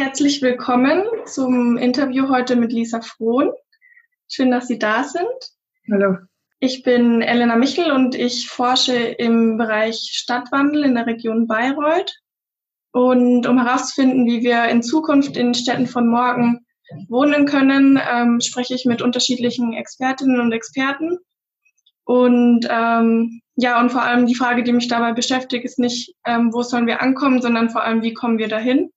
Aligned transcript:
herzlich 0.00 0.40
willkommen 0.40 1.02
zum 1.26 1.76
Interview 1.76 2.30
heute 2.30 2.56
mit 2.56 2.72
Lisa 2.72 3.02
Frohn. 3.02 3.50
Schön, 4.28 4.50
dass 4.50 4.66
Sie 4.66 4.78
da 4.78 5.04
sind. 5.04 5.26
Hallo. 5.92 6.16
Ich 6.58 6.82
bin 6.82 7.20
Elena 7.20 7.54
Michel 7.56 7.92
und 7.92 8.14
ich 8.14 8.48
forsche 8.48 8.94
im 8.96 9.58
Bereich 9.58 10.08
Stadtwandel 10.10 10.84
in 10.84 10.94
der 10.94 11.06
Region 11.06 11.46
Bayreuth. 11.46 12.14
Und 12.92 13.46
um 13.46 13.62
herauszufinden, 13.62 14.24
wie 14.24 14.42
wir 14.42 14.70
in 14.70 14.82
Zukunft 14.82 15.36
in 15.36 15.52
Städten 15.52 15.86
von 15.86 16.08
morgen 16.08 16.64
wohnen 17.10 17.44
können, 17.44 18.00
ähm, 18.10 18.40
spreche 18.40 18.74
ich 18.74 18.86
mit 18.86 19.02
unterschiedlichen 19.02 19.74
Expertinnen 19.74 20.40
und 20.40 20.52
Experten. 20.52 21.18
Und 22.04 22.66
ähm, 22.70 23.42
ja, 23.54 23.78
und 23.78 23.92
vor 23.92 24.00
allem 24.00 24.24
die 24.24 24.34
Frage, 24.34 24.62
die 24.62 24.72
mich 24.72 24.88
dabei 24.88 25.12
beschäftigt, 25.12 25.66
ist 25.66 25.78
nicht, 25.78 26.14
ähm, 26.24 26.54
wo 26.54 26.62
sollen 26.62 26.86
wir 26.86 27.02
ankommen, 27.02 27.42
sondern 27.42 27.68
vor 27.68 27.82
allem, 27.82 28.00
wie 28.00 28.14
kommen 28.14 28.38
wir 28.38 28.48
dahin? 28.48 28.90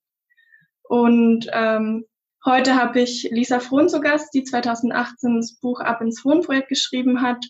Und 0.94 1.48
ähm, 1.54 2.06
heute 2.46 2.76
habe 2.76 3.02
ich 3.02 3.28
Lisa 3.32 3.60
Frohn 3.60 3.90
zu 3.90 4.00
Gast, 4.00 4.32
die 4.36 4.44
2018 4.44 5.38
das 5.38 5.60
Buch 5.60 5.80
Ab 5.80 6.02
ins 6.02 6.24
Wohnprojekt 6.24 6.70
geschrieben 6.70 7.24
hat, 7.24 7.44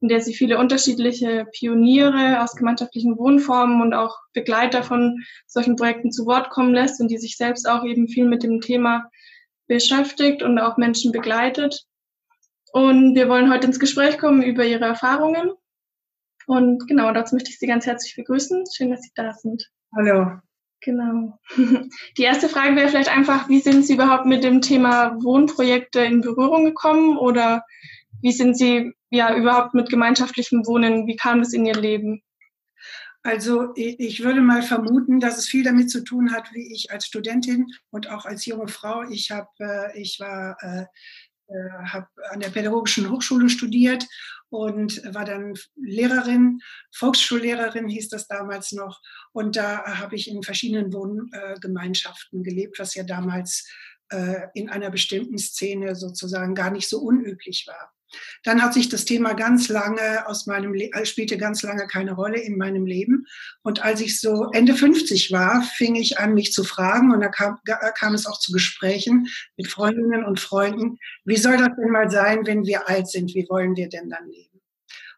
in 0.00 0.08
der 0.08 0.20
sie 0.20 0.34
viele 0.34 0.58
unterschiedliche 0.58 1.46
Pioniere 1.52 2.42
aus 2.42 2.56
gemeinschaftlichen 2.56 3.16
Wohnformen 3.16 3.82
und 3.82 3.94
auch 3.94 4.18
Begleiter 4.32 4.82
von 4.82 5.22
solchen 5.46 5.76
Projekten 5.76 6.10
zu 6.10 6.26
Wort 6.26 6.50
kommen 6.50 6.74
lässt 6.74 7.00
und 7.00 7.08
die 7.08 7.18
sich 7.18 7.36
selbst 7.36 7.68
auch 7.68 7.84
eben 7.84 8.08
viel 8.08 8.24
mit 8.24 8.42
dem 8.42 8.60
Thema 8.60 9.08
beschäftigt 9.68 10.42
und 10.42 10.58
auch 10.58 10.76
Menschen 10.76 11.12
begleitet. 11.12 11.84
Und 12.72 13.14
wir 13.14 13.28
wollen 13.28 13.48
heute 13.48 13.68
ins 13.68 13.78
Gespräch 13.78 14.18
kommen 14.18 14.42
über 14.42 14.64
ihre 14.64 14.86
Erfahrungen. 14.86 15.52
Und 16.48 16.88
genau, 16.88 17.12
dazu 17.12 17.36
möchte 17.36 17.50
ich 17.50 17.60
Sie 17.60 17.68
ganz 17.68 17.86
herzlich 17.86 18.16
begrüßen. 18.16 18.64
Schön, 18.76 18.90
dass 18.90 19.02
Sie 19.02 19.12
da 19.14 19.34
sind. 19.34 19.70
Hallo. 19.94 20.40
Genau. 20.80 21.38
Die 22.16 22.22
erste 22.22 22.48
Frage 22.48 22.76
wäre 22.76 22.88
vielleicht 22.88 23.14
einfach, 23.14 23.48
wie 23.48 23.60
sind 23.60 23.84
Sie 23.84 23.94
überhaupt 23.94 24.26
mit 24.26 24.44
dem 24.44 24.60
Thema 24.60 25.16
Wohnprojekte 25.22 26.00
in 26.00 26.20
Berührung 26.20 26.64
gekommen 26.64 27.16
oder 27.16 27.64
wie 28.22 28.32
sind 28.32 28.56
Sie 28.56 28.92
ja 29.10 29.34
überhaupt 29.34 29.74
mit 29.74 29.90
gemeinschaftlichem 29.90 30.66
Wohnen, 30.66 31.06
wie 31.06 31.16
kam 31.16 31.40
das 31.40 31.52
in 31.52 31.66
Ihr 31.66 31.74
Leben? 31.74 32.22
Also 33.22 33.72
ich 33.74 34.22
würde 34.22 34.40
mal 34.40 34.62
vermuten, 34.62 35.18
dass 35.18 35.38
es 35.38 35.48
viel 35.48 35.64
damit 35.64 35.90
zu 35.90 36.04
tun 36.04 36.32
hat, 36.32 36.52
wie 36.54 36.72
ich 36.72 36.90
als 36.92 37.06
Studentin 37.06 37.66
und 37.90 38.08
auch 38.10 38.24
als 38.24 38.46
junge 38.46 38.68
Frau, 38.68 39.02
ich 39.02 39.30
habe, 39.30 39.48
äh, 39.58 40.00
ich 40.00 40.18
war, 40.20 40.56
äh, 40.60 40.84
habe 41.84 42.06
an 42.30 42.40
der 42.40 42.50
Pädagogischen 42.50 43.10
Hochschule 43.10 43.48
studiert 43.48 44.06
und 44.50 45.02
war 45.14 45.24
dann 45.24 45.54
Lehrerin, 45.76 46.60
Volksschullehrerin 46.92 47.88
hieß 47.88 48.08
das 48.08 48.26
damals 48.26 48.72
noch. 48.72 49.00
Und 49.32 49.56
da 49.56 49.98
habe 49.98 50.16
ich 50.16 50.28
in 50.28 50.42
verschiedenen 50.42 50.92
Wohngemeinschaften 50.92 52.42
gelebt, 52.42 52.78
was 52.78 52.94
ja 52.94 53.04
damals 53.04 53.68
in 54.54 54.70
einer 54.70 54.90
bestimmten 54.90 55.36
Szene 55.38 55.94
sozusagen 55.94 56.54
gar 56.54 56.70
nicht 56.70 56.88
so 56.88 56.98
unüblich 57.00 57.66
war. 57.66 57.92
Dann 58.44 58.62
hat 58.62 58.74
sich 58.74 58.88
das 58.88 59.04
Thema 59.04 59.34
ganz 59.34 59.68
lange 59.68 60.26
aus 60.26 60.46
meinem 60.46 60.72
Le 60.72 60.90
äh, 60.92 61.04
spielte 61.04 61.36
ganz 61.36 61.62
lange 61.62 61.86
keine 61.86 62.12
Rolle 62.12 62.38
in 62.38 62.56
meinem 62.56 62.86
Leben. 62.86 63.26
Und 63.62 63.82
als 63.84 64.00
ich 64.00 64.20
so 64.20 64.50
Ende 64.52 64.74
50 64.74 65.32
war, 65.32 65.62
fing 65.62 65.94
ich 65.94 66.18
an, 66.18 66.34
mich 66.34 66.52
zu 66.52 66.64
fragen, 66.64 67.12
und 67.12 67.20
da 67.20 67.28
kam, 67.28 67.58
äh, 67.66 67.92
kam 67.96 68.14
es 68.14 68.26
auch 68.26 68.38
zu 68.38 68.52
Gesprächen 68.52 69.28
mit 69.56 69.68
Freundinnen 69.68 70.24
und 70.24 70.40
Freunden, 70.40 70.98
wie 71.24 71.36
soll 71.36 71.56
das 71.56 71.70
denn 71.76 71.90
mal 71.90 72.10
sein, 72.10 72.46
wenn 72.46 72.64
wir 72.64 72.88
alt 72.88 73.08
sind? 73.08 73.34
Wie 73.34 73.46
wollen 73.48 73.76
wir 73.76 73.88
denn 73.88 74.08
dann 74.08 74.28
leben? 74.28 74.60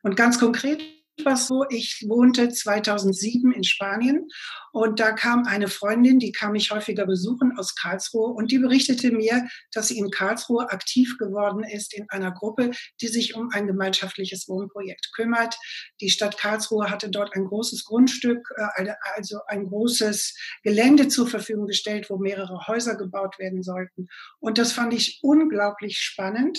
Und 0.02 0.16
ganz 0.16 0.38
konkret 0.38 0.80
war 1.24 1.36
so, 1.36 1.64
ich 1.68 2.04
wohnte 2.08 2.48
2007 2.48 3.52
in 3.52 3.64
Spanien 3.64 4.28
und 4.72 5.00
da 5.00 5.12
kam 5.12 5.46
eine 5.46 5.68
Freundin, 5.68 6.18
die 6.18 6.32
kam 6.32 6.52
mich 6.52 6.70
häufiger 6.70 7.06
besuchen 7.06 7.56
aus 7.58 7.74
Karlsruhe 7.74 8.32
und 8.32 8.50
die 8.50 8.58
berichtete 8.58 9.10
mir, 9.10 9.48
dass 9.72 9.88
sie 9.88 9.98
in 9.98 10.10
Karlsruhe 10.10 10.70
aktiv 10.70 11.16
geworden 11.18 11.64
ist 11.64 11.94
in 11.94 12.08
einer 12.10 12.32
Gruppe, 12.32 12.70
die 13.00 13.08
sich 13.08 13.34
um 13.34 13.50
ein 13.52 13.66
gemeinschaftliches 13.66 14.48
Wohnprojekt 14.48 15.12
kümmert. 15.14 15.56
Die 16.00 16.10
Stadt 16.10 16.38
Karlsruhe 16.38 16.90
hatte 16.90 17.10
dort 17.10 17.34
ein 17.34 17.44
großes 17.44 17.84
Grundstück, 17.84 18.46
äh, 18.56 18.92
also 19.14 19.40
ein 19.46 19.66
großes 19.66 20.36
Gelände 20.62 21.08
zur 21.08 21.26
Verfügung 21.26 21.66
gestellt, 21.66 22.10
wo 22.10 22.18
mehrere 22.18 22.66
Häuser 22.66 22.96
gebaut 22.96 23.38
werden 23.38 23.62
sollten. 23.62 24.08
Und 24.38 24.58
das 24.58 24.72
fand 24.72 24.94
ich 24.94 25.20
unglaublich 25.22 25.98
spannend. 25.98 26.58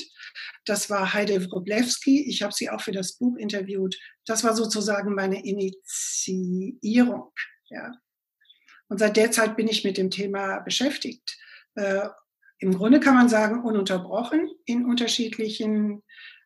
Das 0.65 0.89
war 0.89 1.13
Heide 1.13 1.45
Wroblewski. 1.49 2.29
Ich 2.29 2.41
habe 2.41 2.53
sie 2.53 2.69
auch 2.69 2.81
für 2.81 2.91
das 2.91 3.17
Buch 3.17 3.37
interviewt. 3.37 3.97
Das 4.25 4.43
war 4.43 4.55
sozusagen 4.55 5.15
meine 5.15 5.43
Initiierung. 5.43 7.31
Ja. 7.71 7.91
Und 8.89 8.99
seit 8.99 9.15
der 9.17 9.31
Zeit 9.31 9.55
bin 9.55 9.67
ich 9.67 9.83
mit 9.83 9.97
dem 9.97 10.11
Thema 10.11 10.59
beschäftigt. 10.59 11.37
Äh, 11.75 12.09
Im 12.59 12.75
Grunde 12.75 12.99
kann 12.99 13.15
man 13.15 13.29
sagen, 13.29 13.63
ununterbrochen 13.63 14.49
in 14.65 14.85
unterschiedlichen 14.85 16.03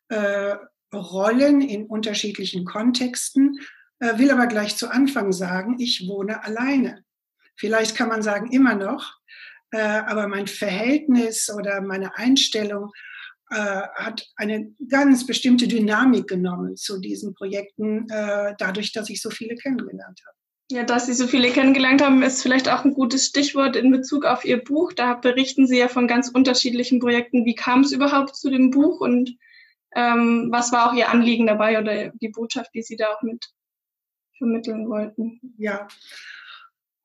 äh, 0.08 0.54
Rollen, 0.94 1.60
in 1.60 1.86
unterschiedlichen 1.86 2.64
Kontexten, 2.64 3.58
äh, 3.98 4.18
will 4.18 4.30
aber 4.30 4.46
gleich 4.46 4.76
zu 4.76 4.88
Anfang 4.88 5.32
sagen, 5.32 5.76
ich 5.80 6.06
wohne 6.08 6.44
alleine. 6.44 7.04
Vielleicht 7.56 7.96
kann 7.96 8.08
man 8.08 8.22
sagen, 8.22 8.52
immer 8.52 8.74
noch, 8.74 9.18
äh, 9.72 9.80
aber 9.80 10.28
mein 10.28 10.46
Verhältnis 10.46 11.50
oder 11.50 11.80
meine 11.80 12.16
Einstellung 12.16 12.92
äh, 13.50 13.56
hat 13.56 14.26
eine 14.36 14.72
ganz 14.88 15.26
bestimmte 15.26 15.66
Dynamik 15.66 16.28
genommen 16.28 16.76
zu 16.76 17.00
diesen 17.00 17.34
Projekten, 17.34 18.08
äh, 18.08 18.54
dadurch, 18.58 18.92
dass 18.92 19.10
ich 19.10 19.20
so 19.20 19.30
viele 19.30 19.56
kennengelernt 19.56 20.20
habe. 20.26 20.35
Ja, 20.70 20.82
dass 20.82 21.06
Sie 21.06 21.14
so 21.14 21.28
viele 21.28 21.50
kennengelernt 21.50 22.02
haben, 22.02 22.22
ist 22.22 22.42
vielleicht 22.42 22.68
auch 22.68 22.84
ein 22.84 22.94
gutes 22.94 23.26
Stichwort 23.26 23.76
in 23.76 23.92
Bezug 23.92 24.24
auf 24.24 24.44
Ihr 24.44 24.62
Buch. 24.62 24.92
Da 24.92 25.14
berichten 25.14 25.68
Sie 25.68 25.78
ja 25.78 25.86
von 25.86 26.08
ganz 26.08 26.28
unterschiedlichen 26.28 26.98
Projekten. 26.98 27.44
Wie 27.44 27.54
kam 27.54 27.82
es 27.82 27.92
überhaupt 27.92 28.34
zu 28.34 28.50
dem 28.50 28.70
Buch 28.70 29.00
und 29.00 29.36
ähm, 29.94 30.48
was 30.50 30.72
war 30.72 30.90
auch 30.90 30.94
Ihr 30.94 31.08
Anliegen 31.08 31.46
dabei 31.46 31.78
oder 31.80 32.10
die 32.10 32.28
Botschaft, 32.28 32.74
die 32.74 32.82
Sie 32.82 32.96
da 32.96 33.14
auch 33.14 33.22
mit 33.22 33.46
vermitteln 34.38 34.88
wollten? 34.88 35.40
Ja, 35.56 35.86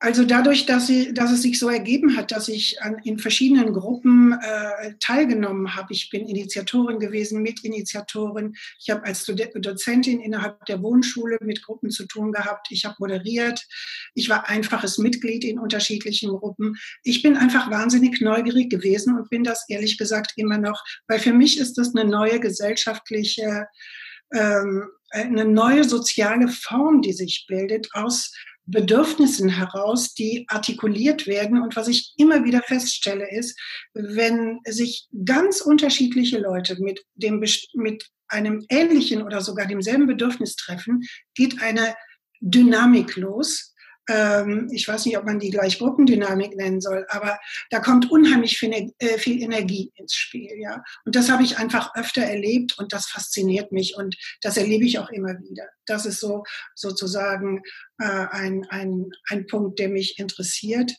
also 0.04 0.26
dadurch, 0.26 0.66
dass, 0.66 0.88
sie, 0.88 1.14
dass 1.14 1.32
es 1.32 1.44
sich 1.44 1.60
so 1.60 1.70
ergeben 1.70 2.18
hat, 2.18 2.32
dass 2.32 2.48
ich 2.48 2.82
an, 2.82 2.98
in 3.04 3.20
verschiedenen 3.20 3.72
Gruppen 3.72 4.34
äh, 4.34 4.96
teilgenommen 5.00 5.76
habe. 5.76 5.94
Ich 5.94 6.10
bin 6.10 6.28
Initiatorin 6.28 6.98
gewesen, 6.98 7.44
Mitinitiatorin. 7.44 8.56
Ich 8.80 8.90
habe 8.90 9.06
als 9.06 9.26
Dozentin 9.26 10.20
innerhalb 10.20 10.66
der 10.66 10.82
Wohnschule 10.82 11.38
mit 11.42 11.64
Gruppen 11.64 11.92
zu 11.92 12.08
tun 12.08 12.32
gehabt. 12.32 12.70
Ich 12.72 12.84
habe 12.84 12.96
moderiert. 12.98 13.64
Ich 14.16 14.28
war 14.28 14.50
einfaches 14.50 14.98
Mitglied 14.98 15.44
in 15.44 15.60
unterschiedlichen 15.60 16.32
Gruppen. 16.32 16.78
Ich 17.04 17.22
bin 17.22 17.38
einfach 17.38 17.70
wahnsinnig 17.70 18.22
neugierig 18.22 18.72
gewesen 18.72 19.16
und 19.16 19.30
bin 19.30 19.44
das 19.44 19.70
ehrlich 19.70 20.00
gesagt 20.00 20.32
immer 20.36 20.58
noch, 20.58 20.84
weil 21.08 21.20
für 21.20 21.34
mich 21.34 21.60
ist 21.60 21.78
das 21.78 21.94
eine 21.94 22.10
neue 22.10 22.40
gesellschaftliche, 22.40 23.68
ähm, 24.34 24.88
eine 25.12 25.46
neue 25.46 25.84
soziale 25.84 26.48
Form, 26.48 27.04
die 27.04 27.14
sich 27.14 27.46
bildet 27.48 27.88
aus 27.94 28.34
Bedürfnissen 28.66 29.50
heraus, 29.50 30.14
die 30.14 30.46
artikuliert 30.48 31.28
werden. 31.28 31.62
Und 31.62 31.76
was 31.76 31.88
ich 31.88 32.14
immer 32.18 32.44
wieder 32.44 32.62
feststelle, 32.62 33.30
ist, 33.30 33.60
wenn 33.94 34.60
sich 34.66 35.08
ganz 35.26 35.62
unterschiedliche 35.62 36.40
Leute 36.40 36.82
mit, 36.82 37.04
dem, 37.16 37.44
mit 37.74 38.08
einem 38.28 38.66
ähnlichen 38.70 39.24
oder 39.24 39.42
sogar 39.42 39.68
demselben 39.68 40.08
Bedürfnis 40.08 40.56
treffen, 40.56 41.02
geht 41.36 41.62
eine 41.62 41.96
Dynamik 42.40 43.18
los, 43.18 43.71
ähm, 44.12 44.70
ich 44.72 44.88
weiß 44.88 45.06
nicht, 45.06 45.18
ob 45.18 45.26
man 45.26 45.40
die 45.40 45.50
gleich 45.50 45.80
Gruppendynamik 45.80 46.56
nennen 46.56 46.82
soll, 46.82 47.06
aber 47.10 47.40
da 47.70 47.80
kommt 47.80 48.12
unheimlich 48.12 48.58
viel, 48.58 48.94
äh, 49.00 49.18
viel 49.18 49.42
Energie 49.42 49.92
ins 49.96 50.14
Spiel, 50.14 50.52
ja. 50.60 50.84
Und 51.06 51.16
das 51.16 51.30
habe 51.30 51.44
ich 51.44 51.58
einfach 51.58 51.96
öfter 51.96 52.22
erlebt 52.22 52.78
und 52.78 52.94
das 52.94 53.08
fasziniert 53.08 53.72
mich 53.72 53.96
und 53.96 54.18
das 54.42 54.58
erlebe 54.58 54.86
ich 54.86 55.00
auch 55.00 55.10
immer 55.10 55.40
wieder. 55.40 55.64
Das 55.86 56.06
ist 56.06 56.20
so 56.20 56.44
sozusagen 56.76 57.62
äh, 58.00 58.26
ein, 58.32 58.66
ein, 58.70 59.12
ein 59.30 59.48
Punkt, 59.48 59.80
der 59.80 59.90
mich 59.90 60.20
interessiert. 60.20 60.92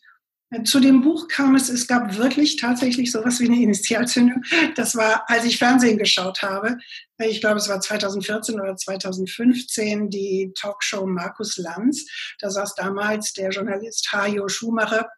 Zu 0.65 0.81
dem 0.81 1.01
Buch 1.01 1.29
kam 1.29 1.55
es, 1.55 1.69
es 1.69 1.87
gab 1.87 2.17
wirklich 2.17 2.57
tatsächlich 2.57 3.11
sowas 3.11 3.41
wie 3.41 3.47
eine 3.47 3.63
Initialzündung. 3.63 4.43
Das 4.77 4.95
war, 4.95 5.25
als 5.29 5.45
ich 5.45 5.59
Fernsehen 5.59 5.99
geschaut 5.99 6.43
habe. 6.43 6.77
Ich 7.19 7.41
glaube, 7.41 7.57
es 7.57 7.69
war 7.69 7.81
2014 7.81 8.61
oder 8.61 8.77
2015, 8.77 10.11
die 10.11 10.53
Talkshow 10.59 11.07
Markus 11.07 11.57
Lanz. 11.57 12.07
Da 12.41 12.51
saß 12.51 12.75
damals 12.75 13.33
der 13.33 13.51
Journalist 13.51 14.13
Hajo 14.13 14.49
Schumacher 14.49 15.09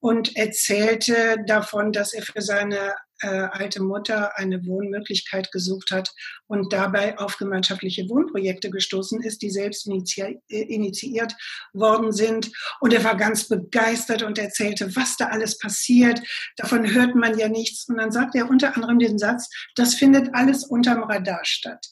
und 0.00 0.36
erzählte 0.36 1.36
davon, 1.46 1.92
dass 1.92 2.14
er 2.14 2.22
für 2.22 2.40
seine 2.40 2.94
äh, 3.22 3.26
alte 3.26 3.82
Mutter 3.82 4.36
eine 4.38 4.64
Wohnmöglichkeit 4.66 5.50
gesucht 5.52 5.90
hat 5.90 6.10
und 6.46 6.72
dabei 6.72 7.18
auf 7.18 7.36
gemeinschaftliche 7.36 8.08
Wohnprojekte 8.08 8.70
gestoßen 8.70 9.22
ist, 9.22 9.42
die 9.42 9.50
selbst 9.50 9.86
initiiert, 9.86 10.42
äh, 10.48 10.62
initiiert 10.62 11.34
worden 11.72 12.12
sind. 12.12 12.50
Und 12.80 12.92
er 12.92 13.04
war 13.04 13.16
ganz 13.16 13.48
begeistert 13.48 14.22
und 14.22 14.38
erzählte, 14.38 14.94
was 14.96 15.16
da 15.16 15.26
alles 15.26 15.58
passiert. 15.58 16.20
Davon 16.56 16.92
hört 16.92 17.14
man 17.14 17.38
ja 17.38 17.48
nichts. 17.48 17.88
Und 17.88 17.98
dann 17.98 18.12
sagt 18.12 18.34
er 18.34 18.48
unter 18.48 18.74
anderem 18.74 18.98
den 18.98 19.18
Satz, 19.18 19.48
das 19.74 19.94
findet 19.94 20.34
alles 20.34 20.64
unterm 20.64 21.02
Radar 21.02 21.44
statt. 21.44 21.86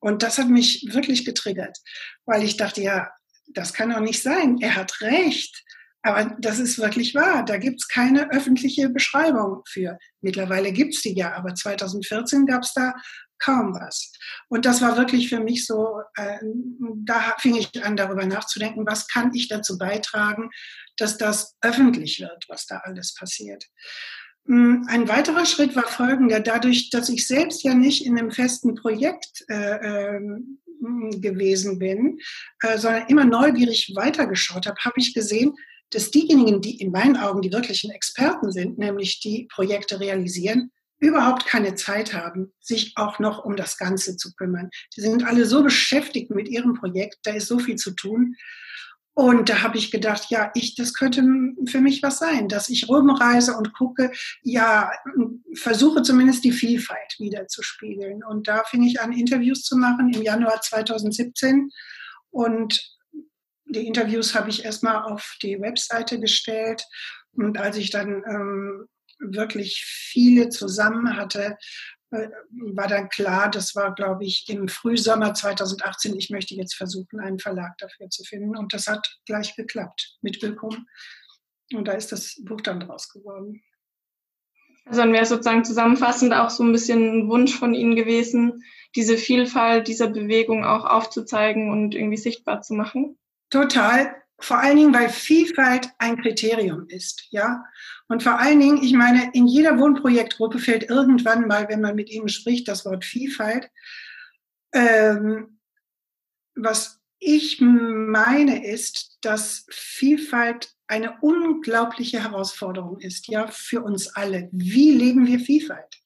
Und 0.00 0.22
das 0.22 0.38
hat 0.38 0.48
mich 0.48 0.86
wirklich 0.92 1.24
getriggert, 1.24 1.78
weil 2.24 2.42
ich 2.42 2.56
dachte, 2.56 2.80
ja, 2.80 3.10
das 3.52 3.72
kann 3.74 3.90
doch 3.90 4.00
nicht 4.00 4.22
sein. 4.22 4.58
Er 4.60 4.76
hat 4.76 5.00
recht. 5.00 5.64
Aber 6.02 6.36
das 6.38 6.58
ist 6.58 6.78
wirklich 6.78 7.14
wahr. 7.14 7.44
Da 7.44 7.58
gibt 7.58 7.80
es 7.80 7.88
keine 7.88 8.30
öffentliche 8.30 8.88
Beschreibung 8.88 9.62
für. 9.68 9.98
Mittlerweile 10.22 10.72
gibt 10.72 10.94
es 10.94 11.02
die 11.02 11.14
ja, 11.14 11.34
aber 11.34 11.54
2014 11.54 12.46
gab 12.46 12.62
es 12.62 12.72
da 12.72 12.94
kaum 13.38 13.74
was. 13.74 14.12
Und 14.48 14.64
das 14.66 14.80
war 14.82 14.96
wirklich 14.96 15.28
für 15.28 15.40
mich 15.40 15.66
so, 15.66 16.00
äh, 16.16 16.38
da 17.04 17.34
fing 17.38 17.56
ich 17.56 17.84
an, 17.84 17.96
darüber 17.96 18.26
nachzudenken, 18.26 18.86
was 18.86 19.08
kann 19.08 19.34
ich 19.34 19.48
dazu 19.48 19.78
beitragen, 19.78 20.50
dass 20.96 21.18
das 21.18 21.56
öffentlich 21.62 22.20
wird, 22.20 22.44
was 22.48 22.66
da 22.66 22.78
alles 22.84 23.14
passiert. 23.14 23.64
Hm, 24.46 24.86
ein 24.88 25.08
weiterer 25.08 25.46
Schritt 25.46 25.74
war 25.76 25.88
folgender. 25.88 26.40
Dadurch, 26.40 26.90
dass 26.90 27.08
ich 27.08 27.26
selbst 27.26 27.62
ja 27.62 27.74
nicht 27.74 28.06
in 28.06 28.18
einem 28.18 28.30
festen 28.30 28.74
Projekt 28.74 29.44
äh, 29.48 30.16
äh, 30.16 30.20
gewesen 31.20 31.78
bin, 31.78 32.18
äh, 32.62 32.78
sondern 32.78 33.06
immer 33.08 33.24
neugierig 33.24 33.92
weitergeschaut 33.94 34.66
habe, 34.66 34.80
habe 34.82 34.94
ich 34.98 35.14
gesehen, 35.14 35.54
dass 35.90 36.10
diejenigen, 36.10 36.60
die 36.60 36.80
in 36.80 36.90
meinen 36.90 37.16
Augen 37.16 37.42
die 37.42 37.52
wirklichen 37.52 37.90
Experten 37.90 38.52
sind, 38.52 38.78
nämlich 38.78 39.20
die 39.20 39.46
Projekte 39.50 40.00
realisieren, 40.00 40.70
überhaupt 40.98 41.46
keine 41.46 41.74
Zeit 41.74 42.12
haben, 42.12 42.52
sich 42.60 42.92
auch 42.96 43.18
noch 43.18 43.44
um 43.44 43.56
das 43.56 43.78
Ganze 43.78 44.16
zu 44.16 44.34
kümmern. 44.34 44.70
Die 44.96 45.00
sind 45.00 45.24
alle 45.24 45.46
so 45.46 45.62
beschäftigt 45.62 46.30
mit 46.30 46.48
ihrem 46.48 46.74
Projekt, 46.74 47.18
da 47.24 47.32
ist 47.32 47.48
so 47.48 47.58
viel 47.58 47.76
zu 47.76 47.92
tun. 47.92 48.36
Und 49.14 49.48
da 49.48 49.62
habe 49.62 49.76
ich 49.76 49.90
gedacht, 49.90 50.26
ja, 50.30 50.50
ich, 50.54 50.76
das 50.76 50.94
könnte 50.94 51.22
für 51.66 51.80
mich 51.80 52.02
was 52.02 52.18
sein, 52.18 52.48
dass 52.48 52.68
ich 52.68 52.88
rumreise 52.88 53.56
und 53.56 53.74
gucke, 53.74 54.12
ja, 54.42 54.90
versuche 55.54 56.02
zumindest 56.02 56.44
die 56.44 56.52
Vielfalt 56.52 57.16
wieder 57.18 57.46
zu 57.48 57.62
spiegeln. 57.62 58.22
Und 58.22 58.46
da 58.46 58.62
fing 58.64 58.82
ich 58.82 59.00
an, 59.00 59.12
Interviews 59.12 59.62
zu 59.62 59.76
machen 59.76 60.12
im 60.14 60.22
Januar 60.22 60.60
2017. 60.60 61.70
Und 62.30 62.98
die 63.70 63.86
Interviews 63.86 64.34
habe 64.34 64.50
ich 64.50 64.64
erstmal 64.64 65.02
auf 65.04 65.36
die 65.42 65.60
Webseite 65.60 66.20
gestellt. 66.20 66.84
Und 67.32 67.58
als 67.58 67.76
ich 67.76 67.90
dann 67.90 68.22
ähm, 68.28 68.86
wirklich 69.18 69.84
viele 69.84 70.48
zusammen 70.48 71.16
hatte, 71.16 71.56
äh, 72.10 72.28
war 72.74 72.88
dann 72.88 73.08
klar, 73.08 73.50
das 73.50 73.76
war, 73.76 73.94
glaube 73.94 74.24
ich, 74.24 74.46
im 74.48 74.68
Frühsommer 74.68 75.34
2018, 75.34 76.16
ich 76.16 76.30
möchte 76.30 76.54
jetzt 76.54 76.74
versuchen, 76.74 77.20
einen 77.20 77.38
Verlag 77.38 77.78
dafür 77.78 78.10
zu 78.10 78.24
finden. 78.24 78.56
Und 78.56 78.74
das 78.74 78.88
hat 78.88 79.18
gleich 79.26 79.54
geklappt 79.54 80.18
mit 80.20 80.42
Willkommen. 80.42 80.88
Und 81.72 81.86
da 81.86 81.92
ist 81.92 82.10
das 82.10 82.40
Buch 82.44 82.60
dann 82.60 82.80
draus 82.80 83.08
geworden. 83.08 83.62
Also 84.86 85.02
dann 85.02 85.12
wäre 85.12 85.26
sozusagen 85.26 85.64
zusammenfassend 85.64 86.32
auch 86.32 86.50
so 86.50 86.64
ein 86.64 86.72
bisschen 86.72 87.20
ein 87.20 87.28
Wunsch 87.28 87.56
von 87.56 87.74
Ihnen 87.74 87.94
gewesen, 87.94 88.64
diese 88.96 89.16
Vielfalt 89.16 89.86
dieser 89.86 90.08
Bewegung 90.08 90.64
auch 90.64 90.84
aufzuzeigen 90.84 91.70
und 91.70 91.94
irgendwie 91.94 92.16
sichtbar 92.16 92.62
zu 92.62 92.74
machen? 92.74 93.16
Total. 93.50 94.16
Vor 94.38 94.58
allen 94.58 94.76
Dingen, 94.76 94.94
weil 94.94 95.10
Vielfalt 95.10 95.90
ein 95.98 96.16
Kriterium 96.22 96.88
ist, 96.88 97.26
ja. 97.30 97.62
Und 98.08 98.22
vor 98.22 98.38
allen 98.38 98.58
Dingen, 98.58 98.82
ich 98.82 98.94
meine, 98.94 99.30
in 99.34 99.46
jeder 99.46 99.78
Wohnprojektgruppe 99.78 100.58
fällt 100.58 100.88
irgendwann 100.88 101.46
mal, 101.46 101.68
wenn 101.68 101.82
man 101.82 101.94
mit 101.94 102.08
ihnen 102.08 102.28
spricht, 102.28 102.66
das 102.68 102.86
Wort 102.86 103.04
Vielfalt. 103.04 103.68
Ähm, 104.72 105.58
was 106.54 107.00
ich 107.18 107.60
meine, 107.60 108.66
ist, 108.66 109.18
dass 109.20 109.66
Vielfalt 109.70 110.72
eine 110.86 111.18
unglaubliche 111.20 112.22
Herausforderung 112.22 112.98
ist, 112.98 113.28
ja, 113.28 113.46
für 113.48 113.82
uns 113.82 114.08
alle. 114.08 114.48
Wie 114.52 114.90
leben 114.90 115.26
wir 115.26 115.38
Vielfalt? 115.38 115.99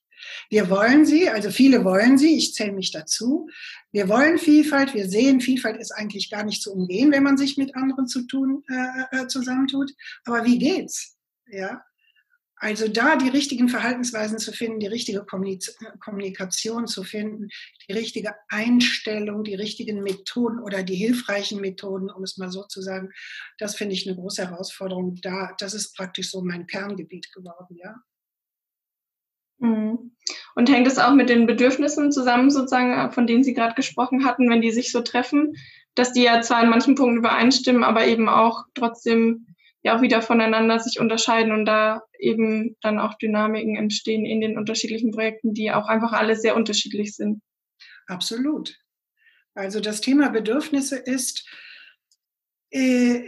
Wir 0.50 0.70
wollen 0.70 1.04
sie, 1.04 1.28
also 1.28 1.50
viele 1.50 1.84
wollen 1.84 2.18
sie, 2.18 2.36
ich 2.36 2.54
zähle 2.54 2.72
mich 2.72 2.90
dazu. 2.90 3.48
Wir 3.92 4.08
wollen 4.08 4.38
Vielfalt, 4.38 4.94
wir 4.94 5.08
sehen, 5.08 5.40
Vielfalt 5.40 5.76
ist 5.78 5.92
eigentlich 5.92 6.30
gar 6.30 6.44
nicht 6.44 6.62
zu 6.62 6.72
umgehen, 6.72 7.12
wenn 7.12 7.22
man 7.22 7.36
sich 7.36 7.56
mit 7.56 7.74
anderen 7.74 8.06
zu 8.06 8.26
tun, 8.26 8.64
äh, 8.68 9.22
äh 9.22 9.26
zusammentut. 9.28 9.92
Aber 10.24 10.44
wie 10.44 10.58
geht's? 10.58 11.16
Ja. 11.46 11.82
Also 12.56 12.88
da 12.88 13.16
die 13.16 13.28
richtigen 13.28 13.68
Verhaltensweisen 13.68 14.38
zu 14.38 14.50
finden, 14.50 14.80
die 14.80 14.86
richtige 14.86 15.26
Kommunikation 16.00 16.86
zu 16.86 17.02
finden, 17.02 17.48
die 17.86 17.92
richtige 17.92 18.34
Einstellung, 18.48 19.44
die 19.44 19.54
richtigen 19.54 20.02
Methoden 20.02 20.60
oder 20.60 20.82
die 20.82 20.94
hilfreichen 20.94 21.60
Methoden, 21.60 22.10
um 22.10 22.22
es 22.22 22.38
mal 22.38 22.50
so 22.50 22.62
zu 22.64 22.80
sagen, 22.80 23.10
das 23.58 23.76
finde 23.76 23.94
ich 23.94 24.06
eine 24.06 24.16
große 24.16 24.48
Herausforderung. 24.48 25.16
Da, 25.20 25.54
das 25.58 25.74
ist 25.74 25.94
praktisch 25.94 26.30
so 26.30 26.42
mein 26.42 26.66
Kerngebiet 26.66 27.30
geworden, 27.32 27.76
ja. 27.76 27.96
Mhm. 29.64 30.12
Und 30.54 30.70
hängt 30.70 30.86
es 30.86 30.98
auch 30.98 31.14
mit 31.14 31.28
den 31.28 31.46
Bedürfnissen 31.46 32.12
zusammen, 32.12 32.50
sozusagen, 32.50 33.12
von 33.12 33.26
denen 33.26 33.42
Sie 33.42 33.54
gerade 33.54 33.74
gesprochen 33.74 34.24
hatten, 34.24 34.48
wenn 34.48 34.60
die 34.60 34.70
sich 34.70 34.92
so 34.92 35.00
treffen, 35.00 35.54
dass 35.94 36.12
die 36.12 36.22
ja 36.22 36.40
zwar 36.40 36.62
in 36.62 36.70
manchen 36.70 36.94
Punkten 36.94 37.18
übereinstimmen, 37.18 37.84
aber 37.84 38.06
eben 38.06 38.28
auch 38.28 38.64
trotzdem 38.74 39.46
ja 39.82 39.96
auch 39.96 40.02
wieder 40.02 40.22
voneinander 40.22 40.78
sich 40.78 40.98
unterscheiden 40.98 41.52
und 41.52 41.66
da 41.66 42.02
eben 42.18 42.76
dann 42.80 42.98
auch 42.98 43.14
Dynamiken 43.14 43.76
entstehen 43.76 44.24
in 44.24 44.40
den 44.40 44.56
unterschiedlichen 44.56 45.10
Projekten, 45.10 45.52
die 45.52 45.72
auch 45.72 45.88
einfach 45.88 46.12
alle 46.12 46.36
sehr 46.36 46.56
unterschiedlich 46.56 47.14
sind. 47.14 47.42
Absolut. 48.06 48.78
Also 49.54 49.80
das 49.80 50.00
Thema 50.00 50.30
Bedürfnisse 50.30 50.96
ist, 50.96 51.46
äh, 52.70 53.20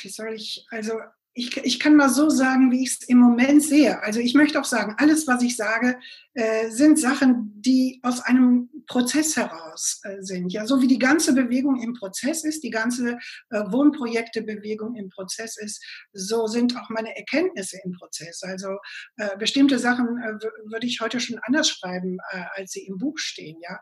wie 0.00 0.08
soll 0.08 0.34
ich, 0.34 0.66
also 0.70 1.00
ich, 1.38 1.54
ich 1.58 1.78
kann 1.78 1.96
mal 1.96 2.08
so 2.08 2.30
sagen, 2.30 2.72
wie 2.72 2.82
ich 2.82 2.88
es 2.88 3.08
im 3.08 3.18
Moment 3.18 3.62
sehe. 3.62 4.02
Also 4.02 4.20
ich 4.20 4.32
möchte 4.32 4.58
auch 4.58 4.64
sagen, 4.64 4.94
alles, 4.96 5.26
was 5.26 5.42
ich 5.42 5.54
sage, 5.54 5.98
äh, 6.32 6.70
sind 6.70 6.98
Sachen, 6.98 7.52
die 7.60 8.00
aus 8.02 8.20
einem 8.20 8.70
Prozess 8.86 9.36
heraus 9.36 10.00
äh, 10.04 10.22
sind. 10.22 10.50
Ja, 10.50 10.66
so 10.66 10.80
wie 10.80 10.86
die 10.86 10.98
ganze 10.98 11.34
Bewegung 11.34 11.78
im 11.82 11.92
Prozess 11.92 12.42
ist, 12.42 12.62
die 12.64 12.70
ganze 12.70 13.18
äh, 13.50 13.60
Wohnprojektebewegung 13.66 14.94
im 14.94 15.10
Prozess 15.10 15.58
ist, 15.58 15.84
so 16.14 16.46
sind 16.46 16.74
auch 16.74 16.88
meine 16.88 17.14
Erkenntnisse 17.14 17.78
im 17.84 17.92
Prozess. 17.92 18.42
Also 18.42 18.78
äh, 19.18 19.36
bestimmte 19.36 19.78
Sachen 19.78 20.06
äh, 20.18 20.42
würde 20.70 20.86
ich 20.86 21.02
heute 21.02 21.20
schon 21.20 21.38
anders 21.42 21.68
schreiben, 21.68 22.16
äh, 22.30 22.44
als 22.54 22.72
sie 22.72 22.86
im 22.86 22.96
Buch 22.96 23.18
stehen. 23.18 23.58
Ja, 23.60 23.78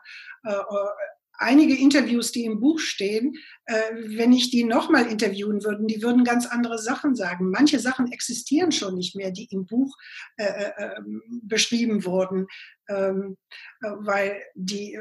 einige 1.37 1.75
Interviews, 1.75 2.31
die 2.31 2.45
im 2.45 2.59
Buch 2.59 2.79
stehen, 2.79 3.35
äh, 3.65 3.81
wenn 4.17 4.33
ich 4.33 4.49
die 4.49 4.63
nochmal 4.63 5.07
interviewen 5.07 5.63
würde, 5.63 5.85
die 5.85 6.01
würden 6.01 6.23
ganz 6.23 6.45
andere 6.45 6.79
Sachen 6.79 7.15
sagen. 7.15 7.49
Manche 7.51 7.79
Sachen 7.79 8.11
existieren 8.11 8.71
schon 8.71 8.95
nicht 8.95 9.15
mehr, 9.15 9.31
die 9.31 9.47
im 9.51 9.65
Buch 9.65 9.95
äh, 10.37 10.45
äh, 10.45 10.71
ähm, 10.97 11.21
beschrieben 11.43 12.05
wurden, 12.05 12.47
ähm, 12.89 13.37
äh, 13.81 13.89
weil 13.99 14.41
die 14.55 14.99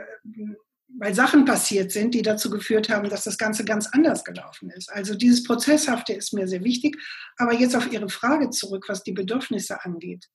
weil 0.97 1.15
Sachen 1.15 1.45
passiert 1.45 1.91
sind, 1.91 2.15
die 2.15 2.23
dazu 2.23 2.51
geführt 2.51 2.89
haben, 2.89 3.09
dass 3.09 3.25
das 3.25 3.37
Ganze 3.37 3.65
ganz 3.65 3.89
anders 3.89 4.23
gelaufen 4.23 4.71
ist. 4.71 4.93
Also 4.93 5.17
dieses 5.17 5.43
Prozesshafte 5.43 6.13
ist 6.13 6.33
mir 6.33 6.47
sehr 6.47 6.63
wichtig. 6.63 6.97
Aber 7.37 7.53
jetzt 7.53 7.75
auf 7.75 7.91
Ihre 7.91 8.09
Frage 8.09 8.51
zurück, 8.51 8.85
was 8.87 9.03
die 9.03 9.13
Bedürfnisse 9.13 9.85
angeht. 9.85 10.29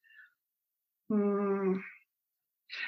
Hm 1.10 1.82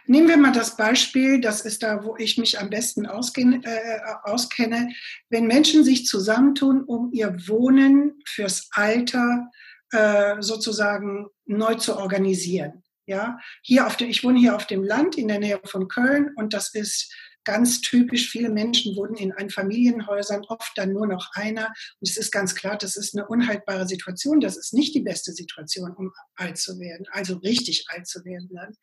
Nehmen 0.06 0.28
wir 0.28 0.38
mal 0.38 0.52
das 0.52 0.78
Beispiel, 0.78 1.42
das 1.42 1.62
ist 1.62 1.84
da, 1.84 2.04
wo 2.04 2.16
ich 2.18 2.38
mich 2.38 2.60
am 2.60 2.70
besten 2.70 3.06
ausgehen, 3.06 3.64
äh, 3.64 4.00
auskenne, 4.24 4.90
wenn 5.30 5.48
Menschen 5.48 5.84
sich 5.84 6.06
zusammentun, 6.06 6.84
um 6.84 7.12
ihr 7.14 7.36
Wohnen 7.48 8.20
fürs 8.26 8.70
Alter 8.72 9.50
äh, 9.92 10.36
sozusagen 10.42 11.28
neu 11.46 11.76
zu 11.76 11.98
organisieren. 11.98 12.84
Ja, 13.08 13.40
hier 13.62 13.88
auf 13.88 13.98
dem, 13.98 14.10
ich 14.10 14.24
wohne 14.24 14.40
hier 14.40 14.56
auf 14.56 14.68
dem 14.68 14.84
Land 14.84 15.18
in 15.18 15.28
der 15.28 15.40
Nähe 15.40 15.60
von 15.66 15.88
Köln 15.88 16.32
und 16.36 16.54
das 16.54 16.74
ist 16.74 17.14
ganz 17.44 17.82
typisch. 17.82 18.30
Viele 18.30 18.50
Menschen 18.50 18.96
wohnen 18.96 19.16
in 19.16 19.32
Einfamilienhäusern, 19.32 20.46
oft 20.48 20.72
dann 20.76 20.94
nur 20.94 21.08
noch 21.08 21.32
einer. 21.34 21.68
Und 22.00 22.10
es 22.10 22.18
ist 22.18 22.32
ganz 22.32 22.56
klar, 22.56 22.78
das 22.78 22.96
ist 22.96 23.16
eine 23.16 23.28
unhaltbare 23.28 23.88
Situation. 23.88 24.40
Das 24.40 24.58
ist 24.58 24.74
nicht 24.74 24.94
die 24.94 25.02
beste 25.02 25.34
Situation, 25.34 25.92
um 25.92 26.12
alt 26.36 26.58
zu 26.58 26.80
werden, 26.80 27.06
also 27.12 27.38
richtig 27.38 27.86
alt 27.90 28.08
zu 28.08 28.24
werden. 28.26 28.50
Dann. 28.54 28.76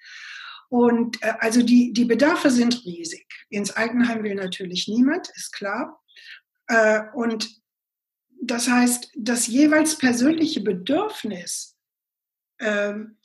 Und 0.68 1.22
äh, 1.22 1.34
also 1.40 1.62
die, 1.62 1.92
die 1.92 2.04
Bedarfe 2.04 2.50
sind 2.50 2.84
riesig. 2.84 3.26
Ins 3.48 3.70
Altenheim 3.70 4.22
will 4.22 4.34
natürlich 4.34 4.88
niemand, 4.88 5.28
ist 5.34 5.52
klar. 5.52 6.02
Äh, 6.66 7.02
und 7.14 7.58
das 8.40 8.68
heißt, 8.68 9.10
das 9.16 9.46
jeweils 9.46 9.96
persönliche 9.98 10.60
Bedürfnis 10.60 11.76
ähm, 12.60 13.16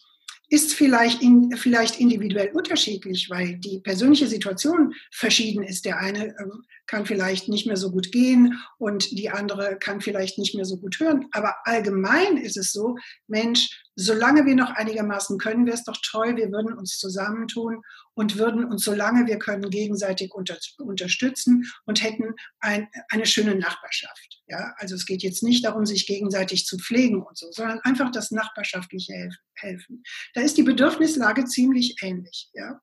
ist 0.50 0.73
vielleicht, 0.73 1.21
in, 1.21 1.55
vielleicht 1.57 2.00
individuell 2.00 2.51
unterschiedlich, 2.53 3.29
weil 3.29 3.57
die 3.57 3.79
persönliche 3.79 4.27
Situation 4.27 4.93
verschieden 5.12 5.63
ist. 5.63 5.85
Der 5.85 5.97
eine 5.97 6.27
äh, 6.27 6.45
kann 6.88 7.06
vielleicht 7.06 7.48
nicht 7.48 7.66
mehr 7.66 7.78
so 7.78 7.92
gut 7.92 8.12
gehen 8.12 8.60
und 8.78 9.12
die 9.12 9.30
andere 9.30 9.78
kann 9.78 10.02
vielleicht 10.02 10.38
nicht 10.38 10.56
mehr 10.56 10.66
so 10.66 10.78
gut 10.78 11.00
hören. 11.00 11.28
Aber 11.32 11.56
allgemein 11.63 12.38
ist 12.38 12.58
es 12.58 12.72
so, 12.72 12.96
Mensch, 13.28 13.84
solange 13.96 14.46
wir 14.46 14.56
noch 14.56 14.72
einigermaßen 14.72 15.38
können, 15.38 15.66
wäre 15.66 15.78
es 15.78 15.84
doch 15.84 15.98
toll, 16.04 16.36
wir 16.36 16.52
würden 16.52 16.74
uns 16.74 16.98
zusammentun 16.98 17.82
und 18.16 18.38
würden 18.38 18.66
uns, 18.66 18.84
solange 18.84 19.28
wir 19.28 19.38
können, 19.38 19.70
gegenseitig 19.70 20.34
unter, 20.34 20.58
unterstützen 20.80 21.66
und 21.86 22.04
hätten 22.04 22.34
ein, 22.60 22.88
eine 23.10 23.25
schöne 23.25 23.56
Nachbarschaft. 23.56 24.42
Ja, 24.48 24.74
also 24.78 24.96
es 24.96 25.06
geht 25.06 25.24
jetzt 25.24 25.44
nicht 25.44 25.66
darum, 25.66 25.86
sich 25.86 26.06
gegenseitig 26.06 26.66
zu 26.66 26.78
pflegen 26.78 27.22
und 27.24 27.38
so, 27.38 27.52
sondern 27.52 27.80
einfach 27.82 28.12
das 28.12 28.32
nachbarschaftliche 28.32 29.30
helfen. 29.54 30.04
Da 30.34 30.42
ist 30.42 30.58
die 30.58 30.63
Bedürfnislage 30.63 31.46
ziemlich 31.46 31.96
ähnlich. 32.02 32.50
Ja. 32.54 32.82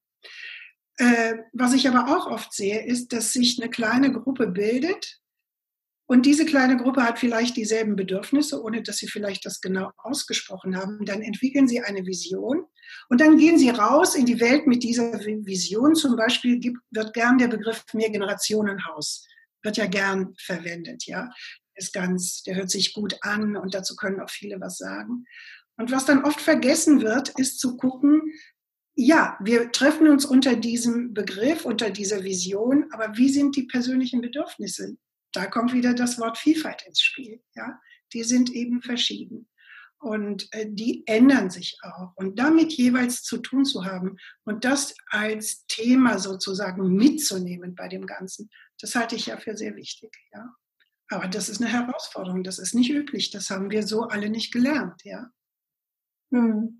Äh, 1.01 1.45
was 1.55 1.73
ich 1.73 1.89
aber 1.89 2.15
auch 2.15 2.27
oft 2.27 2.53
sehe, 2.53 2.85
ist, 2.85 3.15
dass 3.15 3.33
sich 3.33 3.59
eine 3.59 3.71
kleine 3.71 4.13
Gruppe 4.13 4.49
bildet 4.49 5.19
und 6.05 6.27
diese 6.27 6.45
kleine 6.45 6.77
Gruppe 6.77 7.05
hat 7.05 7.19
vielleicht 7.19 7.57
dieselben 7.57 7.97
Bedürfnisse, 7.97 8.63
ohne 8.63 8.83
dass 8.83 8.99
sie 8.99 9.09
vielleicht 9.09 9.47
das 9.47 9.63
genau 9.63 9.93
ausgesprochen 9.97 10.77
haben. 10.77 11.07
Dann 11.07 11.23
entwickeln 11.23 11.69
sie 11.69 11.81
eine 11.81 12.05
Vision 12.05 12.67
und 13.09 13.23
dann 13.23 13.39
gehen 13.39 13.57
sie 13.57 13.71
raus 13.71 14.15
in 14.15 14.27
die 14.27 14.41
Welt 14.41 14.67
mit 14.67 14.83
dieser 14.83 15.19
Vision. 15.25 15.95
Zum 15.95 16.17
Beispiel 16.17 16.59
gibt, 16.59 16.81
wird 16.91 17.15
gern 17.15 17.39
der 17.39 17.49
Begriff 17.49 17.83
Mehrgenerationenhaus, 17.95 19.27
wird 19.63 19.79
ja 19.79 19.87
gern 19.87 20.35
verwendet, 20.39 21.07
ja. 21.07 21.31
Ist 21.77 21.95
ganz, 21.95 22.43
der 22.43 22.57
hört 22.57 22.71
sich 22.71 22.93
gut 22.93 23.17
an 23.23 23.57
und 23.57 23.73
dazu 23.73 23.97
können 23.97 24.21
auch 24.21 24.29
viele 24.29 24.61
was 24.61 24.77
sagen. 24.77 25.25
Und 25.79 25.93
was 25.93 26.05
dann 26.05 26.27
oft 26.27 26.43
vergessen 26.43 27.01
wird, 27.01 27.31
ist 27.39 27.59
zu 27.59 27.79
gucken, 27.79 28.21
ja, 29.03 29.39
wir 29.41 29.73
treffen 29.73 30.09
uns 30.09 30.25
unter 30.25 30.57
diesem 30.57 31.15
Begriff, 31.15 31.65
unter 31.65 31.91
dieser 31.91 32.23
Vision, 32.25 32.87
aber 32.93 33.17
wie 33.17 33.29
sind 33.29 33.57
die 33.57 33.65
persönlichen 33.65 34.21
Bedürfnisse 34.21 34.97
da 35.33 35.47
kommt 35.47 35.73
wieder 35.73 35.95
das 35.95 36.19
Wort 36.19 36.39
Vielfalt 36.39 36.83
ins 36.87 37.01
Spiel. 37.01 37.43
Ja? 37.55 37.81
Die 38.13 38.25
sind 38.25 38.51
eben 38.51 38.83
verschieden. 38.83 39.49
Und 39.99 40.49
äh, 40.53 40.67
die 40.69 41.07
ändern 41.07 41.51
sich 41.51 41.79
auch. 41.83 42.13
Und 42.17 42.39
damit 42.39 42.73
jeweils 42.73 43.23
zu 43.23 43.37
tun 43.39 43.67
zu 43.67 43.85
haben 43.85 44.17
und 44.45 44.65
das 44.65 44.95
als 45.09 45.67
Thema 45.67 46.19
sozusagen 46.19 46.95
mitzunehmen 46.95 47.75
bei 47.75 47.87
dem 47.87 48.07
Ganzen, 48.07 48.49
das 48.81 48.95
halte 48.95 49.15
ich 49.15 49.27
ja 49.27 49.37
für 49.37 49.57
sehr 49.57 49.77
wichtig. 49.77 50.11
Ja? 50.33 50.55
Aber 51.11 51.29
das 51.29 51.51
ist 51.51 51.61
eine 51.61 51.71
Herausforderung. 51.71 52.43
Das 52.45 52.59
ist 52.59 52.75
nicht 52.75 52.91
üblich. 52.91 53.31
Das 53.31 53.51
haben 53.51 53.71
wir 53.71 53.87
so 53.87 54.05
alle 54.05 54.31
nicht 54.31 54.53
gelernt. 54.53 55.03
Ja? 55.05 55.31
Hm. 56.33 56.80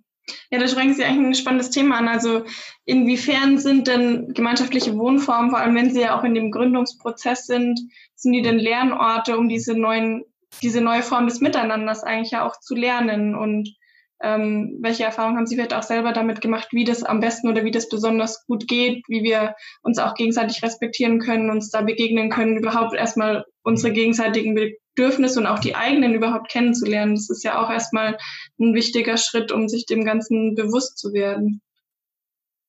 Ja, 0.51 0.59
da 0.59 0.69
sprechen 0.69 0.95
Sie 0.95 1.05
eigentlich 1.05 1.27
ein 1.27 1.35
spannendes 1.35 1.71
Thema 1.71 1.99
an. 1.99 2.09
Also 2.09 2.45
inwiefern 2.85 3.59
sind 3.59 3.87
denn 3.87 4.33
gemeinschaftliche 4.35 4.97
Wohnformen, 4.97 5.51
vor 5.51 5.61
allem 5.61 5.75
wenn 5.75 5.93
sie 5.93 6.01
ja 6.01 6.19
auch 6.19 6.25
in 6.25 6.35
dem 6.35 6.51
Gründungsprozess 6.51 7.47
sind, 7.47 7.81
sind 8.15 8.33
die 8.33 8.43
denn 8.43 8.59
Lernorte, 8.59 9.39
um 9.39 9.49
diese 9.49 9.75
neuen, 9.75 10.25
diese 10.63 10.81
neue 10.81 11.03
Form 11.03 11.27
des 11.27 11.41
Miteinanders 11.41 12.03
eigentlich 12.03 12.33
ja 12.33 12.47
auch 12.47 12.59
zu 12.61 12.75
lernen? 12.75 13.35
Und 13.35 13.75
ähm, 14.23 14.77
welche 14.81 15.05
Erfahrungen 15.05 15.37
haben 15.37 15.47
Sie 15.47 15.55
vielleicht 15.55 15.75
auch 15.75 15.83
selber 15.83 16.13
damit 16.13 16.41
gemacht, 16.41 16.69
wie 16.73 16.85
das 16.85 17.03
am 17.03 17.21
besten 17.21 17.49
oder 17.49 17.65
wie 17.65 17.71
das 17.71 17.89
besonders 17.89 18.47
gut 18.47 18.69
geht, 18.69 19.03
wie 19.09 19.23
wir 19.23 19.55
uns 19.83 19.99
auch 19.99 20.15
gegenseitig 20.15 20.63
respektieren 20.63 21.21
können, 21.21 21.51
uns 21.51 21.71
da 21.71 21.81
begegnen 21.81 22.29
können, 22.29 22.59
überhaupt 22.59 22.95
erstmal 22.95 23.47
unsere 23.63 23.93
gegenseitigen 23.93 24.55
Bedürfnisse 25.01 25.41
und 25.41 25.47
auch 25.47 25.59
die 25.59 25.75
eigenen 25.75 26.13
überhaupt 26.13 26.51
kennenzulernen. 26.51 27.15
Das 27.15 27.31
ist 27.31 27.43
ja 27.43 27.59
auch 27.59 27.71
erstmal 27.71 28.19
ein 28.59 28.75
wichtiger 28.75 29.17
Schritt, 29.17 29.51
um 29.51 29.67
sich 29.67 29.87
dem 29.87 30.05
Ganzen 30.05 30.55
bewusst 30.55 30.99
zu 30.99 31.15
werden. 31.15 31.63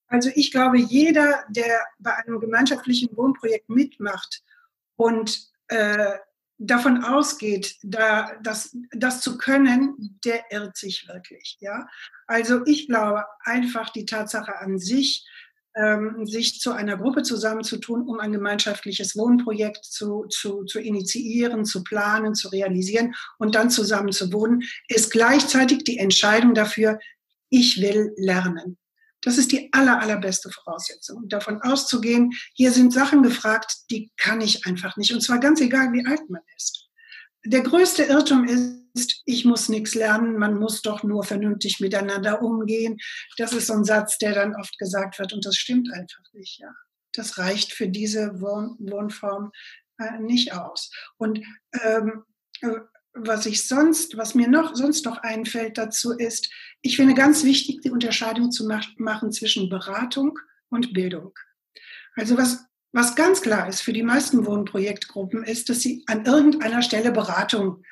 Also 0.07 0.29
ich 0.35 0.51
glaube, 0.51 0.77
jeder, 0.77 1.43
der 1.50 1.81
bei 2.00 2.15
einem 2.15 2.39
gemeinschaftlichen 2.39 3.15
Wohnprojekt 3.17 3.69
mitmacht 3.69 4.43
und 4.95 5.50
äh, 5.67 6.17
davon 6.57 7.03
ausgeht, 7.03 7.75
da, 7.83 8.31
das, 8.41 8.77
das 8.91 9.19
zu 9.19 9.38
können, 9.38 10.19
der 10.23 10.43
irrt 10.51 10.77
sich 10.77 11.07
wirklich. 11.09 11.57
Ja? 11.59 11.88
Also 12.27 12.65
ich 12.65 12.88
glaube 12.88 13.25
einfach 13.43 13.89
die 13.89 14.05
Tatsache 14.05 14.57
an 14.57 14.79
sich, 14.79 15.27
ähm, 15.75 16.25
sich 16.25 16.59
zu 16.59 16.71
einer 16.71 16.97
Gruppe 16.97 17.23
zusammenzutun, 17.23 18.07
um 18.07 18.19
ein 18.19 18.31
gemeinschaftliches 18.31 19.15
Wohnprojekt 19.15 19.85
zu, 19.85 20.25
zu, 20.29 20.63
zu 20.65 20.79
initiieren, 20.79 21.65
zu 21.65 21.83
planen, 21.83 22.35
zu 22.35 22.49
realisieren 22.49 23.13
und 23.37 23.55
dann 23.55 23.69
zusammen 23.69 24.11
zu 24.11 24.31
wohnen, 24.33 24.63
ist 24.87 25.11
gleichzeitig 25.11 25.83
die 25.83 25.97
Entscheidung 25.97 26.53
dafür, 26.53 26.99
ich 27.49 27.81
will 27.81 28.13
lernen. 28.17 28.77
Das 29.21 29.37
ist 29.37 29.51
die 29.51 29.71
aller, 29.71 29.99
allerbeste 29.99 30.49
Voraussetzung. 30.49 31.29
davon 31.29 31.61
auszugehen, 31.61 32.31
hier 32.55 32.71
sind 32.71 32.91
Sachen 32.91 33.21
gefragt, 33.21 33.77
die 33.91 34.11
kann 34.17 34.41
ich 34.41 34.65
einfach 34.65 34.97
nicht. 34.97 35.13
Und 35.13 35.21
zwar 35.21 35.39
ganz 35.39 35.61
egal, 35.61 35.93
wie 35.93 36.05
alt 36.05 36.27
man 36.29 36.41
ist. 36.57 36.89
Der 37.45 37.62
größte 37.62 38.03
Irrtum 38.03 38.45
ist, 38.45 39.21
ich 39.25 39.45
muss 39.45 39.69
nichts 39.69 39.95
lernen, 39.95 40.38
man 40.38 40.60
muss 40.60 40.81
doch 40.81 41.03
nur 41.03 41.24
vernünftig 41.24 41.79
miteinander 41.79 42.41
umgehen. 42.41 42.98
Das 43.38 43.53
ist 43.53 43.67
so 43.67 43.74
ein 43.74 43.86
Satz, 43.86 44.17
der 44.17 44.33
dann 44.33 44.55
oft 44.55 44.77
gesagt 44.77 45.17
wird 45.17 45.33
und 45.33 45.45
das 45.45 45.55
stimmt 45.55 45.91
einfach 45.91 46.24
nicht. 46.33 46.60
Ja. 46.60 46.74
Das 47.13 47.38
reicht 47.38 47.74
für 47.74 47.88
diese 47.88 48.41
Wohn 48.41 48.75
Wohnform 48.79 49.51
äh, 49.98 50.19
nicht 50.19 50.53
aus. 50.53 50.91
Und 51.17 51.41
ähm, 51.83 52.24
äh, 52.62 52.79
was 53.13 53.45
ich 53.45 53.67
sonst, 53.67 54.17
was 54.17 54.36
mir 54.36 54.48
noch 54.48 54.75
sonst 54.75 55.05
noch 55.05 55.17
einfällt 55.17 55.77
dazu 55.77 56.12
ist, 56.12 56.50
ich 56.81 56.95
finde 56.95 57.13
ganz 57.13 57.43
wichtig, 57.43 57.81
die 57.81 57.91
Unterscheidung 57.91 58.51
zu 58.51 58.67
machen 58.98 59.31
zwischen 59.31 59.69
Beratung 59.69 60.39
und 60.69 60.93
Bildung. 60.93 61.33
Also 62.15 62.38
was 62.38 62.65
was 62.91 63.15
ganz 63.15 63.41
klar 63.41 63.67
ist 63.67 63.81
für 63.81 63.93
die 63.93 64.03
meisten 64.03 64.45
Wohnprojektgruppen, 64.45 65.43
ist, 65.43 65.69
dass 65.69 65.81
sie 65.81 66.03
an 66.07 66.25
irgendeiner 66.25 66.81
Stelle 66.81 67.12
Beratung 67.12 67.83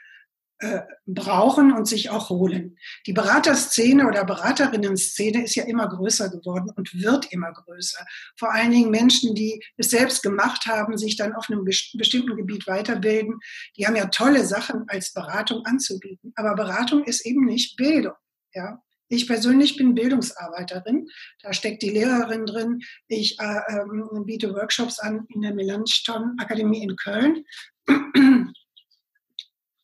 äh, 0.62 0.82
brauchen 1.06 1.72
und 1.72 1.88
sich 1.88 2.10
auch 2.10 2.30
holen. 2.30 2.78
Die 3.08 3.14
Beraterszene 3.14 4.06
oder 4.06 4.26
Beraterinnenszene 4.26 5.46
ist 5.46 5.56
ja 5.56 5.64
immer 5.64 5.88
größer 5.88 6.30
geworden 6.30 6.70
und 6.76 7.02
wird 7.02 7.32
immer 7.32 7.54
größer. 7.54 8.06
Vor 8.38 8.52
allen 8.54 8.72
Dingen 8.72 8.92
Menschen, 8.92 9.36
die 9.36 9.64
es 9.78 9.90
selbst 9.90 10.22
gemacht 10.22 10.66
haben, 10.66 10.98
sich 10.98 11.16
dann 11.16 11.34
auf 11.34 11.50
einem 11.50 11.64
bestimmten 11.64 12.36
Gebiet 12.36 12.68
weiterbilden, 12.68 13.40
die 13.78 13.88
haben 13.88 13.96
ja 13.96 14.08
tolle 14.08 14.46
Sachen 14.46 14.84
als 14.90 15.14
Beratung 15.14 15.66
anzubieten. 15.66 16.34
Aber 16.36 16.56
Beratung 16.56 17.06
ist 17.06 17.26
eben 17.26 17.46
nicht 17.46 17.78
Bildung. 17.78 18.16
Ja, 18.54 18.82
ich 19.10 19.28
persönlich 19.28 19.76
bin 19.76 19.96
Bildungsarbeiterin. 19.96 21.10
Da 21.42 21.52
steckt 21.52 21.82
die 21.82 21.90
Lehrerin 21.90 22.46
drin. 22.46 22.82
Ich 23.08 23.40
äh, 23.40 23.62
ähm, 23.70 24.26
biete 24.26 24.54
Workshops 24.54 25.00
an 25.00 25.26
in 25.30 25.42
der 25.42 25.54
Melanchthon 25.54 26.36
Akademie 26.40 26.84
in 26.84 26.96
Köln. 26.96 27.44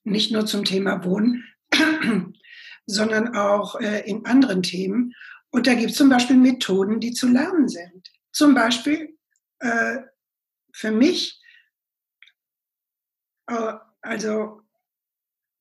Nicht 0.03 0.31
nur 0.31 0.45
zum 0.45 0.63
Thema 0.63 1.03
Wohnen, 1.03 1.43
sondern 2.85 3.35
auch 3.35 3.79
äh, 3.81 4.07
in 4.07 4.25
anderen 4.25 4.61
Themen. 4.61 5.13
Und 5.49 5.65
da 5.65 5.73
gibt 5.73 5.91
es 5.91 5.97
zum 5.97 6.09
Beispiel 6.09 6.37
Methoden, 6.37 6.99
die 6.99 7.11
zu 7.11 7.27
lernen 7.27 7.67
sind. 7.67 8.11
Zum 8.31 8.53
Beispiel 8.53 9.17
äh, 9.59 9.97
für 10.71 10.91
mich, 10.91 11.41
äh, 13.47 13.73
also 14.01 14.61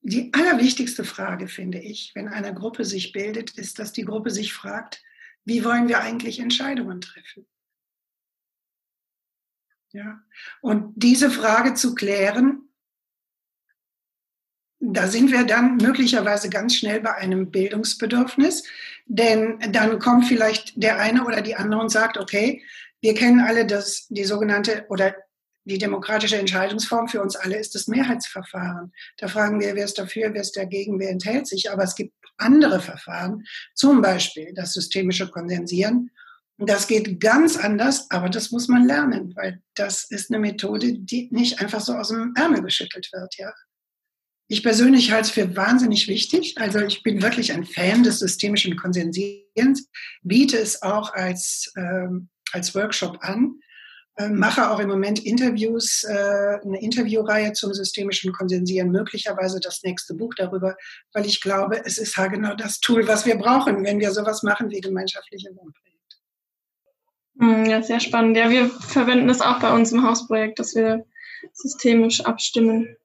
die 0.07 0.31
allerwichtigste 0.35 1.03
Frage, 1.03 1.49
finde 1.49 1.79
ich, 1.79 2.13
wenn 2.15 2.29
eine 2.29 2.53
Gruppe 2.53 2.85
sich 2.85 3.13
bildet, 3.13 3.53
ist, 3.53 3.79
dass 3.79 3.93
die 3.93 4.05
Gruppe 4.05 4.31
sich 4.31 4.53
fragt, 4.53 5.03
wie 5.47 5.65
wollen 5.65 5.89
wir 5.89 6.01
eigentlich 6.01 6.41
Entscheidungen 6.41 7.01
treffen? 7.01 7.47
Ja. 9.93 10.21
Und 10.61 10.93
diese 10.95 11.31
Frage 11.31 11.73
zu 11.73 11.95
klären, 11.95 12.69
da 14.79 15.09
sind 15.09 15.33
wir 15.33 15.45
dann 15.45 15.77
möglicherweise 15.77 16.51
ganz 16.51 16.75
schnell 16.75 17.01
bei 17.01 17.15
einem 17.15 17.51
Bildungsbedürfnis, 17.51 18.65
denn 19.07 19.59
dann 19.71 19.99
kommt 20.01 20.27
vielleicht 20.27 20.83
der 20.83 20.99
eine 20.99 21.25
oder 21.25 21.41
die 21.41 21.57
andere 21.57 21.81
und 21.81 21.89
sagt, 21.89 22.19
okay, 22.19 22.63
wir 23.01 23.15
kennen 23.15 23.41
alle 23.41 23.67
das, 23.67 24.07
die 24.09 24.25
sogenannte 24.25 24.85
oder 24.91 25.15
die 25.65 25.79
demokratische 25.79 26.37
Entscheidungsform 26.37 27.09
für 27.09 27.23
uns 27.23 27.37
alle 27.37 27.59
ist 27.59 27.75
das 27.75 27.89
Mehrheitsverfahren. 27.89 28.93
Da 29.17 29.29
fragen 29.29 29.61
wir, 29.61 29.75
wer 29.75 29.85
ist 29.85 29.99
dafür, 29.99 30.33
wer 30.35 30.43
ist 30.43 30.57
dagegen, 30.57 31.01
wer 31.01 31.11
enthält 31.11 31.47
sich. 31.47 31.71
Aber 31.71 31.85
es 31.85 31.95
gibt 31.95 32.13
andere 32.37 32.81
Verfahren, 32.81 33.45
zum 33.75 34.03
Beispiel 34.03 34.53
das 34.55 34.73
systemische 34.73 35.29
Kondensieren. 35.29 36.11
Das 36.59 36.87
geht 36.87 37.21
ganz 37.21 37.57
anders, 37.57 38.11
aber 38.11 38.29
das 38.29 38.51
muss 38.51 38.69
man 38.69 38.87
lernen, 38.87 39.35
weil 39.35 39.61
das 39.75 40.05
ist 40.11 40.31
eine 40.31 40.39
Methode, 40.39 40.99
die 40.99 41.29
nicht 41.33 41.61
einfach 41.61 41.81
so 41.81 41.95
aus 41.95 42.09
dem 42.09 42.33
Ärmel 42.37 42.63
geschüttelt 42.63 43.09
wird, 43.13 43.37
ja. 43.39 43.53
Ich 44.47 44.63
persönlich 44.63 45.11
halte 45.11 45.29
es 45.29 45.31
für 45.31 45.57
wahnsinnig 45.57 46.07
wichtig. 46.07 46.59
Also 46.59 46.81
ich 46.81 47.03
bin 47.03 47.23
wirklich 47.23 47.53
ein 47.53 47.65
Fan 47.65 48.03
des 48.03 48.19
systemischen 48.19 48.77
Konsensierens, 48.77 49.89
biete 50.23 50.59
es 50.59 50.83
auch 50.83 51.15
als, 51.15 51.73
ähm, 51.77 52.29
als 52.53 52.75
Workshop 52.75 53.19
an 53.23 53.59
mache 54.29 54.71
auch 54.71 54.79
im 54.79 54.89
Moment 54.89 55.25
Interviews, 55.25 56.05
äh, 56.05 56.59
eine 56.65 56.81
Interviewreihe 56.81 57.53
zum 57.53 57.75
systemischen 57.75 58.33
Konsensieren, 58.33 58.91
möglicherweise 58.91 59.59
das 59.61 59.83
nächste 59.83 60.15
Buch 60.15 60.35
darüber, 60.37 60.77
weil 61.13 61.27
ich 61.27 61.41
glaube, 61.41 61.85
es 61.85 61.99
ist 61.99 62.17
halt 62.17 62.33
genau 62.33 62.55
das 62.55 62.81
Tool, 62.81 63.09
was 63.09 63.27
wir 63.27 63.37
brauchen, 63.37 63.85
wenn 63.85 63.99
wir 63.99 64.13
sowas 64.13 64.43
machen 64.43 64.71
wie 64.71 64.81
gemeinschaftliche 64.81 65.51
Wohnprojekte. 65.51 66.17
Hm, 67.41 67.65
ja, 67.67 67.83
sehr 67.83 68.01
spannend. 68.01 68.37
Ja, 68.37 68.51
wir 68.51 68.69
verwenden 68.69 69.27
das 69.27 69.41
auch 69.41 69.59
bei 69.59 69.73
uns 69.73 69.91
im 69.91 70.07
Hausprojekt, 70.07 70.61
dass 70.61 70.75
wir 70.75 71.05
systemisch 71.53 72.21
abstimmen. 72.25 72.97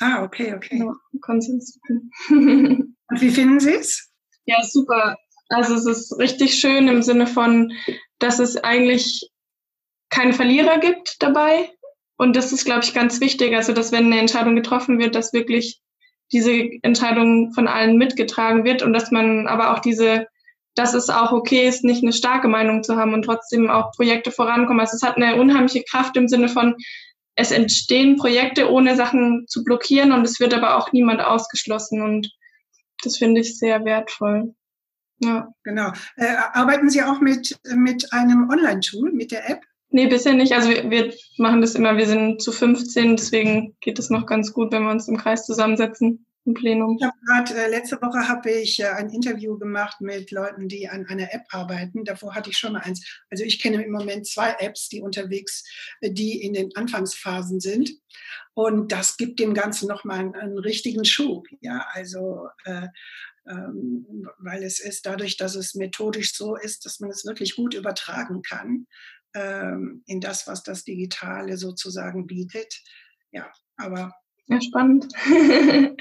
Ah, 0.00 0.22
okay, 0.22 0.54
okay. 0.54 0.78
Ja, 0.78 0.94
Konsens. 1.20 1.78
Und 2.30 2.96
wie 3.10 3.30
finden 3.30 3.60
Sie 3.60 3.74
es? 3.74 4.10
Ja, 4.44 4.62
super. 4.62 5.16
Also 5.48 5.74
es 5.74 5.86
ist 5.86 6.18
richtig 6.18 6.54
schön 6.54 6.88
im 6.88 7.02
Sinne 7.02 7.26
von, 7.26 7.72
dass 8.18 8.38
es 8.38 8.56
eigentlich 8.56 9.31
keine 10.12 10.34
Verlierer 10.34 10.78
gibt 10.78 11.20
dabei. 11.20 11.70
Und 12.16 12.36
das 12.36 12.52
ist, 12.52 12.64
glaube 12.64 12.84
ich, 12.84 12.94
ganz 12.94 13.20
wichtig. 13.20 13.56
Also, 13.56 13.72
dass 13.72 13.90
wenn 13.90 14.06
eine 14.06 14.20
Entscheidung 14.20 14.54
getroffen 14.54 14.98
wird, 15.00 15.16
dass 15.16 15.32
wirklich 15.32 15.80
diese 16.30 16.52
Entscheidung 16.82 17.52
von 17.52 17.66
allen 17.66 17.96
mitgetragen 17.96 18.64
wird 18.64 18.82
und 18.82 18.92
dass 18.92 19.10
man 19.10 19.48
aber 19.48 19.72
auch 19.72 19.80
diese, 19.80 20.28
dass 20.74 20.94
es 20.94 21.10
auch 21.10 21.32
okay 21.32 21.66
ist, 21.66 21.82
nicht 21.82 22.02
eine 22.02 22.12
starke 22.12 22.46
Meinung 22.46 22.82
zu 22.82 22.96
haben 22.96 23.14
und 23.14 23.24
trotzdem 23.24 23.70
auch 23.70 23.92
Projekte 23.92 24.30
vorankommen. 24.30 24.80
Also 24.80 24.96
es 24.96 25.02
hat 25.02 25.16
eine 25.16 25.36
unheimliche 25.36 25.82
Kraft 25.82 26.16
im 26.16 26.28
Sinne 26.28 26.48
von, 26.48 26.76
es 27.34 27.50
entstehen 27.50 28.16
Projekte, 28.16 28.70
ohne 28.70 28.94
Sachen 28.94 29.46
zu 29.48 29.64
blockieren 29.64 30.12
und 30.12 30.24
es 30.24 30.38
wird 30.38 30.52
aber 30.52 30.76
auch 30.76 30.92
niemand 30.92 31.22
ausgeschlossen 31.22 32.02
und 32.02 32.30
das 33.02 33.16
finde 33.16 33.40
ich 33.40 33.58
sehr 33.58 33.84
wertvoll. 33.84 34.54
Ja. 35.20 35.48
Genau. 35.64 35.92
Äh, 36.16 36.34
arbeiten 36.52 36.90
Sie 36.90 37.02
auch 37.02 37.20
mit, 37.20 37.58
mit 37.74 38.12
einem 38.12 38.50
Online-Tool, 38.50 39.12
mit 39.12 39.32
der 39.32 39.48
App? 39.48 39.62
Nee, 39.92 40.06
bisher 40.06 40.32
nicht. 40.32 40.52
Also 40.52 40.70
wir, 40.70 40.90
wir, 40.90 41.14
machen 41.36 41.60
das 41.60 41.74
immer, 41.74 41.96
wir 41.96 42.06
sind 42.06 42.42
zu 42.42 42.50
15, 42.50 43.16
deswegen 43.16 43.76
geht 43.80 43.98
es 43.98 44.08
noch 44.08 44.26
ganz 44.26 44.52
gut, 44.52 44.72
wenn 44.72 44.84
wir 44.84 44.90
uns 44.90 45.06
im 45.06 45.18
Kreis 45.18 45.44
zusammensetzen 45.44 46.26
im 46.44 46.54
Plenum. 46.54 46.96
Ich 46.98 47.06
habe 47.06 47.16
gerade 47.26 47.54
äh, 47.54 47.70
letzte 47.70 48.00
Woche 48.00 48.26
habe 48.26 48.50
ich 48.50 48.80
äh, 48.80 48.86
ein 48.86 49.10
Interview 49.10 49.58
gemacht 49.58 50.00
mit 50.00 50.30
Leuten, 50.30 50.66
die 50.66 50.88
an 50.88 51.06
einer 51.06 51.32
App 51.32 51.42
arbeiten. 51.50 52.04
Davor 52.04 52.34
hatte 52.34 52.50
ich 52.50 52.56
schon 52.56 52.72
mal 52.72 52.80
eins. 52.80 53.22
Also 53.30 53.44
ich 53.44 53.60
kenne 53.60 53.84
im 53.84 53.92
Moment 53.92 54.26
zwei 54.26 54.56
Apps, 54.58 54.88
die 54.88 55.02
unterwegs, 55.02 55.64
äh, 56.00 56.10
die 56.10 56.42
in 56.42 56.54
den 56.54 56.74
Anfangsphasen 56.74 57.60
sind. 57.60 57.90
Und 58.54 58.92
das 58.92 59.16
gibt 59.16 59.40
dem 59.40 59.54
Ganzen 59.54 59.88
nochmal 59.88 60.18
einen, 60.18 60.34
einen 60.34 60.58
richtigen 60.58 61.04
Schub. 61.04 61.46
Ja, 61.60 61.86
also 61.92 62.48
äh, 62.64 62.88
ähm, 63.48 64.28
weil 64.38 64.62
es 64.62 64.80
ist 64.80 65.06
dadurch, 65.06 65.36
dass 65.36 65.54
es 65.54 65.74
methodisch 65.74 66.34
so 66.34 66.56
ist, 66.56 66.86
dass 66.86 67.00
man 67.00 67.10
es 67.10 67.24
wirklich 67.24 67.56
gut 67.56 67.74
übertragen 67.74 68.42
kann 68.42 68.86
ähm, 69.34 70.02
in 70.06 70.20
das, 70.20 70.46
was 70.46 70.62
das 70.62 70.84
Digitale 70.84 71.56
sozusagen 71.56 72.26
bietet. 72.26 72.82
Ja, 73.30 73.50
aber. 73.76 74.12
Ja, 74.46 74.60
spannend. 74.60 75.06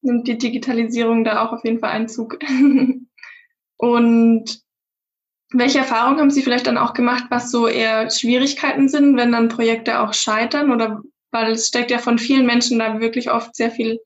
Nimmt 0.00 0.28
die 0.28 0.38
Digitalisierung 0.38 1.24
da 1.24 1.44
auch 1.44 1.52
auf 1.52 1.64
jeden 1.64 1.80
Fall 1.80 1.90
Einzug. 1.90 2.38
Und 3.76 4.62
welche 5.50 5.78
Erfahrungen 5.78 6.20
haben 6.20 6.30
Sie 6.30 6.42
vielleicht 6.42 6.66
dann 6.66 6.78
auch 6.78 6.92
gemacht, 6.92 7.24
was 7.30 7.50
so 7.50 7.66
eher 7.66 8.10
Schwierigkeiten 8.10 8.88
sind, 8.88 9.16
wenn 9.16 9.32
dann 9.32 9.48
Projekte 9.48 10.00
auch 10.00 10.12
scheitern? 10.12 10.70
Oder 10.70 11.02
weil 11.30 11.52
es 11.52 11.68
steckt 11.68 11.90
ja 11.90 11.98
von 11.98 12.18
vielen 12.18 12.46
Menschen 12.46 12.78
da 12.78 13.00
wirklich 13.00 13.30
oft 13.30 13.54
sehr 13.54 13.70
viel 13.70 13.98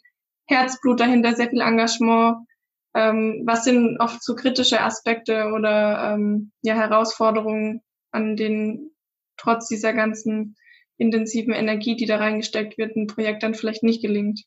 Herzblut 0.47 1.01
dahinter, 1.01 1.35
sehr 1.35 1.51
viel 1.51 1.61
Engagement. 1.61 2.47
Ähm, 2.95 3.43
was 3.47 3.65
sind 3.65 3.99
oft 4.01 4.23
so 4.23 4.35
kritische 4.35 4.81
Aspekte 4.81 5.53
oder 5.53 6.13
ähm, 6.13 6.53
ja, 6.63 6.75
Herausforderungen, 6.75 7.83
an 8.13 8.37
denen 8.37 8.91
trotz 9.37 9.69
dieser 9.69 9.93
ganzen 9.93 10.57
intensiven 10.97 11.53
Energie, 11.53 11.97
die 11.97 12.07
da 12.07 12.17
reingesteckt 12.17 12.79
wird, 12.79 12.97
ein 12.97 13.09
Projekt 13.09 13.43
dann 13.43 13.55
vielleicht 13.55 13.83
nicht 13.83 14.03
gelingt? 14.03 14.45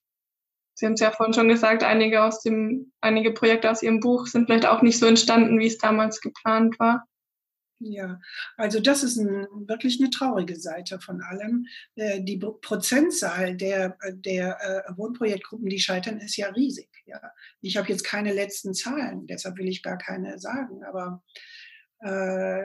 Sie 0.73 0.85
haben 0.85 0.93
es 0.93 0.99
ja 0.99 1.11
vorhin 1.11 1.33
schon 1.33 1.47
gesagt, 1.47 1.83
einige 1.83 2.23
aus 2.23 2.41
dem, 2.41 2.91
einige 3.01 3.31
Projekte 3.31 3.71
aus 3.71 3.81
Ihrem 3.81 4.01
Buch 4.01 4.27
sind 4.27 4.45
vielleicht 4.45 4.65
auch 4.65 4.81
nicht 4.81 4.99
so 4.99 5.05
entstanden, 5.05 5.59
wie 5.59 5.67
es 5.67 5.77
damals 5.77 6.19
geplant 6.19 6.79
war. 6.79 7.07
Ja, 7.79 8.19
also 8.55 8.79
das 8.79 9.03
ist 9.03 9.17
ein, 9.17 9.47
wirklich 9.67 9.99
eine 9.99 10.09
traurige 10.09 10.55
Seite 10.55 10.99
von 10.99 11.21
allem. 11.21 11.65
Äh, 11.95 12.21
die 12.23 12.37
Prozentzahl 12.37 13.55
der, 13.55 13.97
der 14.11 14.57
äh, 14.61 14.97
Wohnprojektgruppen, 14.97 15.67
die 15.67 15.79
scheitern, 15.79 16.19
ist 16.19 16.37
ja 16.37 16.49
riesig. 16.49 16.89
Ja. 17.05 17.21
Ich 17.61 17.75
habe 17.75 17.89
jetzt 17.89 18.03
keine 18.03 18.33
letzten 18.33 18.73
Zahlen, 18.73 19.27
deshalb 19.27 19.57
will 19.57 19.67
ich 19.67 19.83
gar 19.83 19.97
keine 19.97 20.39
sagen, 20.39 20.83
aber 20.83 21.21
äh, 21.99 22.63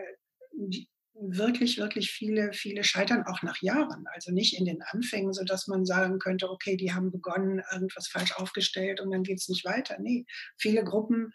wirklich, 1.15 1.79
wirklich 1.79 2.11
viele, 2.11 2.53
viele 2.53 2.85
scheitern 2.85 3.25
auch 3.27 3.43
nach 3.43 3.61
Jahren. 3.61 4.05
Also 4.13 4.33
nicht 4.33 4.59
in 4.59 4.65
den 4.65 4.83
Anfängen, 4.83 5.33
sodass 5.33 5.67
man 5.67 5.85
sagen 5.85 6.19
könnte, 6.19 6.51
okay, 6.51 6.77
die 6.77 6.93
haben 6.93 7.11
begonnen, 7.11 7.63
irgendwas 7.73 8.09
falsch 8.09 8.33
aufgestellt 8.33 9.01
und 9.01 9.11
dann 9.11 9.23
geht 9.23 9.39
es 9.39 9.49
nicht 9.49 9.65
weiter. 9.65 9.97
Nee, 10.01 10.25
viele 10.57 10.85
Gruppen 10.85 11.33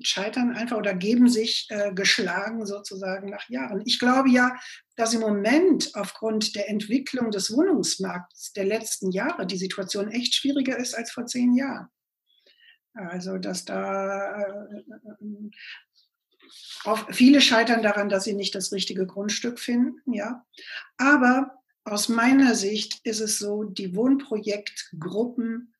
scheitern 0.00 0.54
einfach 0.56 0.78
oder 0.78 0.94
geben 0.94 1.28
sich 1.28 1.66
äh, 1.68 1.92
geschlagen 1.92 2.64
sozusagen 2.64 3.28
nach 3.28 3.48
Jahren. 3.48 3.82
Ich 3.84 3.98
glaube 3.98 4.30
ja, 4.30 4.56
dass 4.96 5.12
im 5.12 5.20
Moment 5.20 5.90
aufgrund 5.94 6.54
der 6.54 6.70
Entwicklung 6.70 7.30
des 7.30 7.52
Wohnungsmarkts 7.52 8.52
der 8.52 8.64
letzten 8.64 9.10
Jahre 9.10 9.46
die 9.46 9.58
Situation 9.58 10.10
echt 10.10 10.34
schwieriger 10.34 10.78
ist 10.78 10.94
als 10.94 11.12
vor 11.12 11.26
zehn 11.26 11.54
Jahren. 11.54 11.88
Also, 12.94 13.38
dass 13.38 13.64
da 13.64 14.42
äh, 14.42 14.82
auf, 15.18 15.50
viele 17.10 17.40
scheitern 17.40 17.82
daran, 17.82 18.08
dass 18.08 18.24
sie 18.24 18.34
nicht 18.34 18.54
das 18.54 18.72
richtige 18.72 19.06
Grundstück 19.06 19.58
finden, 19.58 20.12
ja. 20.12 20.44
Aber 20.96 21.62
aus 21.84 22.08
meiner 22.08 22.54
Sicht 22.54 23.00
ist 23.04 23.20
es 23.20 23.38
so, 23.38 23.64
die 23.64 23.94
Wohnprojektgruppen 23.94 25.74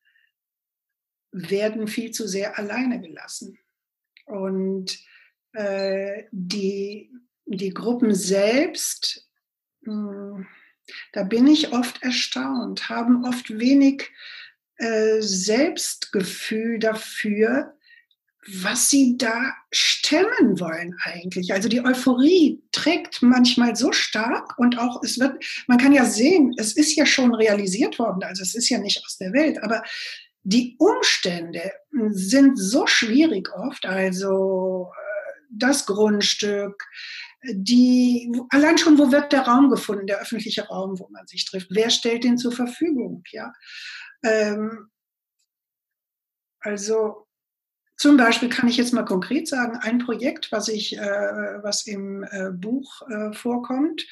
werden 1.30 1.88
viel 1.88 2.11
zu 2.11 2.28
sehr 2.28 2.58
alleine 2.58 3.00
gelassen. 3.00 3.58
Und 4.26 4.98
äh, 5.52 6.24
die, 6.30 7.11
die 7.46 7.70
Gruppen 7.70 8.14
selbst, 8.14 9.28
mh, 9.82 10.37
hm, 10.37 10.46
da 11.12 11.22
bin 11.22 11.46
ich 11.46 11.72
oft 11.72 12.02
erstaunt, 12.02 12.88
haben 12.88 13.24
oft 13.24 13.58
wenig 13.58 14.11
äh, 14.76 15.20
Selbstgefühl 15.20 16.78
dafür, 16.78 17.76
was 18.46 18.90
sie 18.90 19.16
da 19.16 19.52
stemmen 19.70 20.59
wollen 20.59 20.96
eigentlich. 21.05 21.52
Also 21.52 21.68
die 21.68 21.85
Euphorie 21.85 22.61
trägt 22.72 23.22
manchmal 23.22 23.76
so 23.76 23.92
stark 23.92 24.59
und 24.59 24.78
auch 24.78 25.02
es 25.05 25.20
wird, 25.20 25.44
man 25.68 25.78
kann 25.78 25.92
ja 25.92 26.05
sehen, 26.05 26.52
es 26.57 26.76
ist 26.76 26.96
ja 26.96 27.07
schon 27.07 27.35
realisiert 27.35 27.98
worden, 27.98 28.24
also 28.24 28.42
es 28.42 28.55
ist 28.55 28.68
ja 28.68 28.78
nicht 28.78 29.05
aus 29.05 29.16
der 29.16 29.33
Welt, 29.33 29.62
aber 29.62 29.83
die 30.42 30.74
Umstände 30.78 31.72
sind 32.09 32.59
so 32.59 32.88
schwierig 32.88 33.48
oft, 33.55 33.87
also 33.87 34.90
äh, 34.90 35.33
das 35.50 35.87
Grundstück, 35.87 36.83
die, 37.44 38.33
allein 38.50 38.76
schon, 38.76 38.98
wo 38.98 39.12
wird 39.12 39.33
der 39.33 39.42
Raum 39.42 39.70
gefunden, 39.70 40.07
der 40.07 40.20
öffentliche 40.20 40.66
Raum, 40.66 40.98
wo 40.98 41.09
man 41.11 41.26
sich 41.28 41.44
trifft? 41.44 41.68
Wer 41.70 41.90
stellt 41.90 42.24
den 42.24 42.38
zur 42.38 42.52
Verfügung? 42.52 43.22
Ja, 43.31 43.52
ähm, 44.24 44.90
also 46.61 47.26
zum 48.02 48.16
Beispiel 48.16 48.48
kann 48.48 48.68
ich 48.68 48.76
jetzt 48.76 48.92
mal 48.92 49.04
konkret 49.04 49.46
sagen, 49.46 49.78
ein 49.80 50.00
Projekt, 50.00 50.50
was 50.50 50.66
ich, 50.66 50.98
äh, 50.98 51.62
was 51.62 51.86
im 51.86 52.24
äh, 52.24 52.50
Buch 52.50 53.00
äh, 53.08 53.32
vorkommt, 53.32 54.04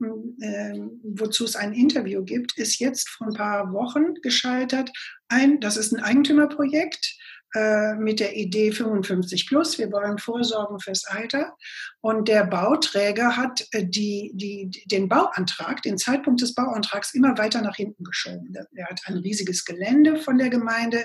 ähm, 0.00 1.00
wozu 1.02 1.44
es 1.44 1.56
ein 1.56 1.72
Interview 1.72 2.22
gibt, 2.22 2.56
ist 2.56 2.78
jetzt 2.78 3.08
vor 3.08 3.26
ein 3.26 3.34
paar 3.34 3.72
Wochen 3.72 4.14
gescheitert. 4.22 4.92
Ein, 5.26 5.58
das 5.58 5.76
ist 5.76 5.90
ein 5.90 6.00
Eigentümerprojekt 6.00 7.16
äh, 7.56 7.96
mit 7.96 8.20
der 8.20 8.36
Idee 8.36 8.70
55 8.70 9.48
plus. 9.48 9.76
Wir 9.76 9.90
wollen 9.90 10.18
vorsorgen 10.18 10.78
fürs 10.78 11.04
Alter. 11.04 11.56
Und 12.00 12.28
der 12.28 12.44
Bauträger 12.44 13.36
hat 13.36 13.66
äh, 13.72 13.84
die, 13.84 14.30
die, 14.34 14.70
den 14.86 15.08
Bauantrag, 15.08 15.82
den 15.82 15.98
Zeitpunkt 15.98 16.42
des 16.42 16.54
Bauantrags 16.54 17.12
immer 17.12 17.36
weiter 17.38 17.60
nach 17.60 17.74
hinten 17.74 18.04
geschoben. 18.04 18.54
Er 18.76 18.86
hat 18.86 19.00
ein 19.06 19.16
riesiges 19.16 19.64
Gelände 19.64 20.18
von 20.18 20.38
der 20.38 20.48
Gemeinde 20.48 21.04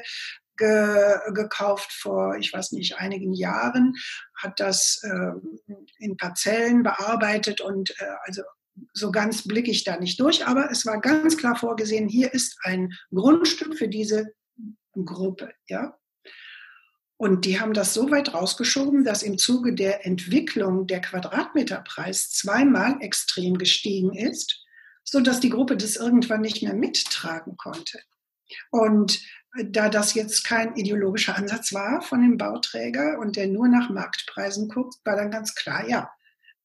ge, 0.57 1.17
gekauft 1.33 1.91
vor, 1.93 2.35
ich 2.37 2.51
weiß 2.51 2.71
nicht, 2.73 2.97
einigen 2.97 3.33
Jahren, 3.33 3.95
hat 4.35 4.59
das 4.59 5.01
äh, 5.03 5.73
in 5.99 6.17
Parzellen 6.17 6.83
bearbeitet 6.83 7.61
und 7.61 7.91
äh, 7.99 8.15
also 8.25 8.41
so 8.93 9.11
ganz 9.11 9.47
blicke 9.47 9.71
ich 9.71 9.83
da 9.83 9.97
nicht 9.97 10.19
durch, 10.19 10.45
aber 10.45 10.69
es 10.71 10.85
war 10.85 10.99
ganz 11.01 11.37
klar 11.37 11.55
vorgesehen, 11.55 12.07
hier 12.07 12.33
ist 12.33 12.57
ein 12.63 12.93
Grundstück 13.13 13.77
für 13.77 13.87
diese 13.87 14.33
Gruppe, 14.93 15.53
ja. 15.67 15.97
Und 17.19 17.45
die 17.45 17.59
haben 17.59 17.73
das 17.73 17.95
so 17.95 18.11
weit 18.11 18.35
rausgeschoben, 18.35 19.03
dass 19.03 19.23
im 19.23 19.39
Zuge 19.39 19.73
der 19.73 20.05
Entwicklung 20.05 20.85
der 20.85 21.01
Quadratmeterpreis 21.01 22.29
zweimal 22.29 22.97
extrem 23.01 23.57
gestiegen 23.57 24.13
ist, 24.13 24.63
sodass 25.03 25.39
die 25.39 25.49
Gruppe 25.49 25.77
das 25.77 25.95
irgendwann 25.95 26.41
nicht 26.41 26.61
mehr 26.61 26.75
mittragen 26.75 27.57
konnte. 27.57 27.99
Und 28.69 29.19
da 29.65 29.89
das 29.89 30.13
jetzt 30.13 30.43
kein 30.43 30.75
ideologischer 30.75 31.35
Ansatz 31.35 31.73
war 31.73 32.01
von 32.01 32.21
dem 32.21 32.37
Bauträger 32.37 33.19
und 33.19 33.35
der 33.35 33.47
nur 33.47 33.67
nach 33.67 33.89
Marktpreisen 33.89 34.67
guckt, 34.69 34.95
war 35.03 35.15
dann 35.15 35.31
ganz 35.31 35.55
klar, 35.55 35.87
ja, 35.87 36.09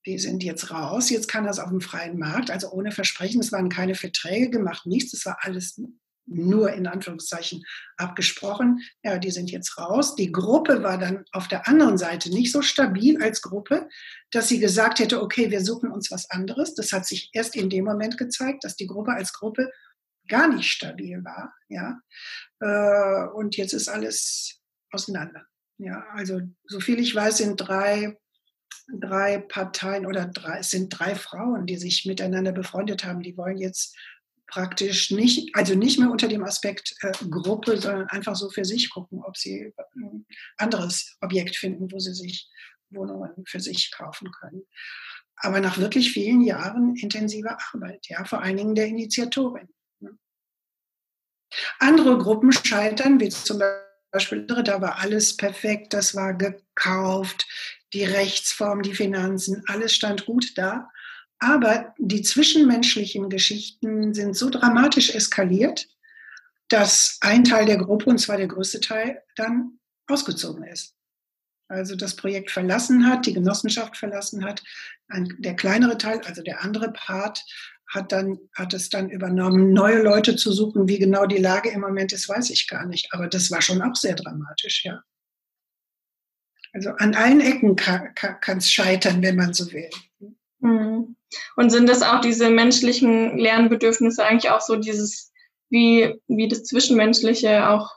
wir 0.05 0.19
sind 0.19 0.43
jetzt 0.43 0.71
raus, 0.71 1.11
jetzt 1.11 1.29
kann 1.29 1.45
das 1.45 1.59
auf 1.59 1.71
dem 1.71 1.81
freien 1.81 2.19
Markt, 2.19 2.51
also 2.51 2.71
ohne 2.71 2.91
Versprechen, 2.91 3.41
es 3.41 3.53
waren 3.53 3.69
keine 3.69 3.95
Verträge 3.95 4.51
gemacht, 4.51 4.87
nichts, 4.87 5.13
es 5.13 5.25
war 5.27 5.39
alles 5.43 5.81
nur 6.27 6.73
in 6.73 6.87
Anführungszeichen 6.87 7.65
abgesprochen. 7.97 8.81
Ja, 9.03 9.19
die 9.19 9.31
sind 9.31 9.51
jetzt 9.51 9.77
raus. 9.79 10.15
Die 10.15 10.31
Gruppe 10.31 10.83
war 10.83 10.99
dann 10.99 11.25
auf 11.33 11.49
der 11.49 11.69
anderen 11.69 11.99
Seite 11.99 12.31
nicht 12.31 12.53
so 12.53 12.63
stabil 12.63 13.23
als 13.23 13.43
Gruppe, 13.43 13.89
dass 14.31 14.49
sie 14.49 14.61
gesagt 14.61 14.99
hätte, 14.99 15.21
okay, 15.21 15.51
wir 15.51 15.65
suchen 15.65 15.91
uns 15.91 16.11
was 16.11 16.31
anderes. 16.31 16.75
Das 16.75 16.93
hat 16.93 17.07
sich 17.07 17.31
erst 17.33 17.57
in 17.57 17.71
dem 17.71 17.85
Moment 17.85 18.19
gezeigt, 18.19 18.65
dass 18.65 18.77
die 18.77 18.87
Gruppe 18.87 19.13
als 19.13 19.33
Gruppe 19.33 19.71
gar 20.33 20.49
nicht 20.49 20.71
stabil 20.71 21.23
war. 21.25 21.55
Ja, 21.69 22.01
äh, 22.61 23.29
und 23.35 23.57
jetzt 23.57 23.75
ist 23.75 23.89
alles 23.89 24.61
auseinander. 24.91 25.47
Ja, 25.79 26.05
also 26.13 26.41
so 26.67 26.81
viel 26.81 26.99
ich 26.99 27.15
weiß, 27.15 27.39
sind 27.39 27.57
drei 27.57 28.17
drei 29.01 29.39
Parteien 29.39 30.07
oder 30.07 30.27
drei, 30.27 30.59
es 30.59 30.71
sind 30.71 30.89
drei 30.91 31.15
Frauen, 31.15 31.67
die 31.67 31.77
sich 31.77 32.05
miteinander 32.07 32.53
befreundet 32.53 33.05
haben. 33.05 33.23
Die 33.23 33.37
wollen 33.37 33.59
jetzt 33.59 33.97
praktisch 34.47 35.11
nicht, 35.11 35.55
also 35.55 35.75
nicht 35.75 35.99
mehr 35.99 36.11
unter 36.11 36.29
dem 36.29 36.45
Aspekt 36.45 36.95
äh, 37.01 37.13
Gruppe, 37.31 37.79
sondern 37.79 38.09
einfach 38.09 38.37
so 38.37 38.51
für 38.51 38.65
sich 38.65 38.91
gucken, 38.91 39.23
ob 39.25 39.37
sie 39.37 39.73
ein 39.97 40.27
anderes 40.59 41.17
Objekt 41.21 41.57
finden, 41.57 41.91
wo 41.91 41.99
sie 41.99 42.15
sich 42.15 42.51
Wohnungen 42.91 43.45
für 43.47 43.61
sich 43.61 43.91
kaufen 43.91 44.31
können. 44.33 44.63
aber 45.37 45.61
nach 45.61 45.79
wirklich 45.79 46.13
vielen 46.13 46.43
Jahren 46.43 46.95
intensiver 46.97 47.57
Arbeit, 47.73 48.07
ja, 48.09 48.25
vor 48.25 48.43
allen 48.43 48.59
Dingen 48.59 48.75
der 48.75 48.87
Initiatorin. 48.87 49.69
Andere 51.79 52.19
Gruppen 52.19 52.53
scheitern, 52.53 53.21
wie 53.21 53.29
zum 53.29 53.61
Beispiel, 54.11 54.47
da 54.47 54.81
war 54.81 54.99
alles 54.99 55.37
perfekt, 55.37 55.93
das 55.95 56.15
war 56.15 56.35
gekauft, 56.35 57.47
die 57.93 58.05
Rechtsform, 58.05 58.83
die 58.83 58.95
Finanzen, 58.95 59.63
alles 59.67 59.95
stand 59.95 60.27
gut 60.27 60.57
da. 60.57 60.89
Aber 61.39 61.95
die 61.99 62.23
zwischenmenschlichen 62.23 63.29
Geschichten 63.29 64.15
sind 64.15 64.37
so 64.37 64.49
dramatisch 64.49 65.15
eskaliert, 65.15 65.89
dass 66.69 67.19
ein 67.21 67.45
Teil 67.45 67.67
der 67.67 67.79
Gruppe, 67.79 68.11
und 68.11 68.19
zwar 68.19 68.37
der 68.37 68.47
größte 68.47 68.81
Teil, 68.81 69.23
dann 69.37 69.79
ausgezogen 70.07 70.65
ist. 70.65 70.95
Also 71.69 71.97
das 71.97 72.17
Projekt 72.17 72.51
verlassen 72.51 73.09
hat, 73.09 73.27
die 73.27 73.33
Genossenschaft 73.33 73.97
verlassen 73.97 74.45
hat. 74.45 74.63
Ein, 75.09 75.35
der 75.39 75.57
kleinere 75.57 75.99
Teil, 75.99 76.21
also 76.21 76.43
der 76.43 76.63
andere 76.63 76.93
Part, 76.93 77.43
hat, 77.93 78.13
dann, 78.13 78.39
hat 78.55 78.75
es 78.75 78.89
dann 78.89 79.11
übernommen, 79.11 79.73
neue 79.73 80.03
Leute 80.03 80.37
zu 80.37 80.53
suchen. 80.53 80.89
Wie 80.89 80.99
genau 80.99 81.27
die 81.27 81.39
Lage 81.39 81.71
im 81.71 81.81
Moment 81.81 82.13
ist, 82.13 82.29
weiß 82.29 82.51
ich 82.51 82.67
gar 82.67 82.87
nicht. 82.87 83.13
Aber 83.13 83.29
das 83.29 83.51
war 83.51 83.61
schon 83.61 83.83
auch 83.83 83.95
sehr 83.95 84.15
dramatisch, 84.15 84.85
ja. 84.85 85.03
Also 86.73 86.91
an 86.91 87.15
allen 87.15 87.41
Ecken 87.41 87.77
kann 87.77 88.59
es 88.59 88.73
scheitern, 88.73 89.23
wenn 89.23 89.37
man 89.37 89.53
so 89.53 89.71
will. 89.73 89.91
Mhm. 90.61 91.17
Und 91.57 91.71
sind 91.71 91.87
das 91.89 92.03
auch 92.03 92.21
diese 92.21 92.49
menschlichen 92.49 93.37
Lernbedürfnisse 93.37 94.25
eigentlich 94.25 94.51
auch 94.51 94.63
so 94.63 94.77
dieses, 94.77 95.33
wie, 95.69 96.19
wie 96.29 96.49
das 96.49 96.65
Zwischenmenschliche 96.65 97.69
auch 97.69 97.97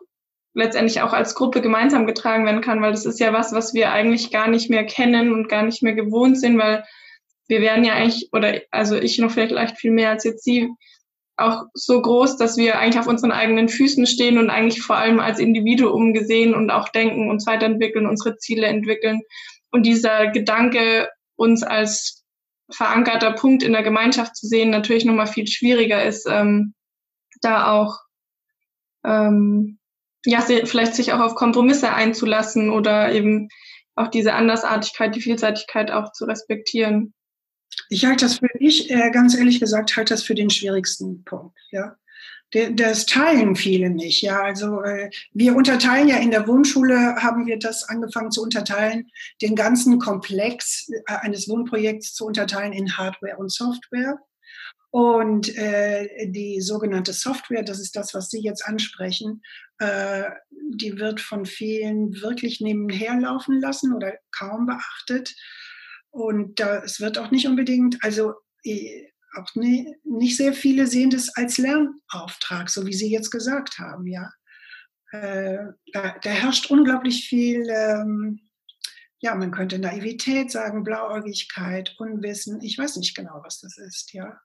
letztendlich 0.53 1.01
auch 1.01 1.13
als 1.13 1.35
Gruppe 1.35 1.61
gemeinsam 1.61 2.05
getragen 2.05 2.45
werden 2.45 2.61
kann, 2.61 2.81
weil 2.81 2.91
das 2.91 3.05
ist 3.05 3.19
ja 3.19 3.33
was, 3.33 3.53
was 3.53 3.73
wir 3.73 3.91
eigentlich 3.91 4.31
gar 4.31 4.47
nicht 4.47 4.69
mehr 4.69 4.85
kennen 4.85 5.33
und 5.33 5.47
gar 5.47 5.63
nicht 5.63 5.83
mehr 5.83 5.93
gewohnt 5.93 6.39
sind, 6.39 6.57
weil 6.57 6.83
wir 7.47 7.61
werden 7.61 7.83
ja 7.83 7.93
eigentlich, 7.93 8.29
oder 8.31 8.61
also 8.71 8.95
ich 8.95 9.17
noch 9.19 9.31
vielleicht 9.31 9.77
viel 9.77 9.91
mehr 9.91 10.09
als 10.09 10.23
jetzt 10.23 10.43
Sie, 10.43 10.69
auch 11.37 11.63
so 11.73 12.01
groß, 12.01 12.37
dass 12.37 12.57
wir 12.57 12.79
eigentlich 12.79 12.99
auf 12.99 13.07
unseren 13.07 13.31
eigenen 13.31 13.67
Füßen 13.67 14.05
stehen 14.05 14.37
und 14.37 14.49
eigentlich 14.49 14.81
vor 14.81 14.95
allem 14.95 15.19
als 15.19 15.39
Individuum 15.39 16.13
gesehen 16.13 16.55
und 16.55 16.71
auch 16.71 16.89
denken, 16.89 17.29
uns 17.29 17.45
weiterentwickeln, 17.45 18.07
unsere 18.07 18.37
Ziele 18.37 18.67
entwickeln. 18.67 19.21
Und 19.71 19.85
dieser 19.85 20.27
Gedanke, 20.27 21.09
uns 21.35 21.61
als 21.63 22.23
verankerter 22.71 23.33
Punkt 23.33 23.63
in 23.63 23.73
der 23.73 23.83
Gemeinschaft 23.83 24.35
zu 24.35 24.47
sehen, 24.47 24.69
natürlich 24.69 25.05
nochmal 25.05 25.27
viel 25.27 25.45
schwieriger 25.45 26.03
ist, 26.03 26.25
ähm, 26.27 26.73
da 27.41 27.71
auch 27.71 27.99
ähm, 29.03 29.77
ja, 30.25 30.41
vielleicht 30.41 30.95
sich 30.95 31.13
auch 31.13 31.19
auf 31.19 31.35
Kompromisse 31.35 31.93
einzulassen 31.93 32.69
oder 32.69 33.11
eben 33.11 33.49
auch 33.95 34.07
diese 34.07 34.33
Andersartigkeit, 34.33 35.15
die 35.15 35.21
Vielseitigkeit 35.21 35.91
auch 35.91 36.11
zu 36.11 36.25
respektieren. 36.25 37.13
Ich 37.89 38.05
halte 38.05 38.25
das 38.25 38.39
für, 38.39 38.49
ich 38.59 38.89
äh, 38.89 39.11
ganz 39.11 39.35
ehrlich 39.35 39.59
gesagt, 39.59 39.95
halte 39.95 40.13
das 40.13 40.23
für 40.23 40.35
den 40.35 40.49
schwierigsten 40.49 41.23
Punkt, 41.23 41.57
ja. 41.71 41.95
Das 42.51 43.05
teilen 43.05 43.55
viele 43.55 43.89
nicht, 43.89 44.21
ja. 44.21 44.41
Also 44.41 44.81
äh, 44.81 45.09
wir 45.33 45.55
unterteilen 45.55 46.07
ja 46.07 46.17
in 46.17 46.31
der 46.31 46.47
Wohnschule, 46.47 47.15
haben 47.17 47.45
wir 47.47 47.59
das 47.59 47.83
angefangen 47.83 48.31
zu 48.31 48.41
unterteilen, 48.41 49.09
den 49.41 49.55
ganzen 49.55 49.99
Komplex 49.99 50.87
äh, 50.89 51.15
eines 51.21 51.49
Wohnprojekts 51.49 52.13
zu 52.13 52.25
unterteilen 52.25 52.71
in 52.71 52.97
Hardware 52.97 53.37
und 53.37 53.51
Software. 53.51 54.19
Und 54.91 55.57
äh, 55.57 56.29
die 56.31 56.61
sogenannte 56.61 57.11
Software, 57.11 57.63
das 57.63 57.81
ist 57.81 57.97
das, 57.97 58.13
was 58.13 58.29
Sie 58.29 58.39
jetzt 58.39 58.65
ansprechen, 58.65 59.41
äh, 59.79 60.23
die 60.69 60.97
wird 60.97 61.19
von 61.19 61.45
vielen 61.45 62.21
wirklich 62.21 62.61
nebenher 62.61 63.19
laufen 63.19 63.59
lassen 63.59 63.93
oder 63.93 64.13
kaum 64.31 64.65
beachtet. 64.65 65.35
Und 66.15 66.61
da, 66.61 66.81
es 66.81 67.01
wird 67.01 67.17
auch 67.17 67.29
nicht 67.29 67.45
unbedingt, 67.45 68.01
also 68.01 68.35
auch 69.35 69.55
nie, 69.55 69.93
nicht 70.05 70.37
sehr 70.37 70.53
viele 70.53 70.87
sehen 70.87 71.09
das 71.09 71.27
als 71.35 71.57
Lernauftrag, 71.57 72.69
so 72.69 72.85
wie 72.85 72.93
Sie 72.93 73.11
jetzt 73.11 73.31
gesagt 73.31 73.79
haben, 73.79 74.07
ja. 74.07 74.31
Äh, 75.11 75.57
da, 75.91 76.15
da, 76.21 76.29
herrscht 76.29 76.71
unglaublich 76.71 77.27
viel, 77.27 77.67
ähm, 77.69 78.49
ja, 79.19 79.35
man 79.35 79.51
könnte 79.51 79.77
Naivität 79.77 80.51
sagen, 80.51 80.85
Blauäugigkeit, 80.85 81.93
Unwissen, 81.99 82.61
ich 82.61 82.77
weiß 82.77 82.95
nicht 82.95 83.13
genau, 83.13 83.41
was 83.43 83.59
das 83.59 83.77
ist, 83.77 84.13
ja. 84.13 84.39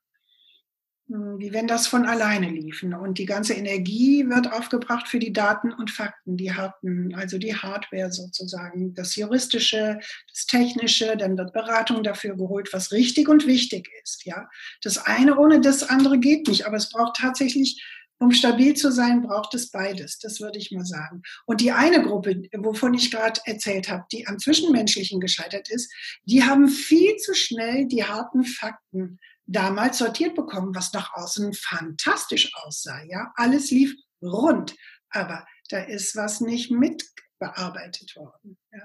Hm, 1.11 1.41
wie 1.41 1.53
wenn 1.53 1.67
das 1.67 1.89
von 1.89 2.07
alleine 2.07 2.49
liefen. 2.51 2.95
Und 2.95 3.19
die 3.19 3.27
ganze 3.27 3.55
Energie 3.55 4.29
wird 4.29 4.53
aufgebracht 4.53 5.09
für 5.09 5.19
die 5.19 5.33
Daten 5.33 5.73
und 5.73 5.91
Fakten, 5.91 6.37
die 6.37 6.53
harten, 6.53 7.15
also 7.17 7.37
die 7.39 7.57
Hardware 7.57 8.13
sozusagen, 8.13 8.95
das 8.95 9.17
Juristische, 9.17 9.99
das 10.33 10.47
Technische, 10.47 11.17
dann 11.17 11.37
wird 11.37 11.53
Beratung 11.53 12.05
dafür 12.05 12.37
geholt, 12.37 12.73
was 12.73 12.93
richtig 12.93 13.29
und 13.29 13.47
wichtig 13.49 13.91
ist. 14.05 14.25
Ja, 14.25 14.49
das 14.83 14.99
eine 14.99 15.37
ohne 15.37 15.61
das 15.61 15.83
andere 15.83 16.19
geht 16.19 16.47
nicht, 16.47 16.67
aber 16.67 16.77
es 16.77 16.91
braucht 16.91 17.17
tatsächlich 17.17 17.85
um 18.23 18.33
stabil 18.33 18.75
zu 18.75 18.93
sein, 18.93 19.23
braucht 19.23 19.55
es 19.55 19.71
beides. 19.71 20.19
Das 20.19 20.41
würde 20.41 20.59
ich 20.59 20.71
mal 20.71 20.85
sagen. 20.85 21.23
Und 21.47 21.63
die 21.63 21.73
eine 21.73 22.03
Gruppe, 22.03 22.43
wovon 22.59 22.93
ich 22.93 23.11
gerade 23.11 23.41
erzählt 23.47 23.89
habe, 23.89 24.05
die 24.13 24.27
am 24.27 24.39
Zwischenmenschlichen 24.39 25.21
gescheitert 25.21 25.71
ist, 25.71 25.91
die 26.25 26.45
haben 26.45 26.69
viel 26.69 27.17
zu 27.17 27.35
schnell 27.35 27.87
die 27.87 28.05
harten 28.05 28.45
Fakten 28.45 29.19
damals 29.51 29.99
sortiert 29.99 30.35
bekommen, 30.35 30.75
was 30.75 30.93
nach 30.93 31.13
außen 31.15 31.53
fantastisch 31.55 32.53
aussah. 32.55 33.03
Ja, 33.05 33.33
alles 33.35 33.71
lief 33.71 33.95
rund, 34.23 34.77
aber 35.11 35.45
da 35.69 35.79
ist 35.79 36.17
was 36.17 36.41
nicht 36.41 36.71
mitbearbeitet 36.71 38.15
worden. 38.17 38.57
Ja. 38.73 38.83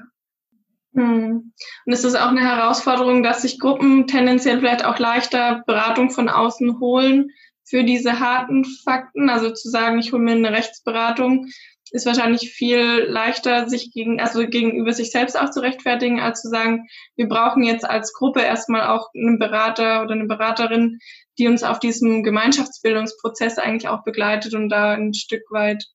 Hm. 0.95 1.54
Und 1.86 1.93
ist 1.93 2.04
das 2.04 2.15
auch 2.15 2.30
eine 2.30 2.41
Herausforderung, 2.41 3.21
dass 3.21 3.41
sich 3.41 3.60
Gruppen 3.60 4.08
tendenziell 4.08 4.60
vielleicht 4.60 4.86
auch 4.86 4.97
leichter 4.97 5.63
Beratung 5.67 6.10
von 6.10 6.30
außen 6.30 6.80
holen 6.80 7.32
für 7.63 7.84
diese 7.84 8.19
harten 8.19 8.65
Fakten? 8.84 9.30
Also 9.30 9.51
zu 9.51 9.69
sagen, 9.69 9.99
ich 9.99 10.13
hole 10.13 10.23
mir 10.23 10.32
eine 10.32 10.51
Rechtsberatung, 10.51 11.47
ist 11.91 12.06
wahrscheinlich 12.06 12.52
viel 12.52 13.06
leichter, 13.08 13.69
sich 13.69 13.91
gegen, 13.91 14.19
also 14.19 14.48
gegenüber 14.48 14.93
sich 14.93 15.12
selbst 15.12 15.39
auch 15.39 15.52
zu 15.52 15.62
rechtfertigen, 15.62 16.19
als 16.19 16.41
zu 16.41 16.50
sagen, 16.50 16.88
wir 17.15 17.28
brauchen 17.28 17.63
jetzt 17.63 17.86
als 17.86 18.13
Gruppe 18.13 18.41
erstmal 18.41 18.88
auch 18.88 19.10
einen 19.13 19.39
Berater 19.39 20.02
oder 20.02 20.13
eine 20.13 20.26
Beraterin, 20.26 21.00
die 21.38 21.48
uns 21.48 21.63
auf 21.63 21.80
diesem 21.80 22.24
Gemeinschaftsbildungsprozess 22.24 23.58
eigentlich 23.58 23.88
auch 23.88 24.04
begleitet 24.04 24.54
und 24.54 24.69
da 24.69 24.93
ein 24.93 25.13
Stück 25.13 25.43
weit 25.52 25.86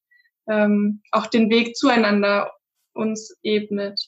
ähm, 0.49 1.03
auch 1.11 1.27
den 1.27 1.51
Weg 1.51 1.77
zueinander 1.77 2.53
uns 2.93 3.37
ebnet. 3.43 4.01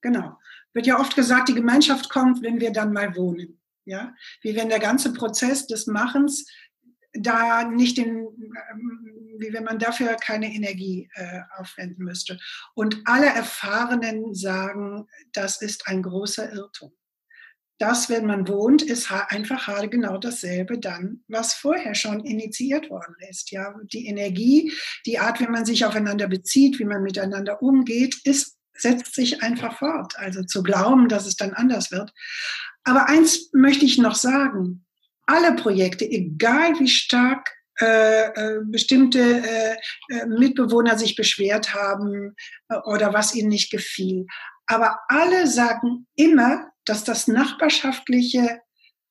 Genau. 0.00 0.36
Wird 0.72 0.86
ja 0.86 0.98
oft 0.98 1.16
gesagt, 1.16 1.48
die 1.48 1.54
Gemeinschaft 1.54 2.10
kommt, 2.10 2.42
wenn 2.42 2.60
wir 2.60 2.72
dann 2.72 2.92
mal 2.92 3.16
wohnen. 3.16 3.60
Ja, 3.84 4.14
wie 4.42 4.54
wenn 4.54 4.68
der 4.68 4.78
ganze 4.78 5.12
Prozess 5.12 5.66
des 5.66 5.86
Machens 5.86 6.46
da 7.12 7.64
nicht 7.64 7.96
den, 7.96 8.28
wie 9.40 9.52
wenn 9.52 9.64
man 9.64 9.78
dafür 9.78 10.14
keine 10.16 10.52
Energie 10.52 11.08
äh, 11.14 11.40
aufwenden 11.58 12.04
müsste. 12.04 12.38
Und 12.74 13.02
alle 13.04 13.26
Erfahrenen 13.26 14.34
sagen, 14.34 15.06
das 15.32 15.60
ist 15.62 15.86
ein 15.88 16.02
großer 16.02 16.52
Irrtum. 16.52 16.92
Das, 17.78 18.10
wenn 18.10 18.26
man 18.26 18.46
wohnt, 18.46 18.82
ist 18.82 19.10
einfach 19.10 19.64
gerade 19.64 19.88
genau 19.88 20.18
dasselbe 20.18 20.78
dann, 20.78 21.24
was 21.28 21.54
vorher 21.54 21.94
schon 21.94 22.20
initiiert 22.26 22.90
worden 22.90 23.14
ist. 23.30 23.50
Ja, 23.50 23.74
die 23.90 24.06
Energie, 24.06 24.72
die 25.06 25.18
Art, 25.18 25.40
wie 25.40 25.46
man 25.46 25.64
sich 25.64 25.86
aufeinander 25.86 26.28
bezieht, 26.28 26.78
wie 26.78 26.84
man 26.84 27.02
miteinander 27.02 27.62
umgeht, 27.62 28.20
ist, 28.24 28.58
setzt 28.74 29.14
sich 29.14 29.42
einfach 29.42 29.78
fort. 29.78 30.12
Also 30.18 30.42
zu 30.42 30.62
glauben, 30.62 31.08
dass 31.08 31.26
es 31.26 31.36
dann 31.36 31.54
anders 31.54 31.90
wird. 31.90 32.12
Aber 32.84 33.08
eins 33.08 33.50
möchte 33.54 33.86
ich 33.86 33.96
noch 33.96 34.14
sagen 34.14 34.84
alle 35.30 35.54
Projekte, 35.54 36.04
egal 36.04 36.78
wie 36.80 36.88
stark 36.88 37.52
äh, 37.80 38.26
äh, 38.26 38.60
bestimmte 38.64 39.20
äh, 39.20 39.76
äh, 40.08 40.26
Mitbewohner 40.26 40.98
sich 40.98 41.16
beschwert 41.16 41.74
haben 41.74 42.34
äh, 42.68 42.76
oder 42.84 43.12
was 43.14 43.34
ihnen 43.34 43.48
nicht 43.48 43.70
gefiel. 43.70 44.26
Aber 44.66 45.00
alle 45.08 45.46
sagen 45.46 46.06
immer, 46.14 46.70
dass 46.84 47.04
das 47.04 47.26
nachbarschaftliche 47.26 48.60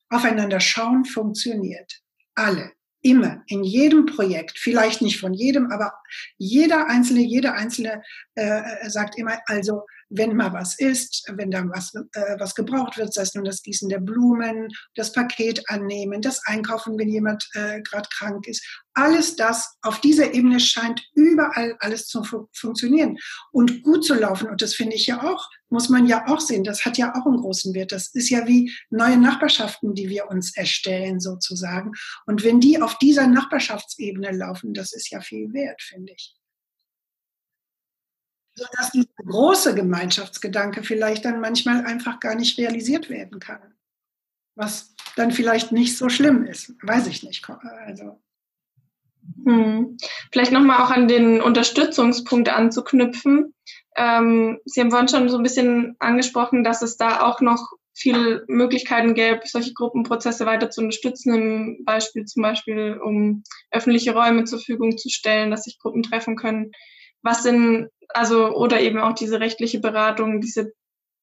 Aufeinander 0.08 0.60
schauen 0.60 1.04
funktioniert. 1.04 2.00
Alle. 2.34 2.72
Immer, 3.02 3.42
in 3.46 3.64
jedem 3.64 4.04
Projekt, 4.04 4.58
vielleicht 4.58 5.00
nicht 5.00 5.18
von 5.18 5.32
jedem, 5.32 5.70
aber 5.70 5.94
jeder 6.36 6.86
Einzelne, 6.86 7.22
jeder 7.22 7.54
Einzelne 7.54 8.02
äh, 8.34 8.90
sagt 8.90 9.16
immer, 9.16 9.40
also 9.46 9.86
wenn 10.10 10.36
mal 10.36 10.52
was 10.52 10.78
ist, 10.78 11.24
wenn 11.34 11.50
da 11.50 11.64
was, 11.68 11.94
äh, 11.94 12.38
was 12.38 12.54
gebraucht 12.54 12.98
wird, 12.98 13.14
sei 13.14 13.22
es 13.22 13.34
nun 13.34 13.44
das 13.44 13.62
Gießen 13.62 13.88
der 13.88 14.00
Blumen, 14.00 14.68
das 14.96 15.12
Paket 15.12 15.62
annehmen, 15.68 16.20
das 16.20 16.44
Einkaufen, 16.44 16.98
wenn 16.98 17.08
jemand 17.08 17.48
äh, 17.54 17.80
gerade 17.82 18.08
krank 18.12 18.46
ist. 18.48 18.64
Alles 18.94 19.36
das 19.36 19.76
auf 19.82 20.00
dieser 20.00 20.34
Ebene 20.34 20.58
scheint 20.58 21.00
überall 21.14 21.76
alles 21.78 22.08
zu 22.08 22.24
fu 22.24 22.48
funktionieren 22.52 23.16
und 23.52 23.82
gut 23.82 24.04
zu 24.04 24.14
laufen. 24.14 24.48
Und 24.48 24.60
das 24.60 24.74
finde 24.74 24.96
ich 24.96 25.06
ja 25.06 25.22
auch, 25.22 25.48
muss 25.68 25.88
man 25.88 26.06
ja 26.06 26.26
auch 26.26 26.40
sehen. 26.40 26.64
Das 26.64 26.84
hat 26.84 26.98
ja 26.98 27.14
auch 27.14 27.26
einen 27.26 27.36
großen 27.36 27.72
Wert. 27.72 27.92
Das 27.92 28.08
ist 28.12 28.30
ja 28.30 28.48
wie 28.48 28.72
neue 28.90 29.16
Nachbarschaften, 29.16 29.94
die 29.94 30.08
wir 30.08 30.28
uns 30.28 30.56
erstellen 30.56 31.20
sozusagen. 31.20 31.92
Und 32.26 32.42
wenn 32.42 32.58
die 32.58 32.82
auf 32.82 32.98
dieser 32.98 33.28
Nachbarschaftsebene 33.28 34.32
laufen, 34.32 34.74
das 34.74 34.92
ist 34.92 35.10
ja 35.10 35.20
viel 35.20 35.52
wert, 35.52 35.80
finde 35.80 36.12
ich 36.12 36.39
sodass 38.60 38.90
dieser 38.92 39.08
große 39.24 39.74
Gemeinschaftsgedanke 39.74 40.82
vielleicht 40.82 41.24
dann 41.24 41.40
manchmal 41.40 41.86
einfach 41.86 42.20
gar 42.20 42.34
nicht 42.34 42.58
realisiert 42.58 43.08
werden 43.08 43.40
kann. 43.40 43.60
was 44.56 44.94
dann 45.16 45.32
vielleicht 45.32 45.72
nicht 45.72 45.96
so 45.96 46.08
schlimm 46.08 46.44
ist. 46.44 46.74
Weiß 46.82 47.06
ich 47.06 47.22
nicht. 47.22 47.48
Also. 47.86 48.20
Hm. 49.44 49.96
Vielleicht 50.30 50.52
nochmal 50.52 50.82
auch 50.84 50.90
an 50.90 51.08
den 51.08 51.40
Unterstützungspunkt 51.40 52.48
anzuknüpfen. 52.48 53.54
Ähm, 53.96 54.58
Sie 54.66 54.80
haben 54.80 54.90
vorhin 54.90 55.08
schon 55.08 55.28
so 55.28 55.38
ein 55.38 55.42
bisschen 55.42 55.96
angesprochen, 55.98 56.62
dass 56.62 56.82
es 56.82 56.96
da 56.96 57.22
auch 57.22 57.40
noch 57.40 57.72
viele 57.94 58.44
Möglichkeiten 58.48 59.14
gäbe, 59.14 59.40
solche 59.44 59.72
Gruppenprozesse 59.72 60.46
weiter 60.46 60.70
zu 60.70 60.82
unterstützen, 60.82 61.34
im 61.34 61.84
Beispiel 61.84 62.24
zum 62.24 62.42
Beispiel, 62.42 63.00
um 63.02 63.42
öffentliche 63.70 64.12
Räume 64.14 64.44
zur 64.44 64.58
Verfügung 64.58 64.96
zu 64.96 65.08
stellen, 65.08 65.50
dass 65.50 65.64
sich 65.64 65.78
Gruppen 65.78 66.02
treffen 66.02 66.36
können. 66.36 66.72
Was 67.22 67.42
sind, 67.42 67.88
also, 68.14 68.54
oder 68.54 68.80
eben 68.80 68.98
auch 68.98 69.14
diese 69.14 69.40
rechtliche 69.40 69.80
Beratung, 69.80 70.40
diese, 70.40 70.72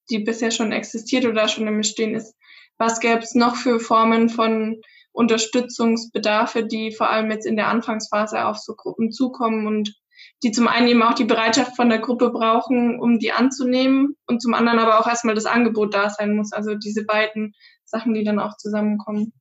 die 0.10 0.20
bisher 0.20 0.52
schon 0.52 0.72
existiert 0.72 1.26
oder 1.26 1.48
schon 1.48 1.68
im 1.68 1.78
Bestehen 1.78 2.16
ist. 2.16 2.36
Was 2.78 3.00
gäbe 3.00 3.20
es 3.20 3.36
noch 3.36 3.56
für 3.56 3.80
Formen 3.80 4.30
von 4.30 4.82
Unterstützungsbedarfe, 5.12 6.64
die 6.64 6.92
vor 6.92 7.10
allem 7.10 7.32
jetzt 7.32 7.48
in 7.48 7.56
der 7.56 7.70
Anfangsphase 7.70 8.46
auf 8.46 8.58
so 8.58 8.76
Gruppen 8.76 9.12
zukommen 9.12 9.66
und 9.66 9.96
die 10.44 10.52
zum 10.52 10.68
einen 10.68 10.88
eben 10.88 11.02
auch 11.02 11.14
die 11.14 11.26
Bereitschaft 11.26 11.76
von 11.76 11.90
der 11.90 12.00
Gruppe 12.00 12.30
brauchen, 12.30 13.00
um 13.00 13.18
die 13.18 13.32
anzunehmen 13.32 14.16
und 14.28 14.42
zum 14.42 14.54
anderen 14.54 14.80
aber 14.80 15.00
auch 15.00 15.08
erstmal 15.08 15.36
das 15.36 15.46
Angebot 15.46 15.94
da 15.94 16.10
sein 16.10 16.36
muss. 16.36 16.54
Also 16.54 16.76
diese 16.76 17.04
beiden 17.04 17.54
Sachen, 17.84 18.14
die 18.14 18.24
dann 18.24 18.40
auch 18.40 18.58
zusammenkommen. 18.58 19.34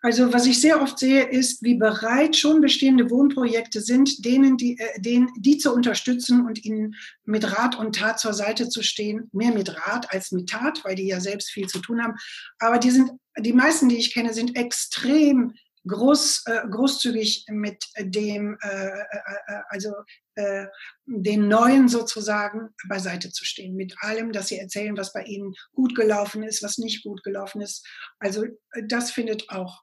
Also 0.00 0.32
was 0.32 0.46
ich 0.46 0.60
sehr 0.60 0.80
oft 0.80 0.98
sehe, 0.98 1.24
ist, 1.24 1.62
wie 1.62 1.74
bereit 1.74 2.36
schon 2.36 2.60
bestehende 2.60 3.10
Wohnprojekte 3.10 3.80
sind, 3.80 4.24
denen 4.24 4.56
die, 4.56 4.78
äh, 4.78 5.00
denen, 5.00 5.28
die 5.36 5.58
zu 5.58 5.72
unterstützen 5.74 6.46
und 6.46 6.64
ihnen 6.64 6.94
mit 7.24 7.58
Rat 7.58 7.76
und 7.76 7.96
Tat 7.96 8.20
zur 8.20 8.32
Seite 8.32 8.68
zu 8.68 8.82
stehen. 8.82 9.28
Mehr 9.32 9.52
mit 9.52 9.74
Rat 9.74 10.12
als 10.12 10.30
mit 10.30 10.48
Tat, 10.48 10.84
weil 10.84 10.94
die 10.94 11.08
ja 11.08 11.20
selbst 11.20 11.50
viel 11.50 11.66
zu 11.66 11.80
tun 11.80 12.02
haben. 12.02 12.14
Aber 12.58 12.78
die 12.78 12.90
sind, 12.90 13.10
die 13.38 13.52
meisten, 13.52 13.88
die 13.88 13.96
ich 13.96 14.14
kenne, 14.14 14.32
sind 14.34 14.56
extrem 14.56 15.54
groß, 15.86 16.44
äh, 16.46 16.68
großzügig 16.70 17.46
mit 17.48 17.84
dem, 17.98 18.56
äh, 18.62 18.68
äh, 18.68 19.00
äh, 19.46 19.60
also 19.68 19.94
äh, 20.36 20.66
den 21.06 21.48
Neuen 21.48 21.88
sozusagen 21.88 22.68
beiseite 22.88 23.30
zu 23.30 23.44
stehen, 23.44 23.74
mit 23.74 23.94
allem, 24.00 24.32
dass 24.32 24.48
sie 24.48 24.58
erzählen, 24.58 24.96
was 24.96 25.12
bei 25.12 25.24
ihnen 25.24 25.54
gut 25.72 25.96
gelaufen 25.96 26.42
ist, 26.42 26.62
was 26.62 26.78
nicht 26.78 27.02
gut 27.02 27.22
gelaufen 27.24 27.60
ist. 27.60 27.86
Also 28.18 28.44
das 28.86 29.10
findet 29.10 29.50
auch 29.50 29.82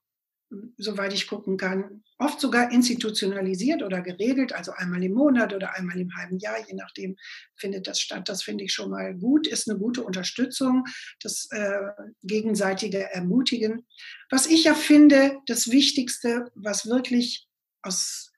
soweit 0.77 1.13
ich 1.13 1.27
gucken 1.27 1.57
kann, 1.57 2.03
oft 2.17 2.39
sogar 2.39 2.71
institutionalisiert 2.71 3.83
oder 3.83 4.01
geregelt, 4.01 4.53
also 4.53 4.71
einmal 4.71 5.03
im 5.03 5.13
Monat 5.13 5.53
oder 5.53 5.75
einmal 5.75 5.99
im 5.99 6.15
halben 6.15 6.37
Jahr, 6.39 6.57
je 6.65 6.73
nachdem 6.75 7.15
findet 7.55 7.87
das 7.87 7.99
statt. 7.99 8.29
Das 8.29 8.43
finde 8.43 8.63
ich 8.63 8.73
schon 8.73 8.91
mal 8.91 9.15
gut, 9.15 9.47
ist 9.47 9.69
eine 9.69 9.79
gute 9.79 10.03
Unterstützung, 10.03 10.85
das 11.21 11.47
äh, 11.51 11.89
gegenseitige 12.23 13.11
Ermutigen. 13.11 13.85
Was 14.29 14.45
ich 14.45 14.65
ja 14.65 14.75
finde, 14.75 15.37
das 15.47 15.71
Wichtigste, 15.71 16.51
was 16.55 16.87
wirklich 16.87 17.47
aus 17.81 18.31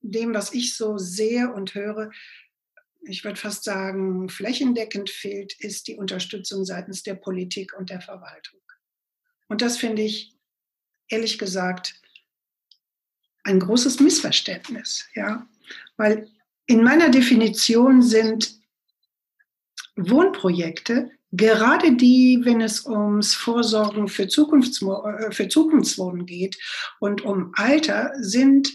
dem, 0.00 0.34
was 0.34 0.52
ich 0.52 0.76
so 0.76 0.98
sehe 0.98 1.52
und 1.52 1.74
höre, 1.74 2.10
ich 3.04 3.24
würde 3.24 3.38
fast 3.38 3.64
sagen, 3.64 4.28
flächendeckend 4.28 5.10
fehlt, 5.10 5.54
ist 5.58 5.88
die 5.88 5.96
Unterstützung 5.96 6.64
seitens 6.64 7.02
der 7.02 7.14
Politik 7.14 7.76
und 7.76 7.90
der 7.90 8.00
Verwaltung. 8.00 8.60
Und 9.48 9.60
das 9.60 9.76
finde 9.76 10.02
ich 10.02 10.36
ehrlich 11.12 11.38
gesagt 11.38 11.94
ein 13.44 13.60
großes 13.60 14.00
Missverständnis, 14.00 15.06
ja, 15.14 15.46
weil 15.96 16.28
in 16.66 16.82
meiner 16.82 17.10
Definition 17.10 18.02
sind 18.02 18.54
Wohnprojekte 19.96 21.10
gerade 21.32 21.96
die, 21.96 22.40
wenn 22.44 22.60
es 22.60 22.86
ums 22.86 23.34
Vorsorgen 23.34 24.08
für, 24.08 24.28
Zukunftsmo 24.28 25.06
äh, 25.08 25.32
für 25.32 25.48
Zukunftswohnen 25.48 26.26
geht 26.26 26.58
und 27.00 27.22
um 27.22 27.52
Alter, 27.56 28.12
sind 28.18 28.70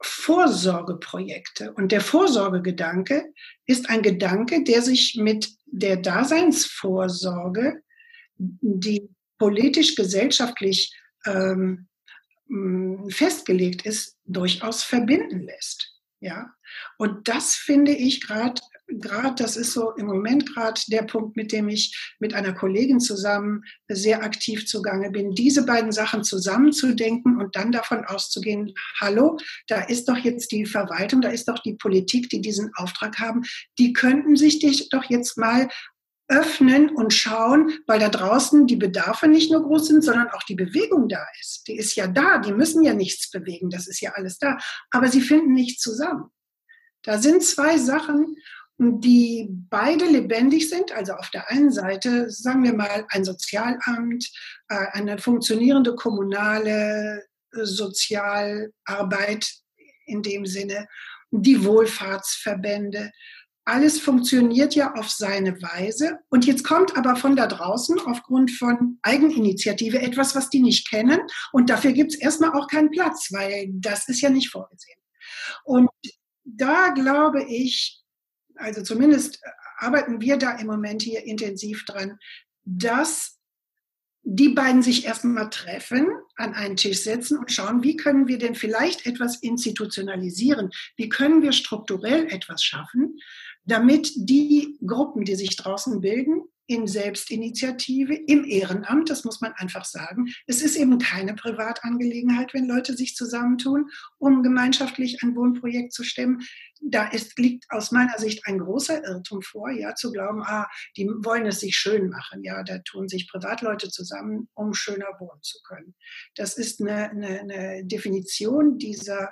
Vorsorgeprojekte. 0.00 1.72
Und 1.72 1.92
der 1.92 2.00
Vorsorgegedanke 2.00 3.32
ist 3.66 3.90
ein 3.90 4.02
Gedanke, 4.02 4.64
der 4.64 4.80
sich 4.80 5.16
mit 5.16 5.50
der 5.66 5.96
Daseinsvorsorge, 5.96 7.82
die 8.38 9.10
politisch-gesellschaftlich 9.38 10.94
ähm, 11.28 11.88
festgelegt 13.10 13.84
ist, 13.84 14.16
durchaus 14.24 14.82
verbinden 14.82 15.42
lässt. 15.42 15.94
Ja, 16.20 16.52
und 16.96 17.28
das 17.28 17.54
finde 17.54 17.92
ich 17.92 18.26
gerade, 18.26 18.60
gerade 18.88 19.36
das 19.36 19.56
ist 19.56 19.72
so 19.72 19.92
im 19.92 20.06
Moment 20.06 20.52
gerade 20.52 20.80
der 20.88 21.02
Punkt, 21.02 21.36
mit 21.36 21.52
dem 21.52 21.68
ich 21.68 22.14
mit 22.18 22.34
einer 22.34 22.52
Kollegin 22.54 22.98
zusammen 22.98 23.62
sehr 23.86 24.24
aktiv 24.24 24.66
zugange 24.66 25.12
bin, 25.12 25.34
diese 25.34 25.64
beiden 25.64 25.92
Sachen 25.92 26.24
zusammenzudenken 26.24 27.40
und 27.40 27.54
dann 27.54 27.70
davon 27.70 28.04
auszugehen, 28.04 28.74
hallo, 29.00 29.36
da 29.68 29.82
ist 29.82 30.08
doch 30.08 30.18
jetzt 30.18 30.50
die 30.50 30.66
Verwaltung, 30.66 31.20
da 31.20 31.28
ist 31.28 31.46
doch 31.46 31.60
die 31.60 31.74
Politik, 31.74 32.30
die 32.30 32.40
diesen 32.40 32.72
Auftrag 32.74 33.20
haben, 33.20 33.42
die 33.78 33.92
könnten 33.92 34.34
sich 34.34 34.88
doch 34.88 35.04
jetzt 35.04 35.38
mal 35.38 35.68
öffnen 36.28 36.90
und 36.90 37.12
schauen, 37.12 37.72
weil 37.86 37.98
da 37.98 38.08
draußen 38.08 38.66
die 38.66 38.76
Bedarfe 38.76 39.28
nicht 39.28 39.50
nur 39.50 39.62
groß 39.62 39.88
sind, 39.88 40.04
sondern 40.04 40.30
auch 40.30 40.42
die 40.42 40.54
Bewegung 40.54 41.08
da 41.08 41.26
ist. 41.40 41.66
Die 41.66 41.76
ist 41.76 41.96
ja 41.96 42.06
da, 42.06 42.38
die 42.38 42.52
müssen 42.52 42.84
ja 42.84 42.94
nichts 42.94 43.30
bewegen, 43.30 43.70
das 43.70 43.86
ist 43.86 44.00
ja 44.00 44.12
alles 44.12 44.38
da, 44.38 44.58
aber 44.90 45.08
sie 45.08 45.22
finden 45.22 45.52
nicht 45.52 45.80
zusammen. 45.80 46.30
Da 47.02 47.18
sind 47.18 47.42
zwei 47.42 47.78
Sachen, 47.78 48.36
die 48.78 49.48
beide 49.50 50.04
lebendig 50.04 50.68
sind. 50.68 50.92
Also 50.92 51.14
auf 51.14 51.30
der 51.30 51.50
einen 51.50 51.72
Seite, 51.72 52.30
sagen 52.30 52.62
wir 52.62 52.74
mal, 52.74 53.06
ein 53.08 53.24
Sozialamt, 53.24 54.30
äh, 54.68 54.86
eine 54.92 55.18
funktionierende 55.18 55.96
kommunale 55.96 57.24
Sozialarbeit 57.50 59.50
in 60.06 60.22
dem 60.22 60.46
Sinne, 60.46 60.86
die 61.30 61.64
Wohlfahrtsverbände, 61.64 63.10
alles 63.68 64.00
funktioniert 64.00 64.74
ja 64.74 64.94
auf 64.94 65.10
seine 65.10 65.60
Weise. 65.60 66.18
Und 66.30 66.46
jetzt 66.46 66.64
kommt 66.64 66.96
aber 66.96 67.16
von 67.16 67.36
da 67.36 67.46
draußen 67.46 68.00
aufgrund 68.00 68.50
von 68.50 68.98
Eigeninitiative 69.02 70.00
etwas, 70.00 70.34
was 70.34 70.48
die 70.48 70.60
nicht 70.60 70.88
kennen. 70.88 71.20
Und 71.52 71.68
dafür 71.68 71.92
gibt 71.92 72.12
es 72.14 72.18
erstmal 72.18 72.52
auch 72.52 72.66
keinen 72.66 72.90
Platz, 72.90 73.28
weil 73.30 73.68
das 73.72 74.08
ist 74.08 74.22
ja 74.22 74.30
nicht 74.30 74.50
vorgesehen. 74.50 74.98
Und 75.64 75.90
da 76.44 76.90
glaube 76.90 77.44
ich, 77.44 78.02
also 78.56 78.82
zumindest 78.82 79.40
arbeiten 79.76 80.20
wir 80.22 80.38
da 80.38 80.52
im 80.52 80.66
Moment 80.66 81.02
hier 81.02 81.24
intensiv 81.24 81.84
dran, 81.84 82.18
dass 82.64 83.38
die 84.22 84.50
beiden 84.50 84.82
sich 84.82 85.06
erstmal 85.06 85.48
treffen, 85.48 86.06
an 86.36 86.54
einen 86.54 86.76
Tisch 86.76 87.02
setzen 87.02 87.38
und 87.38 87.50
schauen, 87.50 87.82
wie 87.82 87.96
können 87.96 88.28
wir 88.28 88.38
denn 88.38 88.54
vielleicht 88.54 89.06
etwas 89.06 89.42
institutionalisieren? 89.42 90.70
Wie 90.96 91.08
können 91.08 91.42
wir 91.42 91.52
strukturell 91.52 92.26
etwas 92.28 92.62
schaffen, 92.62 93.18
damit 93.68 94.12
die 94.16 94.78
Gruppen, 94.84 95.24
die 95.24 95.36
sich 95.36 95.56
draußen 95.56 96.00
bilden, 96.00 96.42
in 96.68 96.86
Selbstinitiative, 96.86 98.14
im 98.14 98.44
Ehrenamt, 98.44 99.08
das 99.08 99.24
muss 99.24 99.40
man 99.40 99.52
einfach 99.54 99.86
sagen. 99.86 100.26
Es 100.46 100.60
ist 100.60 100.76
eben 100.76 100.98
keine 100.98 101.34
Privatangelegenheit, 101.34 102.52
wenn 102.52 102.68
Leute 102.68 102.94
sich 102.94 103.16
zusammentun, 103.16 103.88
um 104.18 104.42
gemeinschaftlich 104.42 105.22
ein 105.22 105.34
Wohnprojekt 105.34 105.94
zu 105.94 106.04
stemmen. 106.04 106.42
Da 106.82 107.08
ist, 107.08 107.38
liegt 107.38 107.64
aus 107.70 107.90
meiner 107.90 108.18
Sicht 108.18 108.46
ein 108.46 108.58
großer 108.58 109.02
Irrtum 109.02 109.40
vor, 109.40 109.70
ja, 109.70 109.94
zu 109.94 110.12
glauben, 110.12 110.42
ah, 110.44 110.68
die 110.98 111.06
wollen 111.06 111.46
es 111.46 111.60
sich 111.60 111.74
schön 111.74 112.10
machen. 112.10 112.44
Ja, 112.44 112.62
da 112.62 112.78
tun 112.80 113.08
sich 113.08 113.30
Privatleute 113.30 113.88
zusammen, 113.88 114.48
um 114.52 114.74
schöner 114.74 115.08
wohnen 115.18 115.42
zu 115.42 115.58
können. 115.66 115.94
Das 116.36 116.58
ist 116.58 116.82
eine, 116.82 117.10
eine, 117.10 117.40
eine 117.40 117.84
Definition 117.86 118.76
dieser 118.76 119.30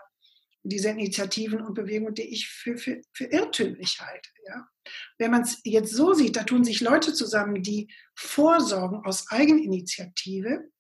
diese 0.69 0.91
Initiativen 0.91 1.61
und 1.61 1.75
Bewegungen, 1.75 2.15
die 2.15 2.23
ich 2.23 2.49
für, 2.49 2.77
für, 2.77 3.01
für 3.13 3.25
irrtümlich 3.25 4.01
halte. 4.01 4.31
Ja? 4.47 4.69
Wenn 5.19 5.31
man 5.31 5.43
es 5.43 5.61
jetzt 5.65 5.93
so 5.93 6.13
sieht, 6.13 6.37
da 6.37 6.45
tun 6.45 6.65
sich 6.65 6.81
Leute 6.81 7.13
zusammen, 7.13 7.63
die 7.63 7.93
vorsorgen 8.15 9.05
aus 9.05 9.31
Eigeninitiative, 9.31 10.71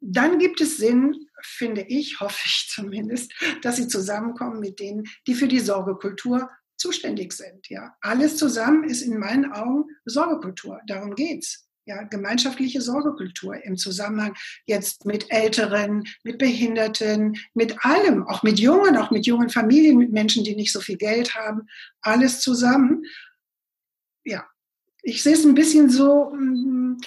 dann 0.00 0.38
gibt 0.38 0.60
es 0.60 0.78
Sinn, 0.78 1.28
finde 1.42 1.82
ich, 1.82 2.20
hoffe 2.20 2.42
ich 2.44 2.68
zumindest, 2.70 3.32
dass 3.62 3.76
sie 3.76 3.88
zusammenkommen 3.88 4.60
mit 4.60 4.80
denen, 4.80 5.04
die 5.26 5.34
für 5.34 5.48
die 5.48 5.60
Sorgekultur 5.60 6.50
zuständig 6.76 7.32
sind. 7.34 7.68
Ja? 7.68 7.94
Alles 8.00 8.36
zusammen 8.36 8.84
ist 8.84 9.02
in 9.02 9.18
meinen 9.18 9.52
Augen 9.52 9.84
Sorgekultur. 10.06 10.80
Darum 10.86 11.14
geht 11.14 11.44
es 11.44 11.69
ja, 11.90 12.04
gemeinschaftliche 12.04 12.80
Sorgekultur 12.80 13.64
im 13.64 13.76
Zusammenhang 13.76 14.34
jetzt 14.64 15.06
mit 15.06 15.26
Älteren, 15.30 16.04
mit 16.22 16.38
Behinderten, 16.38 17.36
mit 17.52 17.84
allem, 17.84 18.26
auch 18.28 18.44
mit 18.44 18.60
Jungen, 18.60 18.96
auch 18.96 19.10
mit 19.10 19.26
jungen 19.26 19.50
Familien, 19.50 19.98
mit 19.98 20.12
Menschen, 20.12 20.44
die 20.44 20.54
nicht 20.54 20.72
so 20.72 20.80
viel 20.80 20.96
Geld 20.96 21.34
haben, 21.34 21.62
alles 22.00 22.40
zusammen. 22.40 23.02
Ja, 24.24 24.46
ich 25.02 25.24
sehe 25.24 25.34
es 25.34 25.44
ein 25.44 25.56
bisschen 25.56 25.90
so, 25.90 26.30
mm, 26.30 26.98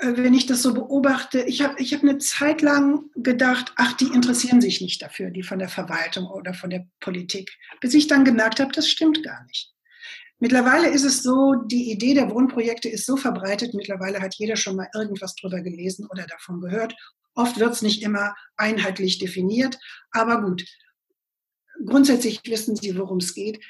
äh, 0.00 0.12
wenn 0.16 0.34
ich 0.34 0.44
das 0.44 0.60
so 0.60 0.74
beobachte, 0.74 1.40
ich 1.44 1.62
habe 1.62 1.80
ich 1.80 1.94
hab 1.94 2.02
eine 2.02 2.18
Zeit 2.18 2.60
lang 2.60 3.04
gedacht, 3.16 3.72
ach, 3.76 3.94
die 3.94 4.12
interessieren 4.12 4.60
sich 4.60 4.82
nicht 4.82 5.00
dafür, 5.00 5.30
die 5.30 5.42
von 5.42 5.58
der 5.58 5.70
Verwaltung 5.70 6.26
oder 6.26 6.52
von 6.52 6.68
der 6.68 6.86
Politik, 7.00 7.56
bis 7.80 7.94
ich 7.94 8.06
dann 8.06 8.26
gemerkt 8.26 8.60
habe, 8.60 8.72
das 8.72 8.86
stimmt 8.86 9.22
gar 9.22 9.44
nicht 9.44 9.73
Mittlerweile 10.44 10.90
ist 10.90 11.04
es 11.04 11.22
so, 11.22 11.54
die 11.54 11.90
Idee 11.90 12.12
der 12.12 12.28
Wohnprojekte 12.30 12.90
ist 12.90 13.06
so 13.06 13.16
verbreitet, 13.16 13.72
mittlerweile 13.72 14.20
hat 14.20 14.34
jeder 14.34 14.56
schon 14.56 14.76
mal 14.76 14.90
irgendwas 14.92 15.34
drüber 15.36 15.62
gelesen 15.62 16.06
oder 16.10 16.26
davon 16.26 16.60
gehört. 16.60 16.94
Oft 17.34 17.58
wird 17.58 17.72
es 17.72 17.80
nicht 17.80 18.02
immer 18.02 18.34
einheitlich 18.58 19.18
definiert, 19.18 19.78
aber 20.10 20.42
gut. 20.42 20.62
Grundsätzlich 21.86 22.42
wissen 22.44 22.76
Sie, 22.76 22.94
worum 22.98 23.20
es 23.20 23.32
geht. 23.32 23.64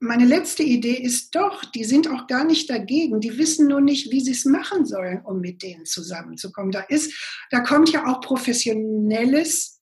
Meine 0.00 0.26
letzte 0.26 0.64
Idee 0.64 0.96
ist 0.96 1.34
doch, 1.34 1.64
die 1.64 1.84
sind 1.84 2.08
auch 2.08 2.26
gar 2.26 2.44
nicht 2.44 2.68
dagegen. 2.68 3.20
Die 3.20 3.38
wissen 3.38 3.66
nur 3.66 3.80
nicht, 3.80 4.12
wie 4.12 4.20
sie 4.20 4.32
es 4.32 4.44
machen 4.44 4.84
sollen, 4.84 5.22
um 5.24 5.40
mit 5.40 5.62
denen 5.62 5.86
zusammenzukommen. 5.86 6.72
Da 6.72 6.80
ist, 6.80 7.10
da 7.50 7.60
kommt 7.60 7.90
ja 7.90 8.04
auch 8.04 8.20
professionelles 8.20 9.77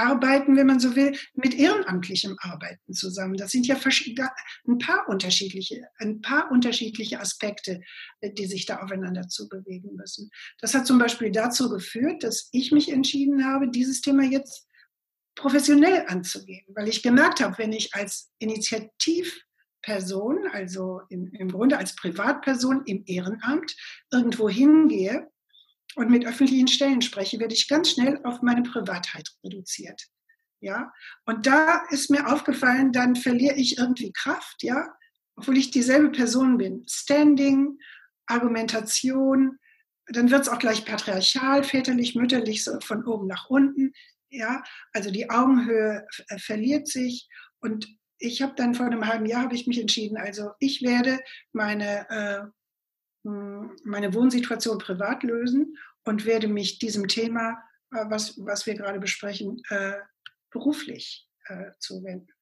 Arbeiten, 0.00 0.56
wenn 0.56 0.66
man 0.66 0.80
so 0.80 0.96
will, 0.96 1.16
mit 1.34 1.54
ehrenamtlichem 1.54 2.36
Arbeiten 2.40 2.92
zusammen. 2.92 3.36
Das 3.36 3.50
sind 3.50 3.66
ja 3.66 3.76
ein 4.66 4.78
paar 4.78 5.08
unterschiedliche, 5.08 5.88
ein 5.98 6.20
paar 6.20 6.50
unterschiedliche 6.50 7.20
Aspekte, 7.20 7.82
äh, 8.20 8.32
die 8.32 8.46
sich 8.46 8.66
da 8.66 8.80
aufeinander 8.80 9.28
zubewegen 9.28 9.96
müssen. 9.96 10.30
Das 10.60 10.74
hat 10.74 10.86
zum 10.86 10.98
Beispiel 10.98 11.30
dazu 11.30 11.68
geführt, 11.68 12.24
dass 12.24 12.48
ich 12.52 12.72
mich 12.72 12.90
entschieden 12.90 13.44
habe, 13.44 13.70
dieses 13.70 14.00
Thema 14.00 14.24
jetzt 14.24 14.66
professionell 15.34 16.04
anzugehen, 16.06 16.64
weil 16.74 16.88
ich 16.88 17.02
gemerkt 17.02 17.40
habe, 17.40 17.58
wenn 17.58 17.72
ich 17.72 17.94
als 17.94 18.30
Initiativperson, 18.38 20.46
also 20.52 21.00
im, 21.08 21.32
im 21.32 21.50
Grunde 21.50 21.78
als 21.78 21.96
Privatperson 21.96 22.82
im 22.84 23.04
Ehrenamt 23.06 23.74
irgendwo 24.10 24.48
hingehe, 24.48 25.28
und 25.96 26.10
mit 26.10 26.26
öffentlichen 26.26 26.68
Stellen 26.68 27.02
spreche, 27.02 27.38
werde 27.38 27.54
ich 27.54 27.68
ganz 27.68 27.90
schnell 27.90 28.20
auf 28.24 28.42
meine 28.42 28.62
Privatheit 28.62 29.28
reduziert. 29.44 30.06
Ja, 30.60 30.92
und 31.24 31.46
da 31.46 31.84
ist 31.88 32.10
mir 32.10 32.30
aufgefallen, 32.30 32.92
dann 32.92 33.16
verliere 33.16 33.54
ich 33.56 33.78
irgendwie 33.78 34.12
Kraft, 34.12 34.62
ja, 34.62 34.88
obwohl 35.36 35.56
ich 35.56 35.70
dieselbe 35.70 36.10
Person 36.10 36.58
bin. 36.58 36.84
Standing, 36.86 37.78
Argumentation, 38.26 39.58
dann 40.06 40.30
wird 40.30 40.42
es 40.42 40.48
auch 40.48 40.58
gleich 40.58 40.84
patriarchal, 40.84 41.64
väterlich, 41.64 42.14
mütterlich, 42.14 42.62
so 42.64 42.78
von 42.80 43.04
oben 43.06 43.26
nach 43.26 43.48
unten. 43.48 43.92
Ja, 44.28 44.62
also 44.92 45.10
die 45.10 45.30
Augenhöhe 45.30 46.06
äh, 46.28 46.38
verliert 46.38 46.88
sich 46.88 47.28
und 47.60 47.88
ich 48.18 48.42
habe 48.42 48.54
dann 48.54 48.74
vor 48.74 48.86
einem 48.86 49.06
halben 49.06 49.26
Jahr 49.26 49.42
habe 49.42 49.54
ich 49.54 49.66
mich 49.66 49.80
entschieden, 49.80 50.18
also 50.18 50.50
ich 50.58 50.82
werde 50.82 51.20
meine 51.52 52.08
äh, 52.10 52.59
meine 53.22 54.14
Wohnsituation 54.14 54.78
privat 54.78 55.22
lösen 55.22 55.76
und 56.04 56.24
werde 56.24 56.48
mich 56.48 56.78
diesem 56.78 57.08
Thema, 57.08 57.62
äh, 57.92 58.04
was, 58.08 58.38
was 58.38 58.64
wir 58.66 58.74
gerade 58.74 59.00
besprechen, 59.00 59.62
äh, 59.68 59.94
beruflich 60.50 61.28
äh, 61.46 61.72
zuwenden. 61.78 62.32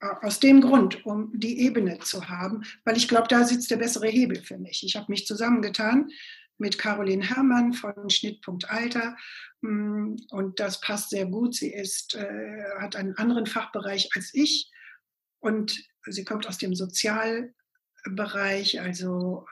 Aus 0.00 0.38
dem 0.38 0.60
Grund, 0.60 1.04
um 1.06 1.32
die 1.34 1.58
Ebene 1.60 1.98
zu 1.98 2.28
haben, 2.28 2.62
weil 2.84 2.96
ich 2.96 3.08
glaube, 3.08 3.26
da 3.26 3.44
sitzt 3.44 3.72
der 3.72 3.78
bessere 3.78 4.06
Hebel 4.06 4.40
für 4.44 4.56
mich. 4.56 4.84
Ich 4.84 4.94
habe 4.94 5.10
mich 5.10 5.26
zusammengetan 5.26 6.08
mit 6.56 6.78
Caroline 6.78 7.24
Herrmann 7.24 7.72
von 7.72 8.08
Schnittpunkt 8.08 8.70
Alter 8.70 9.16
und 9.60 10.52
das 10.54 10.80
passt 10.80 11.10
sehr 11.10 11.26
gut. 11.26 11.56
Sie 11.56 11.72
ist, 11.72 12.16
hat 12.78 12.94
einen 12.94 13.16
anderen 13.16 13.46
Fachbereich 13.46 14.10
als 14.14 14.30
ich 14.34 14.70
und 15.40 15.76
sie 16.06 16.24
kommt 16.24 16.46
aus 16.46 16.58
dem 16.58 16.76
Sozialbereich, 16.76 18.80
also 18.80 19.46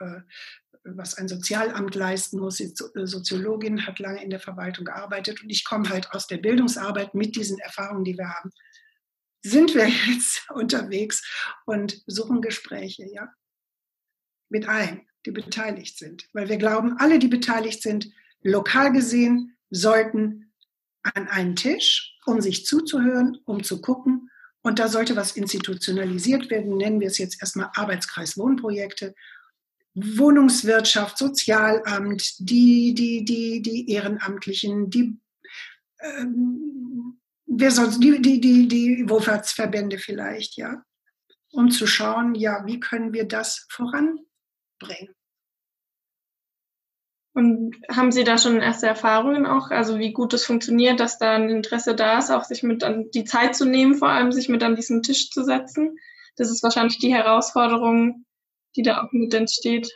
was 0.95 1.15
ein 1.15 1.27
Sozialamt 1.27 1.95
leisten 1.95 2.39
muss. 2.39 2.57
Sie 2.57 2.73
Soziologin, 2.75 3.85
hat 3.85 3.99
lange 3.99 4.23
in 4.23 4.29
der 4.29 4.39
Verwaltung 4.39 4.85
gearbeitet 4.85 5.41
und 5.41 5.49
ich 5.49 5.65
komme 5.65 5.89
halt 5.89 6.11
aus 6.11 6.27
der 6.27 6.37
Bildungsarbeit 6.37 7.13
mit 7.13 7.35
diesen 7.35 7.59
Erfahrungen, 7.59 8.03
die 8.03 8.17
wir 8.17 8.29
haben. 8.29 8.51
Sind 9.43 9.75
wir 9.75 9.87
jetzt 10.07 10.49
unterwegs 10.51 11.23
und 11.65 12.01
suchen 12.07 12.41
Gespräche, 12.41 13.05
ja? 13.11 13.31
Mit 14.49 14.67
allen, 14.69 15.01
die 15.25 15.31
beteiligt 15.31 15.97
sind. 15.97 16.29
Weil 16.33 16.47
wir 16.47 16.57
glauben, 16.57 16.97
alle, 16.97 17.19
die 17.19 17.27
beteiligt 17.27 17.81
sind, 17.81 18.09
lokal 18.41 18.91
gesehen, 18.91 19.57
sollten 19.69 20.53
an 21.03 21.27
einen 21.27 21.55
Tisch, 21.55 22.17
um 22.25 22.41
sich 22.41 22.65
zuzuhören, 22.65 23.37
um 23.45 23.63
zu 23.63 23.81
gucken. 23.81 24.29
Und 24.61 24.79
da 24.79 24.87
sollte 24.87 25.15
was 25.15 25.35
institutionalisiert 25.35 26.49
werden, 26.49 26.77
nennen 26.77 26.99
wir 26.99 27.07
es 27.07 27.17
jetzt 27.17 27.41
erstmal 27.41 27.69
Arbeitskreis 27.75 28.37
Wohnprojekte 28.37 29.13
Wohnungswirtschaft, 29.97 31.17
Sozialamt, 31.17 32.35
die, 32.39 32.93
die, 32.93 33.25
die, 33.25 33.61
die 33.61 33.89
Ehrenamtlichen, 33.91 34.89
die, 34.89 35.19
ähm, 35.99 37.19
wer 37.47 37.71
sonst, 37.71 37.99
die, 38.03 38.21
die, 38.21 38.39
die, 38.39 38.67
die 38.67 39.09
Wohlfahrtsverbände 39.09 39.97
vielleicht, 39.97 40.55
ja, 40.55 40.83
um 41.51 41.71
zu 41.71 41.87
schauen, 41.87 42.35
ja, 42.35 42.63
wie 42.65 42.79
können 42.79 43.13
wir 43.13 43.25
das 43.25 43.65
voranbringen. 43.69 45.15
Und 47.33 47.75
haben 47.89 48.11
Sie 48.11 48.23
da 48.23 48.37
schon 48.37 48.61
erste 48.61 48.87
Erfahrungen 48.87 49.45
auch, 49.45 49.69
also 49.69 49.99
wie 49.99 50.11
gut 50.11 50.33
es 50.33 50.45
funktioniert, 50.45 50.99
dass 50.99 51.19
da 51.19 51.35
ein 51.35 51.49
Interesse 51.49 51.95
da 51.95 52.17
ist, 52.17 52.31
auch 52.31 52.43
sich 52.43 52.63
mit 52.63 52.83
an 52.83 53.11
die 53.11 53.25
Zeit 53.25 53.55
zu 53.55 53.65
nehmen, 53.65 53.95
vor 53.95 54.09
allem 54.09 54.31
sich 54.31 54.49
mit 54.49 54.63
an 54.63 54.75
diesen 54.75 55.03
Tisch 55.03 55.29
zu 55.29 55.43
setzen? 55.43 55.97
Das 56.35 56.49
ist 56.49 56.63
wahrscheinlich 56.63 56.97
die 56.99 57.13
Herausforderung, 57.13 58.25
die 58.77 58.83
da 58.83 59.03
auch 59.03 59.11
mit 59.11 59.33
entsteht? 59.33 59.91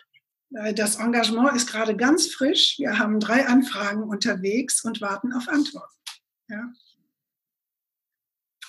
Äh, 0.55 0.73
das 0.73 0.97
Engagement 0.97 1.55
ist 1.55 1.71
gerade 1.71 1.95
ganz 1.95 2.27
frisch. 2.27 2.75
Wir 2.77 2.99
haben 2.99 3.19
drei 3.19 3.47
Anfragen 3.47 4.03
unterwegs 4.03 4.83
und 4.83 5.01
warten 5.01 5.33
auf 5.33 5.47
Antworten. 5.47 5.95
Ja. 6.49 6.73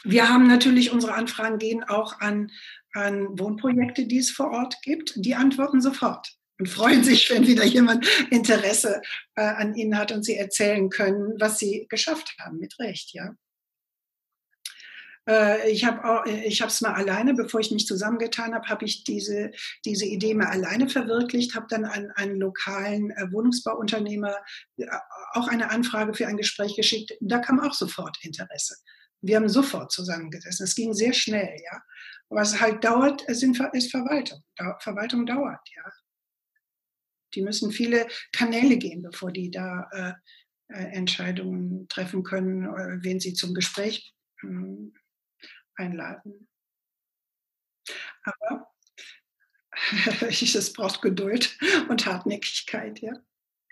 Wir 0.05 0.29
haben 0.29 0.48
natürlich, 0.48 0.92
unsere 0.92 1.14
Anfragen 1.14 1.59
gehen 1.59 1.85
auch 1.85 2.20
an, 2.20 2.51
an 2.92 3.38
Wohnprojekte, 3.38 4.07
die 4.07 4.18
es 4.18 4.31
vor 4.31 4.51
Ort 4.51 4.77
gibt. 4.83 5.14
Die 5.16 5.35
antworten 5.35 5.81
sofort 5.81 6.37
und 6.59 6.68
freuen 6.68 7.05
sich, 7.05 7.31
wenn 7.31 7.46
wieder 7.46 7.64
jemand 7.64 8.07
Interesse 8.31 9.01
äh, 9.37 9.42
an 9.42 9.75
ihnen 9.75 9.96
hat 9.96 10.12
und 10.12 10.25
sie 10.25 10.37
erzählen 10.37 10.90
können, 10.90 11.35
was 11.38 11.59
sie 11.59 11.87
geschafft 11.88 12.35
haben, 12.40 12.59
mit 12.59 12.79
Recht, 12.79 13.12
ja. 13.14 13.35
Äh, 15.28 15.70
ich 15.70 15.85
habe 15.85 16.46
es 16.46 16.80
mal 16.80 16.94
alleine, 16.94 17.35
bevor 17.35 17.61
ich 17.61 17.70
mich 17.70 17.87
zusammengetan 17.87 18.54
habe, 18.54 18.68
habe 18.68 18.85
ich 18.85 19.04
diese 19.04 19.52
diese 19.85 20.06
Idee 20.06 20.35
mal 20.35 20.48
alleine 20.48 20.88
verwirklicht, 20.88 21.54
habe 21.54 21.66
dann 21.68 21.85
an 21.85 22.11
einen 22.12 22.37
lokalen 22.37 23.11
äh, 23.12 23.30
Wohnungsbauunternehmer 23.30 24.37
äh, 24.78 24.87
auch 25.32 25.48
eine 25.48 25.70
Anfrage 25.70 26.14
für 26.14 26.26
ein 26.26 26.37
Gespräch 26.37 26.76
geschickt. 26.76 27.12
Da 27.20 27.38
kam 27.38 27.61
auch 27.61 27.74
sofort 27.74 28.16
Interesse. 28.22 28.76
Wir 29.20 29.37
haben 29.37 29.48
sofort 29.48 29.92
zusammengesessen. 29.92 30.64
Es 30.64 30.74
ging 30.74 30.92
sehr 30.94 31.12
schnell, 31.12 31.56
ja. 31.64 31.80
Was 32.28 32.61
halt 32.61 32.82
dauert, 32.82 33.24
sind, 33.28 33.61
ist 33.72 33.90
Verwaltung. 33.90 34.42
Verwaltung 34.80 35.26
dauert, 35.26 35.61
ja. 35.76 35.85
Die 37.35 37.42
müssen 37.42 37.70
viele 37.70 38.08
Kanäle 38.32 38.78
gehen, 38.78 39.02
bevor 39.02 39.30
die 39.30 39.50
da 39.50 39.88
äh, 39.92 40.12
Entscheidungen 40.68 41.87
treffen 41.88 42.24
können, 42.24 42.64
wen 43.02 43.20
sie 43.20 43.35
zum 43.35 43.54
Gespräch 43.54 44.12
hm, 44.40 44.92
einladen. 45.76 46.48
Aber 48.24 48.68
es 50.28 50.72
braucht 50.72 51.02
Geduld 51.02 51.58
und 51.88 52.06
Hartnäckigkeit, 52.06 53.00
ja. 53.00 53.12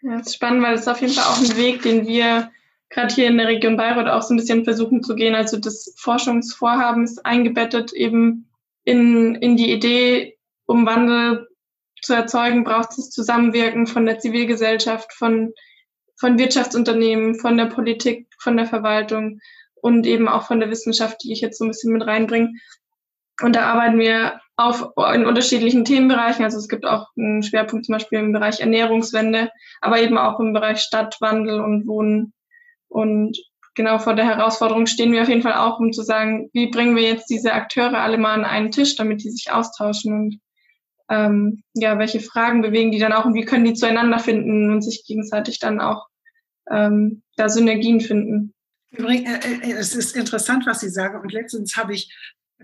Ja, 0.02 0.18
das 0.18 0.28
ist 0.28 0.36
spannend, 0.36 0.62
weil 0.62 0.74
es 0.74 0.82
ist 0.82 0.88
auf 0.88 1.00
jeden 1.00 1.12
Fall 1.12 1.24
auch 1.24 1.38
ein 1.38 1.56
Weg, 1.56 1.82
den 1.82 2.06
wir 2.06 2.50
gerade 2.88 3.14
hier 3.14 3.28
in 3.28 3.36
der 3.36 3.48
Region 3.48 3.76
Bayreuth 3.76 4.08
auch 4.08 4.22
so 4.22 4.34
ein 4.34 4.38
bisschen 4.38 4.64
versuchen 4.64 5.02
zu 5.02 5.14
gehen. 5.14 5.34
Also 5.34 5.58
das 5.58 5.94
Forschungsvorhaben 5.98 7.04
ist 7.04 7.24
eingebettet 7.24 7.92
eben 7.92 8.50
in, 8.84 9.34
in 9.36 9.56
die 9.56 9.72
Idee, 9.72 10.38
um 10.66 10.86
Wandel 10.86 11.48
zu 12.02 12.14
erzeugen, 12.14 12.64
braucht 12.64 12.98
es 12.98 13.10
Zusammenwirken 13.10 13.86
von 13.86 14.06
der 14.06 14.18
Zivilgesellschaft, 14.18 15.12
von, 15.12 15.52
von 16.16 16.38
Wirtschaftsunternehmen, 16.38 17.34
von 17.34 17.56
der 17.56 17.66
Politik, 17.66 18.26
von 18.38 18.56
der 18.56 18.66
Verwaltung 18.66 19.40
und 19.82 20.06
eben 20.06 20.28
auch 20.28 20.46
von 20.46 20.60
der 20.60 20.70
Wissenschaft, 20.70 21.22
die 21.22 21.32
ich 21.32 21.40
jetzt 21.40 21.58
so 21.58 21.64
ein 21.64 21.70
bisschen 21.70 21.92
mit 21.92 22.06
reinbringe. 22.06 22.52
Und 23.42 23.56
da 23.56 23.62
arbeiten 23.62 23.98
wir 23.98 24.40
auf, 24.56 24.90
in 25.14 25.24
unterschiedlichen 25.24 25.84
Themenbereichen. 25.84 26.44
Also 26.44 26.58
es 26.58 26.68
gibt 26.68 26.84
auch 26.84 27.06
einen 27.16 27.42
Schwerpunkt 27.42 27.86
zum 27.86 27.94
Beispiel 27.94 28.18
im 28.18 28.32
Bereich 28.32 28.60
Ernährungswende, 28.60 29.50
aber 29.80 30.00
eben 30.00 30.18
auch 30.18 30.38
im 30.40 30.52
Bereich 30.52 30.80
Stadtwandel 30.80 31.60
und 31.60 31.86
Wohnen. 31.86 32.34
Und 32.88 33.38
genau 33.74 33.98
vor 33.98 34.14
der 34.14 34.26
Herausforderung 34.26 34.86
stehen 34.86 35.12
wir 35.12 35.22
auf 35.22 35.28
jeden 35.28 35.42
Fall 35.42 35.54
auch, 35.54 35.78
um 35.78 35.92
zu 35.92 36.02
sagen, 36.02 36.50
wie 36.52 36.66
bringen 36.66 36.96
wir 36.96 37.04
jetzt 37.04 37.30
diese 37.30 37.52
Akteure 37.52 37.98
alle 37.98 38.18
mal 38.18 38.34
an 38.34 38.44
einen 38.44 38.70
Tisch, 38.70 38.96
damit 38.96 39.24
die 39.24 39.30
sich 39.30 39.50
austauschen 39.50 40.12
und 40.12 40.40
ähm, 41.08 41.62
ja, 41.74 41.98
welche 41.98 42.20
Fragen 42.20 42.62
bewegen 42.62 42.92
die 42.92 42.98
dann 42.98 43.12
auch 43.12 43.24
und 43.24 43.34
wie 43.34 43.44
können 43.44 43.64
die 43.64 43.74
zueinander 43.74 44.20
finden 44.20 44.70
und 44.70 44.82
sich 44.82 45.04
gegenseitig 45.06 45.58
dann 45.58 45.80
auch 45.80 46.06
ähm, 46.70 47.22
da 47.36 47.48
Synergien 47.48 48.00
finden. 48.00 48.54
Übrigens, 48.90 49.44
äh, 49.44 49.52
äh, 49.62 49.72
es 49.72 49.94
ist 49.94 50.16
interessant, 50.16 50.66
was 50.66 50.80
Sie 50.80 50.90
sagen. 50.90 51.20
Und 51.20 51.32
letztens 51.32 51.76
habe 51.76 51.94
ich 51.94 52.10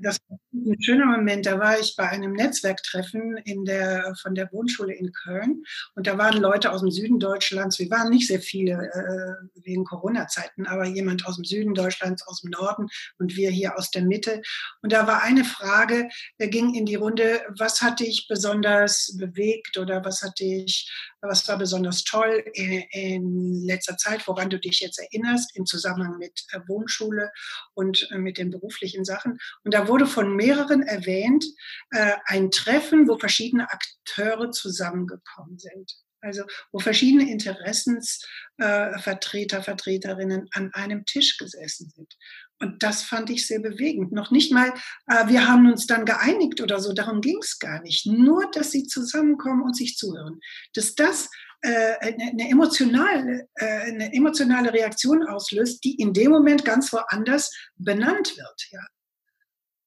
das 0.02 0.18
war 0.28 0.38
ein 0.52 0.82
schöner 0.82 1.06
Moment. 1.06 1.46
Da 1.46 1.58
war 1.58 1.78
ich 1.78 1.94
bei 1.96 2.08
einem 2.08 2.32
Netzwerktreffen 2.32 3.36
in 3.38 3.64
der, 3.64 4.14
von 4.20 4.34
der 4.34 4.50
Wohnschule 4.52 4.92
in 4.94 5.12
Köln 5.12 5.64
und 5.94 6.06
da 6.06 6.18
waren 6.18 6.40
Leute 6.40 6.70
aus 6.70 6.80
dem 6.80 6.90
Süden 6.90 7.18
Deutschlands. 7.18 7.78
Wir 7.78 7.90
waren 7.90 8.10
nicht 8.10 8.26
sehr 8.26 8.40
viele 8.40 8.72
äh, 8.72 9.60
wegen 9.64 9.84
Corona-Zeiten, 9.84 10.66
aber 10.66 10.84
jemand 10.84 11.26
aus 11.26 11.36
dem 11.36 11.44
Süden 11.44 11.74
Deutschlands, 11.74 12.26
aus 12.26 12.42
dem 12.42 12.50
Norden 12.50 12.88
und 13.18 13.36
wir 13.36 13.50
hier 13.50 13.76
aus 13.78 13.90
der 13.90 14.02
Mitte. 14.02 14.42
Und 14.82 14.92
da 14.92 15.06
war 15.06 15.22
eine 15.22 15.44
Frage, 15.44 16.08
der 16.38 16.48
ging 16.48 16.74
in 16.74 16.86
die 16.86 16.96
Runde, 16.96 17.40
was 17.56 17.80
hat 17.80 18.00
dich 18.00 18.26
besonders 18.28 19.16
bewegt 19.16 19.78
oder 19.78 20.04
was 20.04 20.22
hat 20.22 20.38
dich, 20.40 20.90
was 21.28 21.46
war 21.48 21.58
besonders 21.58 22.04
toll 22.04 22.44
in, 22.54 22.84
in 22.90 23.64
letzter 23.64 23.96
Zeit, 23.96 24.26
woran 24.26 24.50
du 24.50 24.58
dich 24.58 24.80
jetzt 24.80 24.98
erinnerst 24.98 25.56
im 25.56 25.66
Zusammenhang 25.66 26.18
mit 26.18 26.44
äh, 26.52 26.60
Wohnschule 26.66 27.32
und 27.74 28.08
äh, 28.10 28.18
mit 28.18 28.38
den 28.38 28.50
beruflichen 28.50 29.04
Sachen. 29.04 29.38
Und 29.64 29.74
da 29.74 29.88
wurde 29.88 30.06
von 30.06 30.34
mehreren 30.34 30.82
erwähnt, 30.82 31.44
äh, 31.90 32.14
ein 32.26 32.50
Treffen, 32.50 33.08
wo 33.08 33.18
verschiedene 33.18 33.70
Akteure 33.70 34.50
zusammengekommen 34.50 35.58
sind. 35.58 36.05
Also 36.26 36.42
wo 36.72 36.78
verschiedene 36.78 37.30
Interessensvertreter, 37.30 39.58
äh, 39.58 39.62
Vertreterinnen 39.62 40.48
an 40.52 40.70
einem 40.74 41.04
Tisch 41.06 41.38
gesessen 41.38 41.90
sind. 41.94 42.16
Und 42.58 42.82
das 42.82 43.02
fand 43.02 43.30
ich 43.30 43.46
sehr 43.46 43.60
bewegend. 43.60 44.12
Noch 44.12 44.30
nicht 44.30 44.52
mal, 44.52 44.72
äh, 45.06 45.28
wir 45.28 45.48
haben 45.48 45.70
uns 45.70 45.86
dann 45.86 46.04
geeinigt 46.04 46.60
oder 46.60 46.80
so, 46.80 46.92
darum 46.92 47.20
ging 47.20 47.38
es 47.40 47.58
gar 47.58 47.82
nicht. 47.82 48.06
Nur, 48.06 48.50
dass 48.50 48.70
sie 48.70 48.84
zusammenkommen 48.84 49.62
und 49.62 49.76
sich 49.76 49.96
zuhören. 49.96 50.40
Dass 50.74 50.94
das 50.94 51.30
äh, 51.62 51.94
eine, 52.00 52.50
emotionale, 52.50 53.48
äh, 53.54 53.64
eine 53.64 54.12
emotionale 54.12 54.72
Reaktion 54.72 55.26
auslöst, 55.26 55.84
die 55.84 55.94
in 55.94 56.12
dem 56.12 56.30
Moment 56.30 56.64
ganz 56.64 56.92
woanders 56.92 57.50
benannt 57.76 58.36
wird. 58.36 58.68
Ja 58.72 58.80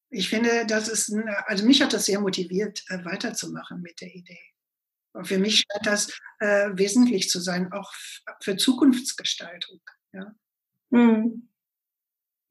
ich 0.09 0.29
finde, 0.29 0.65
das 0.65 0.87
ist, 0.87 1.09
ein, 1.09 1.27
also 1.45 1.65
mich 1.65 1.81
hat 1.81 1.93
das 1.93 2.05
sehr 2.05 2.19
motiviert, 2.19 2.83
äh, 2.89 3.03
weiterzumachen 3.05 3.81
mit 3.81 4.01
der 4.01 4.13
Idee. 4.13 4.39
Und 5.13 5.27
für 5.27 5.37
mich 5.37 5.63
scheint 5.63 5.85
das 5.85 6.19
äh, 6.39 6.69
wesentlich 6.73 7.29
zu 7.29 7.39
sein, 7.39 7.71
auch 7.73 7.93
für 8.41 8.57
Zukunftsgestaltung. 8.57 9.81
Ja. 10.13 10.35
Hm. 10.91 11.49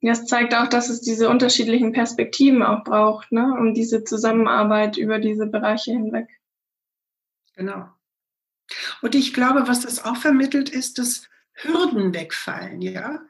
Das 0.00 0.26
zeigt 0.26 0.54
auch, 0.54 0.68
dass 0.68 0.90
es 0.90 1.00
diese 1.00 1.28
unterschiedlichen 1.28 1.92
Perspektiven 1.92 2.62
auch 2.62 2.84
braucht, 2.84 3.32
ne? 3.32 3.56
um 3.58 3.74
diese 3.74 4.04
Zusammenarbeit 4.04 4.96
über 4.96 5.18
diese 5.18 5.46
Bereiche 5.46 5.90
hinweg. 5.90 6.28
Genau. 7.56 7.88
Und 9.02 9.14
ich 9.14 9.34
glaube, 9.34 9.66
was 9.66 9.80
das 9.80 10.04
auch 10.04 10.16
vermittelt, 10.16 10.68
ist, 10.68 10.98
dass 10.98 11.28
Hürden 11.54 12.14
wegfallen, 12.14 12.80
ja, 12.80 13.20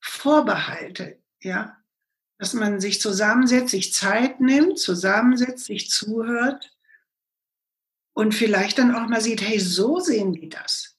Vorbehalte, 0.00 1.18
ja, 1.40 1.78
dass 2.38 2.52
man 2.52 2.80
sich 2.80 3.00
zusammensetzt, 3.00 3.70
sich 3.70 3.94
Zeit 3.94 4.40
nimmt, 4.40 4.78
zusammensetzt, 4.78 5.66
sich 5.66 5.90
zuhört 5.90 6.70
und 8.14 8.34
vielleicht 8.34 8.78
dann 8.78 8.94
auch 8.94 9.08
mal 9.08 9.20
sieht, 9.20 9.42
hey, 9.42 9.58
so 9.58 9.98
sehen 10.00 10.32
die 10.32 10.48
das. 10.48 10.96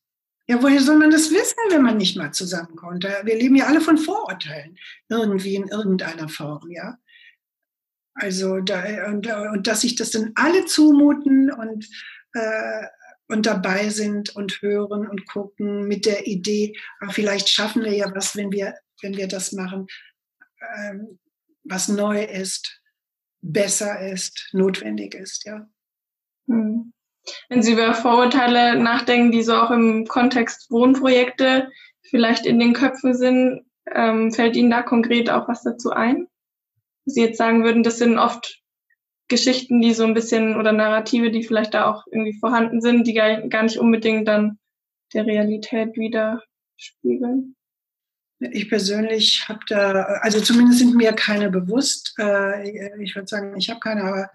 Ja, 0.47 0.61
woher 0.61 0.81
soll 0.81 0.97
man 0.97 1.11
das 1.11 1.31
wissen, 1.31 1.57
wenn 1.69 1.83
man 1.83 1.97
nicht 1.97 2.17
mal 2.17 2.31
zusammenkommt? 2.33 3.03
Wir 3.03 3.35
leben 3.35 3.55
ja 3.55 3.67
alle 3.67 3.79
von 3.79 3.97
Vorurteilen, 3.97 4.77
irgendwie 5.09 5.55
in 5.55 5.67
irgendeiner 5.67 6.29
Form, 6.29 6.69
ja. 6.71 6.97
Also, 8.15 8.59
da, 8.59 9.07
und, 9.07 9.27
und 9.27 9.67
dass 9.67 9.81
sich 9.81 9.95
das 9.95 10.11
dann 10.11 10.31
alle 10.35 10.65
zumuten 10.65 11.51
und, 11.51 11.87
äh, 12.33 12.85
und 13.29 13.45
dabei 13.45 13.89
sind 13.89 14.35
und 14.35 14.61
hören 14.61 15.07
und 15.07 15.25
gucken 15.25 15.87
mit 15.87 16.05
der 16.05 16.27
Idee, 16.27 16.75
vielleicht 17.11 17.47
schaffen 17.47 17.83
wir 17.83 17.93
ja 17.93 18.13
was, 18.13 18.35
wenn 18.35 18.51
wir, 18.51 18.75
wenn 19.01 19.15
wir 19.15 19.29
das 19.29 19.53
machen. 19.53 19.87
Ähm, 20.75 21.19
was 21.63 21.87
neu 21.87 22.23
ist, 22.23 22.81
besser 23.41 24.11
ist, 24.11 24.49
notwendig 24.51 25.15
ist, 25.15 25.45
ja. 25.45 25.69
Hm. 26.47 26.93
Wenn 27.49 27.61
Sie 27.61 27.73
über 27.73 27.93
Vorurteile 27.93 28.77
nachdenken, 28.77 29.31
die 29.31 29.43
so 29.43 29.55
auch 29.55 29.71
im 29.71 30.05
Kontext 30.07 30.71
Wohnprojekte 30.71 31.69
vielleicht 32.01 32.45
in 32.45 32.59
den 32.59 32.73
Köpfen 32.73 33.13
sind, 33.13 33.65
ähm, 33.93 34.31
fällt 34.31 34.55
Ihnen 34.55 34.71
da 34.71 34.81
konkret 34.81 35.29
auch 35.29 35.47
was 35.47 35.63
dazu 35.63 35.91
ein? 35.91 36.27
Sie 37.05 37.21
jetzt 37.21 37.37
sagen 37.37 37.63
würden, 37.63 37.83
das 37.83 37.97
sind 37.97 38.17
oft 38.17 38.61
Geschichten, 39.27 39.81
die 39.81 39.93
so 39.93 40.03
ein 40.03 40.13
bisschen 40.13 40.57
oder 40.57 40.73
Narrative, 40.73 41.31
die 41.31 41.43
vielleicht 41.43 41.73
da 41.73 41.89
auch 41.89 42.05
irgendwie 42.11 42.37
vorhanden 42.37 42.81
sind, 42.81 43.07
die 43.07 43.13
gar, 43.13 43.47
gar 43.47 43.63
nicht 43.63 43.77
unbedingt 43.77 44.27
dann 44.27 44.59
der 45.13 45.25
Realität 45.25 45.95
widerspiegeln. 45.95 47.55
Ich 48.39 48.69
persönlich 48.69 49.47
habe 49.47 49.59
da, 49.67 49.91
also 50.21 50.41
zumindest 50.41 50.79
sind 50.79 50.95
mir 50.95 51.13
keine 51.13 51.49
bewusst. 51.49 52.15
Äh, 52.17 53.01
ich 53.01 53.15
würde 53.15 53.27
sagen, 53.27 53.55
ich 53.57 53.69
habe 53.69 53.79
keine, 53.79 54.03
aber 54.03 54.31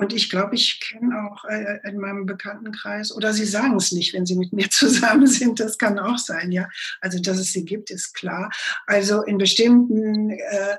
und 0.00 0.12
ich 0.14 0.30
glaube, 0.30 0.54
ich 0.54 0.80
kenne 0.80 1.14
auch 1.30 1.44
äh, 1.44 1.78
in 1.84 1.98
meinem 1.98 2.26
Bekanntenkreis, 2.26 3.14
oder 3.14 3.32
sie 3.32 3.44
sagen 3.44 3.76
es 3.76 3.92
nicht, 3.92 4.14
wenn 4.14 4.26
sie 4.26 4.36
mit 4.36 4.52
mir 4.52 4.68
zusammen 4.70 5.26
sind, 5.26 5.60
das 5.60 5.78
kann 5.78 5.98
auch 5.98 6.18
sein, 6.18 6.50
ja. 6.52 6.68
Also, 7.00 7.20
dass 7.20 7.38
es 7.38 7.52
sie 7.52 7.64
gibt, 7.64 7.90
ist 7.90 8.14
klar. 8.14 8.50
Also 8.86 9.22
in 9.22 9.38
bestimmten 9.38 10.30
äh, 10.30 10.76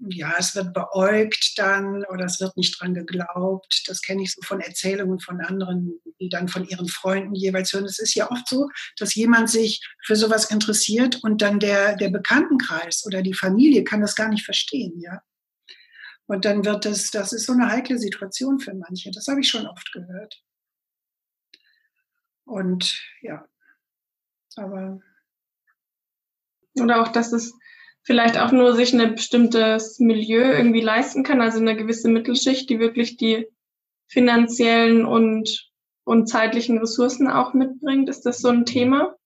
ja, 0.00 0.34
es 0.38 0.54
wird 0.54 0.74
beäugt 0.74 1.54
dann 1.56 2.04
oder 2.04 2.26
es 2.26 2.40
wird 2.40 2.56
nicht 2.56 2.80
dran 2.80 2.94
geglaubt. 2.94 3.82
Das 3.88 4.00
kenne 4.00 4.22
ich 4.22 4.32
so 4.32 4.42
von 4.42 4.60
Erzählungen 4.60 5.18
von 5.18 5.40
anderen, 5.40 6.00
die 6.20 6.28
dann 6.28 6.48
von 6.48 6.64
ihren 6.68 6.88
Freunden 6.88 7.34
jeweils 7.34 7.72
hören. 7.72 7.84
Es 7.84 7.98
ist 7.98 8.14
ja 8.14 8.30
oft 8.30 8.48
so, 8.48 8.68
dass 8.96 9.14
jemand 9.16 9.50
sich 9.50 9.84
für 10.04 10.14
sowas 10.14 10.50
interessiert 10.50 11.18
und 11.24 11.42
dann 11.42 11.58
der, 11.58 11.96
der 11.96 12.10
Bekanntenkreis 12.10 13.04
oder 13.06 13.22
die 13.22 13.34
Familie 13.34 13.82
kann 13.82 14.00
das 14.00 14.14
gar 14.14 14.28
nicht 14.28 14.44
verstehen, 14.44 15.00
ja. 15.00 15.20
Und 16.28 16.44
dann 16.44 16.64
wird 16.64 16.84
das, 16.84 17.10
das 17.10 17.32
ist 17.32 17.46
so 17.46 17.54
eine 17.54 17.68
heikle 17.68 17.98
Situation 17.98 18.60
für 18.60 18.74
manche. 18.74 19.10
Das 19.10 19.26
habe 19.28 19.40
ich 19.40 19.48
schon 19.48 19.66
oft 19.66 19.90
gehört. 19.92 20.42
Und 22.44 23.02
ja, 23.22 23.48
aber. 24.56 25.00
Oder 26.78 27.02
auch, 27.02 27.08
dass 27.08 27.32
es 27.32 27.54
vielleicht 28.02 28.38
auch 28.38 28.52
nur 28.52 28.76
sich 28.76 28.92
ein 28.92 29.14
bestimmtes 29.14 29.98
Milieu 30.00 30.52
irgendwie 30.52 30.82
leisten 30.82 31.24
kann, 31.24 31.40
also 31.40 31.58
eine 31.58 31.76
gewisse 31.76 32.08
Mittelschicht, 32.08 32.68
die 32.68 32.78
wirklich 32.78 33.16
die 33.16 33.48
finanziellen 34.06 35.06
und, 35.06 35.70
und 36.04 36.28
zeitlichen 36.28 36.78
Ressourcen 36.78 37.28
auch 37.28 37.54
mitbringt. 37.54 38.08
Ist 38.10 38.26
das 38.26 38.40
so 38.40 38.48
ein 38.48 38.66
Thema? 38.66 39.16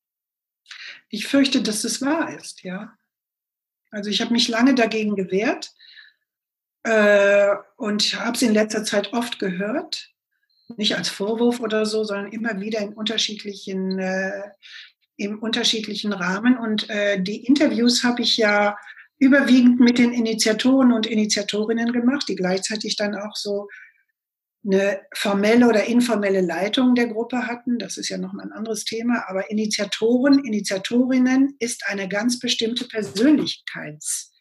Ich 1.09 1.27
fürchte, 1.27 1.63
dass 1.63 1.83
es 1.83 2.01
wahr 2.01 2.33
ist, 2.35 2.63
ja. 2.63 2.97
Also 3.91 4.09
ich 4.09 4.21
habe 4.21 4.33
mich 4.33 4.49
lange 4.49 4.77
dagegen 4.77 5.17
gewehrt 5.17 5.73
äh, 6.85 7.49
und 7.77 8.21
habe 8.21 8.37
es 8.37 8.43
in 8.43 8.55
letzter 8.55 8.85
Zeit 8.85 9.13
oft 9.13 9.39
gehört. 9.39 10.11
Nicht 10.77 10.97
als 10.97 11.09
Vorwurf 11.09 11.61
oder 11.61 11.85
so, 11.85 12.05
sondern 12.05 12.33
immer 12.33 12.61
wieder 12.61 12.81
in 12.81 12.95
unterschiedlichen 12.95 13.99
äh, 13.99 14.43
im 15.17 15.39
unterschiedlichen 15.39 16.13
Rahmen. 16.13 16.59
Und 16.59 16.89
äh, 16.91 17.23
die 17.23 17.45
Interviews 17.45 18.03
habe 18.03 18.23
ich 18.23 18.37
ja 18.37 18.77
überwiegend 19.19 19.79
mit 19.79 19.99
den 19.99 20.13
Initiatoren 20.13 20.93
und 20.93 21.07
Initiatorinnen 21.07 21.93
gemacht, 21.93 22.29
die 22.29 22.35
gleichzeitig 22.35 22.97
dann 22.97 23.15
auch 23.15 23.37
so 23.37 23.69
eine 24.65 25.01
formelle 25.15 25.69
oder 25.69 25.85
informelle 25.85 26.41
Leitung 26.41 26.95
der 26.95 27.09
Gruppe 27.09 27.47
hatten. 27.47 27.79
Das 27.79 27.97
ist 27.97 28.09
ja 28.09 28.19
nochmal 28.19 28.47
ein 28.47 28.53
anderes 28.53 28.85
Thema. 28.85 29.25
Aber 29.29 29.51
Initiatoren, 29.51 30.45
Initiatorinnen 30.45 31.57
ist 31.59 31.87
eine 31.87 32.09
ganz 32.09 32.39
bestimmte 32.39 32.85
Persönlichkeits- 32.85 34.32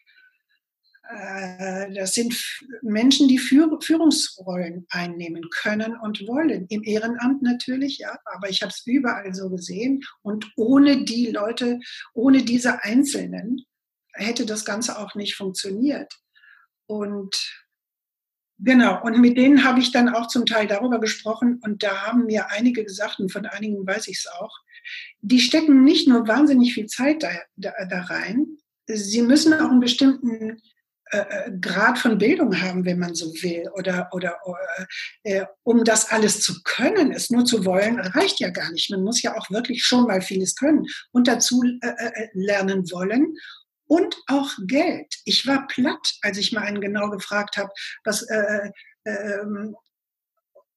das 1.94 2.14
sind 2.14 2.34
Menschen, 2.82 3.28
die 3.28 3.38
Führungsrollen 3.38 4.86
einnehmen 4.90 5.48
können 5.50 5.96
und 5.96 6.26
wollen. 6.26 6.66
Im 6.68 6.82
Ehrenamt 6.82 7.42
natürlich, 7.42 7.98
ja, 7.98 8.18
aber 8.24 8.48
ich 8.48 8.62
habe 8.62 8.70
es 8.70 8.86
überall 8.86 9.34
so 9.34 9.50
gesehen. 9.50 10.02
Und 10.22 10.50
ohne 10.56 11.04
die 11.04 11.30
Leute, 11.30 11.80
ohne 12.14 12.42
diese 12.42 12.82
Einzelnen 12.82 13.64
hätte 14.12 14.46
das 14.46 14.64
Ganze 14.64 14.98
auch 14.98 15.14
nicht 15.14 15.34
funktioniert. 15.34 16.12
Und 16.86 17.34
genau, 18.58 19.02
und 19.02 19.20
mit 19.20 19.36
denen 19.36 19.64
habe 19.64 19.80
ich 19.80 19.92
dann 19.92 20.08
auch 20.08 20.28
zum 20.28 20.46
Teil 20.46 20.66
darüber 20.66 21.00
gesprochen. 21.00 21.60
Und 21.62 21.82
da 21.82 22.06
haben 22.06 22.26
mir 22.26 22.50
einige 22.50 22.84
gesagt, 22.84 23.18
und 23.20 23.32
von 23.32 23.46
einigen 23.46 23.86
weiß 23.86 24.08
ich 24.08 24.18
es 24.18 24.26
auch, 24.26 24.56
die 25.20 25.40
stecken 25.40 25.84
nicht 25.84 26.08
nur 26.08 26.26
wahnsinnig 26.26 26.74
viel 26.74 26.86
Zeit 26.86 27.22
da, 27.22 27.30
da, 27.56 27.72
da 27.88 28.02
rein, 28.02 28.58
sie 28.86 29.22
müssen 29.22 29.54
auch 29.54 29.70
einen 29.70 29.80
bestimmten 29.80 30.60
äh, 31.12 31.18
äh, 31.18 31.52
Grad 31.60 31.98
von 31.98 32.16
Bildung 32.16 32.58
haben, 32.62 32.86
wenn 32.86 32.98
man 32.98 33.14
so 33.14 33.26
will. 33.42 33.68
Oder, 33.74 34.08
oder 34.12 34.38
äh, 35.24 35.44
um 35.62 35.84
das 35.84 36.10
alles 36.10 36.40
zu 36.40 36.62
können, 36.62 37.12
es 37.12 37.28
nur 37.28 37.44
zu 37.44 37.66
wollen, 37.66 38.00
reicht 38.00 38.40
ja 38.40 38.48
gar 38.48 38.70
nicht. 38.72 38.90
Man 38.90 39.02
muss 39.02 39.20
ja 39.20 39.36
auch 39.36 39.50
wirklich 39.50 39.84
schon 39.84 40.06
mal 40.06 40.22
vieles 40.22 40.56
können 40.56 40.86
und 41.10 41.28
dazu 41.28 41.62
äh, 41.82 41.88
äh, 41.88 42.28
lernen 42.32 42.90
wollen. 42.90 43.36
Und 43.86 44.16
auch 44.26 44.52
Geld. 44.66 45.14
Ich 45.26 45.46
war 45.46 45.66
platt, 45.66 46.14
als 46.22 46.38
ich 46.38 46.50
mal 46.52 46.62
einen 46.62 46.80
genau 46.80 47.10
gefragt 47.10 47.58
habe, 47.58 47.68
was, 48.04 48.26
ähm, 49.04 49.76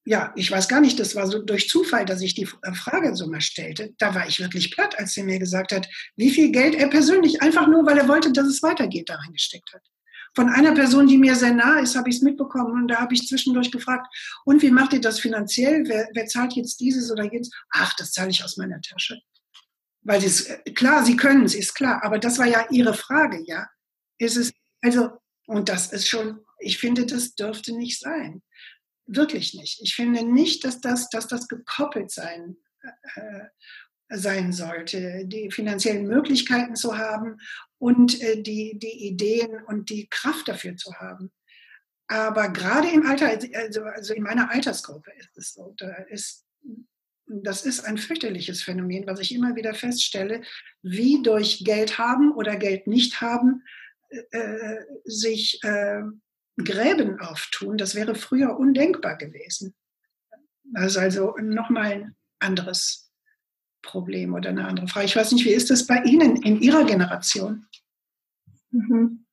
ja, 0.04 0.34
ich 0.36 0.52
weiß 0.52 0.68
gar 0.68 0.82
nicht, 0.82 1.00
das 1.00 1.16
war 1.16 1.28
so 1.28 1.42
durch 1.42 1.70
Zufall, 1.70 2.04
dass 2.04 2.20
ich 2.20 2.36
die 2.36 2.46
Frage 2.46 3.16
so 3.16 3.28
mal 3.28 3.40
stellte. 3.40 3.94
Da 4.00 4.14
war 4.14 4.28
ich 4.28 4.42
wirklich 4.42 4.70
platt, 4.72 5.00
als 5.00 5.16
er 5.16 5.24
mir 5.24 5.40
gesagt 5.40 5.72
hat, 5.72 5.88
wie 6.18 6.30
viel 6.30 6.52
Geld 6.52 6.76
er 6.76 6.90
persönlich, 6.90 7.42
einfach 7.42 7.68
nur, 7.68 7.86
weil 7.86 7.98
er 7.98 8.10
wollte, 8.10 8.34
dass 8.34 8.48
es 8.48 8.62
weitergeht, 8.62 9.08
da 9.08 9.16
reingesteckt 9.16 9.72
hat. 9.74 9.82
Von 10.36 10.50
einer 10.50 10.74
Person, 10.74 11.08
die 11.08 11.18
mir 11.18 11.36
sehr 11.36 11.54
nah 11.54 11.80
ist, 11.80 11.96
habe 11.96 12.10
ich 12.10 12.18
es 12.18 12.22
mitbekommen 12.22 12.84
und 12.84 12.88
da 12.90 12.98
habe 12.98 13.14
ich 13.14 13.28
zwischendurch 13.28 13.72
gefragt, 13.72 14.08
und 14.44 14.62
wie 14.62 14.72
macht 14.72 14.94
ihr 14.94 15.02
das 15.02 15.20
finanziell? 15.20 15.84
Wer, 15.88 16.10
wer 16.14 16.26
zahlt 16.28 16.54
jetzt 16.54 16.80
dieses 16.80 17.10
oder 17.12 17.24
jenes? 17.24 17.50
Ach, 17.70 17.94
das 17.98 18.12
zahle 18.12 18.30
ich 18.30 18.44
aus 18.44 18.58
meiner 18.58 18.82
Tasche. 18.82 19.20
Weil 20.02 20.24
es, 20.24 20.50
klar, 20.76 21.04
sie 21.06 21.16
können 21.16 21.46
es, 21.46 21.56
ist 21.56 21.74
klar, 21.74 22.04
aber 22.04 22.20
das 22.20 22.38
war 22.38 22.46
ja 22.46 22.68
Ihre 22.70 22.94
Frage, 22.94 23.44
ja. 23.48 23.68
Ist 24.18 24.38
es, 24.38 24.54
also, 24.82 25.10
und 25.48 25.70
das 25.70 25.92
ist 25.92 26.08
schon, 26.08 26.42
ich 26.60 26.78
finde, 26.78 27.06
das 27.06 27.34
dürfte 27.36 27.76
nicht 27.76 28.00
sein. 28.00 28.44
Wirklich 29.08 29.54
nicht. 29.54 29.82
Ich 29.82 29.96
finde 29.96 30.24
nicht, 30.24 30.64
dass 30.64 30.82
das, 30.82 31.10
dass 31.10 31.28
das 31.28 31.48
gekoppelt 31.48 32.12
sein, 32.12 32.58
äh, 33.16 33.46
sein 34.10 34.54
sollte, 34.54 35.26
die 35.26 35.52
finanziellen 35.52 36.08
Möglichkeiten 36.08 36.76
zu 36.76 36.98
haben 36.98 37.38
und 37.78 38.22
äh, 38.22 38.42
die, 38.42 38.78
die 38.78 39.08
Ideen 39.08 39.64
und 39.68 39.90
die 39.90 40.08
Kraft 40.08 40.48
dafür 40.48 40.76
zu 40.76 40.94
haben. 40.96 41.32
Aber 42.08 42.50
gerade 42.50 42.90
im 42.90 43.06
Alter, 43.06 43.38
also, 43.54 43.84
also 43.84 44.14
in 44.14 44.24
meiner 44.24 44.52
Altersgruppe 44.52 45.12
ist 45.18 45.38
es 45.38 45.54
so, 45.54 45.74
da 45.78 45.92
ist, 46.10 46.46
das 47.26 47.66
ist 47.66 47.80
ein 47.82 47.98
fürchterliches 47.98 48.62
Phänomen, 48.62 49.08
was 49.08 49.20
ich 49.20 49.34
immer 49.34 49.56
wieder 49.56 49.74
feststelle, 49.74 50.44
wie 50.84 51.24
durch 51.24 51.64
Geld 51.64 51.98
haben 51.98 52.32
oder 52.32 52.58
Geld 52.58 52.86
nicht 52.86 53.22
haben 53.22 53.64
äh, 54.10 54.38
äh 54.38 54.86
sich 55.04 55.64
äh, 55.64 56.04
Gräben 56.64 57.20
auftun. 57.20 57.78
Das 57.78 57.96
wäre 57.96 58.14
früher 58.14 58.58
undenkbar 58.58 59.18
gewesen. 59.18 59.74
Ist 60.76 60.98
also 60.98 61.36
nochmal 61.38 61.92
ein 61.92 62.16
anderes 62.40 63.05
Problem 63.86 64.34
oder 64.34 64.50
eine 64.50 64.66
andere 64.66 64.88
Frage. 64.88 65.06
Ich 65.06 65.16
weiß 65.16 65.32
nicht, 65.32 65.46
wie 65.46 65.54
ist 65.54 65.70
das 65.70 65.88
bei 65.88 66.02
Ihnen 66.04 66.36
in 66.38 66.60
Ihrer 66.60 66.84
Generation? 66.84 67.66
Mhm. 68.72 69.26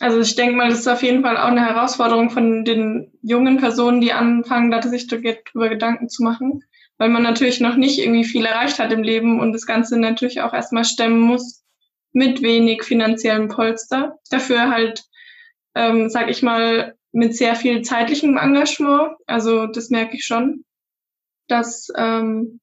Also 0.00 0.20
ich 0.20 0.36
denke 0.36 0.54
mal, 0.54 0.68
das 0.68 0.80
ist 0.80 0.88
auf 0.88 1.02
jeden 1.02 1.22
Fall 1.22 1.36
auch 1.36 1.48
eine 1.48 1.64
Herausforderung 1.64 2.30
von 2.30 2.64
den 2.64 3.12
jungen 3.22 3.58
Personen, 3.58 4.00
die 4.00 4.12
anfangen, 4.12 4.80
sich 4.82 5.08
darüber 5.08 5.68
Gedanken 5.68 6.08
zu 6.08 6.22
machen, 6.22 6.62
weil 6.98 7.08
man 7.08 7.24
natürlich 7.24 7.60
noch 7.60 7.74
nicht 7.74 7.98
irgendwie 7.98 8.24
viel 8.24 8.46
erreicht 8.46 8.78
hat 8.78 8.92
im 8.92 9.02
Leben 9.02 9.40
und 9.40 9.52
das 9.52 9.66
Ganze 9.66 9.98
natürlich 9.98 10.40
auch 10.40 10.54
erstmal 10.54 10.84
stemmen 10.84 11.20
muss 11.20 11.64
mit 12.12 12.42
wenig 12.42 12.84
finanziellem 12.84 13.48
Polster. 13.48 14.18
Dafür 14.30 14.70
halt, 14.70 15.04
ähm, 15.74 16.08
sag 16.10 16.30
ich 16.30 16.42
mal, 16.42 16.96
mit 17.10 17.36
sehr 17.36 17.56
viel 17.56 17.82
zeitlichem 17.82 18.36
Engagement. 18.36 19.16
Also 19.26 19.66
das 19.66 19.90
merke 19.90 20.16
ich 20.16 20.24
schon, 20.24 20.64
dass 21.48 21.88
ähm, 21.96 22.60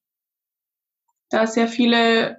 da 1.30 1.46
sehr 1.46 1.68
viele 1.68 2.38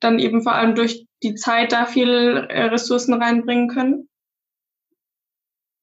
dann 0.00 0.18
eben 0.18 0.42
vor 0.42 0.52
allem 0.52 0.74
durch 0.74 1.06
die 1.22 1.34
Zeit 1.34 1.72
da 1.72 1.86
viel 1.86 2.46
äh, 2.48 2.64
Ressourcen 2.64 3.14
reinbringen 3.14 3.68
können. 3.68 4.08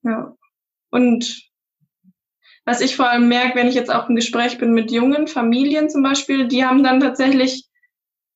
Ja. 0.04 0.36
Und 0.92 1.50
was 2.64 2.82
ich 2.82 2.96
vor 2.96 3.10
allem 3.10 3.28
merke, 3.28 3.56
wenn 3.56 3.68
ich 3.68 3.76
jetzt 3.76 3.94
auch 3.94 4.10
im 4.10 4.16
Gespräch 4.16 4.58
bin 4.58 4.74
mit 4.74 4.92
jungen 4.92 5.28
Familien 5.28 5.90
zum 5.90 6.04
Beispiel, 6.04 6.48
die 6.48 6.66
haben 6.66 6.84
dann 6.84 7.00
tatsächlich 7.00 7.66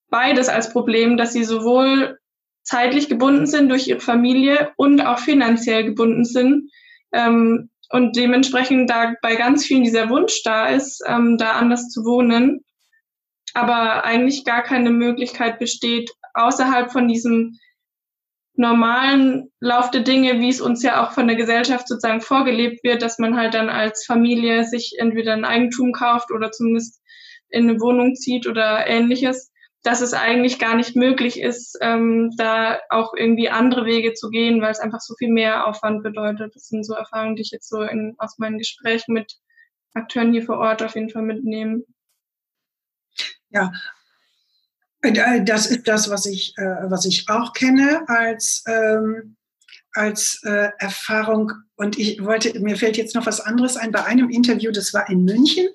beides 0.10 0.50
als 0.50 0.72
Problem, 0.72 1.18
dass 1.18 1.34
sie 1.34 1.44
sowohl 1.44 2.20
zeitlich 2.64 3.10
gebunden 3.10 3.48
sind 3.48 3.70
durch 3.70 3.88
ihre 3.88 4.00
Familie 4.00 4.72
und 4.76 5.02
auch 5.02 5.20
finanziell 5.20 5.84
gebunden 5.86 6.26
sind. 6.26 6.70
Ähm, 7.12 7.70
und 7.92 8.16
dementsprechend 8.16 8.90
da 8.90 9.16
bei 9.24 9.36
ganz 9.36 9.66
vielen 9.66 9.84
dieser 9.84 10.10
Wunsch 10.10 10.44
da 10.44 10.68
ist, 10.68 11.02
ähm, 11.08 11.38
da 11.38 11.54
anders 11.54 11.90
zu 11.90 12.06
wohnen 12.06 12.64
aber 13.54 14.04
eigentlich 14.04 14.45
gar 14.45 14.64
keine 14.64 14.89
Möglichkeit 14.91 15.60
besteht, 15.60 16.12
außerhalb 16.34 16.91
von 16.91 17.08
diesem 17.08 17.58
normalen 18.60 19.50
Lauf 19.62 19.89
der 19.89 20.02
Dinge, 20.02 20.39
wie 20.39 20.50
es 20.50 20.60
uns 20.60 20.84
ja 20.84 21.04
auch 21.04 21.14
von 21.14 21.28
der 21.28 21.38
Gesellschaft 21.38 21.88
sozusagen 21.88 22.20
vorgelebt 22.20 22.84
wird, 22.84 23.02
dass 23.02 23.18
man 23.18 23.38
halt 23.38 23.54
dann 23.54 23.70
als 23.70 24.06
Familie 24.06 24.66
sich 24.66 24.95
entweder 24.97 25.34
ein 25.34 25.45
Eigentum 25.45 25.93
kauft 25.93 26.30
oder 26.32 26.52
zumindest 26.52 27.02
in 27.50 27.70
eine 27.70 27.80
Wohnung 27.80 28.16
zieht 28.16 28.47
oder 28.47 28.86
ähnliches, 28.86 29.52
dass 29.84 30.02
es 30.02 30.14
eigentlich 30.14 30.60
gar 30.60 30.76
nicht 30.76 30.95
möglich 30.97 31.39
ist, 31.39 31.78
ähm, 31.82 32.34
da 32.38 32.80
auch 32.89 33.14
irgendwie 33.16 33.50
andere 33.50 33.86
Wege 33.86 34.14
zu 34.14 34.30
gehen, 34.30 34.62
weil 34.62 34.72
es 34.72 34.80
einfach 34.80 35.00
so 35.00 35.16
viel 35.18 35.32
mehr 35.32 35.66
Aufwand 35.66 36.04
bedeutet. 36.04 36.54
Das 36.54 36.68
sind 36.68 36.86
so 36.86 36.93
Erfahrungen, 36.93 37.38
die 37.38 37.43
ich 37.43 37.52
jetzt 37.52 37.70
so 37.70 37.82
in, 37.82 38.16
aus 38.18 38.38
meinen 38.39 38.58
Gesprächen 38.58 39.14
mit 39.14 39.38
Akteuren 39.93 40.34
hier 40.34 40.43
vor 40.43 40.58
Ort 40.58 40.84
auf 40.84 40.95
jeden 40.95 41.10
Fall 41.10 41.24
mitnehme. 41.24 41.84
Ja, 43.52 43.72
äh, 45.02 45.43
das 45.43 45.68
ist 45.68 45.88
das, 45.88 46.10
was 46.10 46.26
ich, 46.26 46.54
äh, 46.58 46.89
was 46.89 47.06
ich 47.06 47.28
auch 47.30 47.54
kenne 47.54 48.08
als, 48.08 48.64
ähm, 48.68 49.36
als 49.93 50.41
äh, 50.43 50.70
Erfahrung. 50.78 51.52
Und 51.76 51.97
ich 51.97 52.24
wollte, 52.24 52.60
mir 52.60 52.76
fällt 52.76 52.97
jetzt 52.97 53.16
noch 53.16 53.26
was 53.26 53.41
anderes 53.41 53.78
ein. 53.78 53.91
Bei 53.91 54.06
einem 54.06 54.30
Interview, 54.30 54.72
das 54.72 54.93
war 54.93 55.10
in 55.10 55.24
München, 55.24 55.68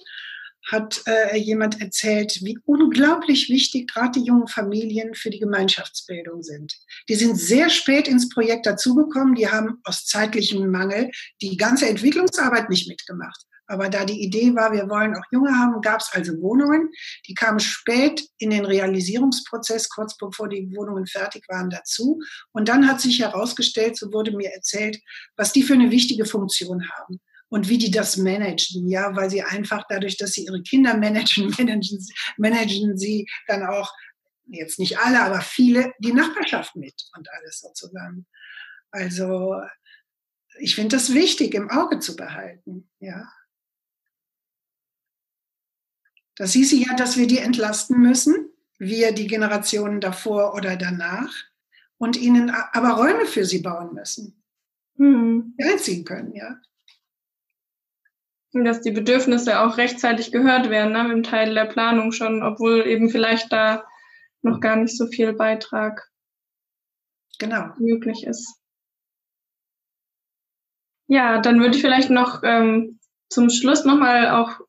hat 0.71 1.03
äh, 1.07 1.37
jemand 1.37 1.81
erzählt, 1.81 2.39
wie 2.43 2.59
unglaublich 2.65 3.51
wichtig 3.51 3.93
gerade 3.93 4.19
die 4.19 4.27
jungen 4.27 4.49
Familien 4.49 5.15
für 5.15 5.29
die 5.29 5.39
Gemeinschaftsbildung 5.39 6.43
sind. 6.43 6.75
Die 7.09 7.17
sind 7.17 7.37
sehr 7.37 7.69
spät 7.69 8.09
ins 8.09 8.31
Projekt 8.31 8.65
dazugekommen, 8.65 9.35
die 9.35 9.49
haben 9.49 9.81
aus 9.85 10.07
zeitlichem 10.07 10.71
Mangel 10.71 11.11
die 11.43 11.57
ganze 11.59 11.87
Entwicklungsarbeit 11.87 12.71
nicht 12.71 12.89
mitgemacht. 12.89 13.45
Aber 13.67 13.89
da 13.89 14.05
die 14.05 14.23
Idee 14.23 14.55
war, 14.55 14.73
wir 14.73 14.89
wollen 14.89 15.15
auch 15.15 15.25
Junge 15.31 15.57
haben, 15.57 15.81
gab 15.81 16.01
es 16.01 16.11
also 16.13 16.33
Wohnungen. 16.41 16.91
Die 17.27 17.35
kamen 17.35 17.61
spät 17.61 18.27
in 18.39 18.51
den 18.51 18.65
Realisierungsprozess, 18.65 19.89
kurz 19.89 20.17
bevor 20.17 20.49
die 20.49 20.71
Wohnungen 20.77 21.07
fertig 21.07 21.45
waren, 21.49 21.71
dazu. 21.71 22.21
Und 22.53 22.69
dann 22.69 22.87
hat 22.89 23.01
sich 23.01 23.21
herausgestellt, 23.21 23.97
so 23.97 24.13
wurde 24.13 24.33
mir 24.33 24.51
erzählt, 24.53 24.99
was 25.37 25.53
die 25.53 25.63
für 25.63 25.75
eine 25.75 25.91
wichtige 25.91 26.27
Funktion 26.27 26.89
haben 26.91 27.21
und 27.49 27.69
wie 27.69 27.79
die 27.79 27.91
das 27.91 28.17
managen. 28.17 28.89
Ja, 28.89 29.17
weil 29.17 29.31
sie 29.31 29.43
einfach 29.43 29.85
dadurch, 29.89 30.17
dass 30.19 30.33
sie 30.33 30.45
ihre 30.45 30.63
Kinder 30.63 30.97
managen, 30.97 31.49
managen, 31.59 31.99
managen 32.37 32.99
sie 32.99 33.27
dann 33.47 33.65
auch, 33.65 33.93
jetzt 34.47 34.79
nicht 34.79 34.99
alle, 34.99 35.23
aber 35.23 35.41
viele, 35.41 35.95
die 36.01 36.13
Nachbarschaft 36.13 36.77
mit 36.77 36.95
und 37.17 37.29
alles 37.33 37.61
so 37.61 37.71
zusammen. 37.73 38.27
Also, 38.91 39.57
ich 40.59 40.75
finde 40.75 40.97
das 40.97 41.15
wichtig 41.15 41.55
im 41.55 41.71
Auge 41.71 41.99
zu 41.99 42.15
behalten, 42.15 42.91
ja. 43.01 43.27
Das 46.37 46.53
hieße 46.53 46.77
ja, 46.77 46.95
dass 46.95 47.17
wir 47.17 47.27
die 47.27 47.39
entlasten 47.39 48.01
müssen, 48.01 48.51
wir 48.79 49.13
die 49.13 49.27
Generationen 49.27 50.01
davor 50.01 50.55
oder 50.55 50.77
danach, 50.77 51.33
und 51.97 52.17
ihnen 52.17 52.51
aber 52.51 52.91
Räume 52.91 53.27
für 53.27 53.45
sie 53.45 53.61
bauen 53.61 53.95
müssen, 53.95 54.43
hm. 54.97 55.55
einziehen 55.61 56.05
können, 56.05 56.35
ja. 56.35 56.59
Dass 58.53 58.83
die 58.83 58.93
Bedürfnisse 58.93 59.61
auch 59.61 59.79
rechtzeitig 59.79 60.31
gehört 60.31 60.71
werden, 60.71 60.93
ne, 60.93 61.13
im 61.13 61.23
Teil 61.23 61.55
der 61.55 61.65
Planung 61.65 62.13
schon, 62.13 62.43
obwohl 62.43 62.87
eben 62.87 63.11
vielleicht 63.11 63.53
da 63.53 63.85
noch 64.43 64.61
gar 64.61 64.77
nicht 64.77 64.97
so 64.97 65.07
viel 65.07 65.33
Beitrag 65.33 66.09
genau. 67.39 67.73
möglich 67.79 68.25
ist. 68.25 68.61
Ja, 71.07 71.41
dann 71.41 71.61
würde 71.61 71.77
ich 71.77 71.83
vielleicht 71.83 72.11
noch 72.11 72.43
ähm, 72.45 73.01
zum 73.29 73.51
Schluss 73.51 73.85
nochmal 73.85 74.29
auch 74.29 74.61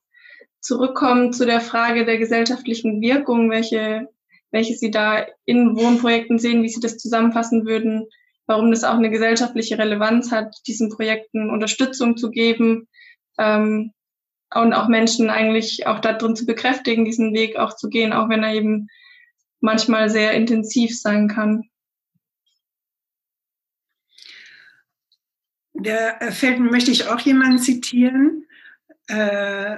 zurückkommen 0.65 1.31
zu 1.31 1.45
der 1.45 1.61
Frage 1.61 2.05
der 2.05 2.17
gesellschaftlichen 2.17 2.99
Wirkung, 2.99 3.51
welche, 3.51 4.09
welche 4.51 4.73
Sie 4.73 4.89
da 4.89 5.25
in 5.45 5.77
Wohnprojekten 5.77 6.39
sehen, 6.39 6.63
wie 6.63 6.69
Sie 6.69 6.79
das 6.79 6.97
zusammenfassen 6.97 7.67
würden, 7.67 8.07
warum 8.47 8.71
das 8.71 8.83
auch 8.83 8.95
eine 8.95 9.11
gesellschaftliche 9.11 9.77
Relevanz 9.77 10.31
hat, 10.31 10.55
diesen 10.65 10.89
Projekten 10.89 11.51
Unterstützung 11.51 12.17
zu 12.17 12.31
geben 12.31 12.87
ähm, 13.37 13.93
und 14.53 14.73
auch 14.73 14.87
Menschen 14.87 15.29
eigentlich 15.29 15.85
auch 15.85 15.99
darin 15.99 16.35
zu 16.35 16.47
bekräftigen, 16.47 17.05
diesen 17.05 17.33
Weg 17.35 17.57
auch 17.57 17.75
zu 17.75 17.87
gehen, 17.87 18.11
auch 18.11 18.27
wenn 18.29 18.43
er 18.43 18.53
eben 18.53 18.87
manchmal 19.59 20.09
sehr 20.09 20.33
intensiv 20.33 20.99
sein 20.99 21.27
kann. 21.27 21.63
Äh, 25.83 26.31
Felden 26.31 26.71
möchte 26.71 26.89
ich 26.89 27.07
auch 27.07 27.19
jemanden 27.19 27.59
zitieren. 27.59 28.47
Äh, 29.07 29.77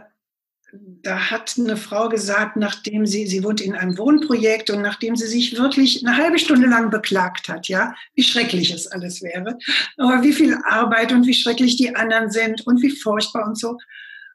da 0.74 1.32
hat 1.32 1.56
eine 1.58 1.78
Frau 1.78 2.10
gesagt, 2.10 2.58
nachdem 2.58 3.06
sie, 3.06 3.26
sie 3.26 3.44
wohnt 3.44 3.62
in 3.62 3.74
einem 3.74 3.98
Wohnprojekt 3.98 4.70
und 4.70 4.82
nachdem 4.82 5.16
sie 5.16 5.28
sich 5.28 5.58
wirklich 5.58 6.06
eine 6.06 6.18
halbe 6.18 6.40
Stunde 6.40 6.68
lang 6.68 6.90
beklagt 6.90 7.48
hat, 7.48 7.68
ja, 7.68 7.96
wie 8.16 8.24
schrecklich 8.24 8.72
es 8.72 8.88
alles 8.88 9.22
wäre, 9.22 9.58
aber 9.98 10.24
wie 10.24 10.34
viel 10.34 10.58
Arbeit 10.66 11.14
und 11.14 11.26
wie 11.26 11.34
schrecklich 11.34 11.78
die 11.78 11.96
anderen 11.96 12.30
sind 12.30 12.68
und 12.68 12.82
wie 12.82 12.92
furchtbar 12.92 13.48
und 13.48 13.58
so. 13.58 13.78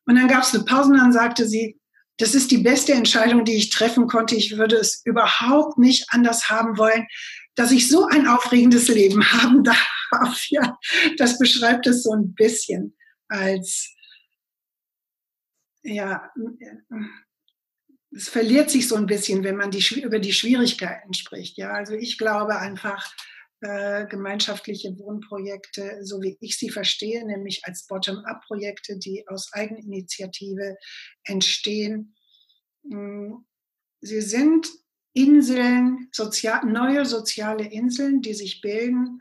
Und 0.07 0.17
dann 0.17 0.29
gab 0.29 0.43
es 0.43 0.55
eine 0.55 0.65
Pause 0.65 0.93
und 0.93 0.99
dann 0.99 1.13
sagte 1.13 1.47
sie, 1.47 1.79
das 2.19 2.35
ist 2.35 2.51
die 2.51 2.59
beste 2.59 2.93
Entscheidung, 2.93 3.45
die 3.45 3.57
ich 3.57 3.71
treffen 3.71 4.07
konnte. 4.07 4.35
Ich 4.35 4.57
würde 4.57 4.77
es 4.77 5.03
überhaupt 5.05 5.79
nicht 5.79 6.07
anders 6.11 6.49
haben 6.49 6.79
wollen, 6.79 7.07
dass 7.55 7.73
ich 7.73 7.89
so 7.89 8.07
ein 8.07 8.27
aufregendes 8.27 8.89
Leben 8.89 9.23
haben 9.33 9.65
darf. 9.65 10.47
Ja, 10.49 10.79
das 11.19 11.39
beschreibt 11.39 11.87
es 11.87 12.03
so 12.03 12.13
ein 12.13 12.35
bisschen 12.35 12.97
als 13.29 13.95
ja, 15.83 16.33
es 18.15 18.29
verliert 18.29 18.71
sich 18.71 18.89
so 18.89 18.97
ein 18.97 19.07
bisschen, 19.07 19.43
wenn 19.45 19.57
man 19.57 19.71
die, 19.71 20.01
über 20.01 20.19
die 20.19 20.33
Schwierigkeiten 20.33 21.15
spricht. 21.15 21.57
Ja, 21.57 21.73
also 21.73 21.95
ich 21.95 22.19
glaube 22.19 22.59
einfach, 22.59 23.13
äh, 23.63 24.07
gemeinschaftliche 24.09 24.99
Wohnprojekte, 24.99 26.01
so 26.03 26.21
wie 26.21 26.37
ich 26.41 26.59
sie 26.59 26.69
verstehe, 26.69 27.25
nämlich 27.25 27.65
als 27.65 27.87
Bottom-up-Projekte, 27.87 28.99
die 28.99 29.25
aus 29.29 29.53
Eigeninitiative 29.53 30.77
entstehen. 31.23 32.17
Hm, 32.91 33.47
sie 34.01 34.21
sind 34.21 34.69
Inseln, 35.15 36.09
sozial, 36.11 36.65
neue 36.65 37.07
soziale 37.07 37.65
Inseln, 37.65 38.21
die 38.21 38.35
sich 38.35 38.63
bilden 38.63 39.21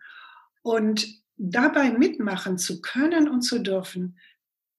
und 0.63 1.07
dabei 1.37 1.91
mitmachen 1.91 2.57
zu 2.57 2.81
können 2.81 3.29
und 3.29 3.41
zu 3.41 3.59
dürfen, 3.59 4.17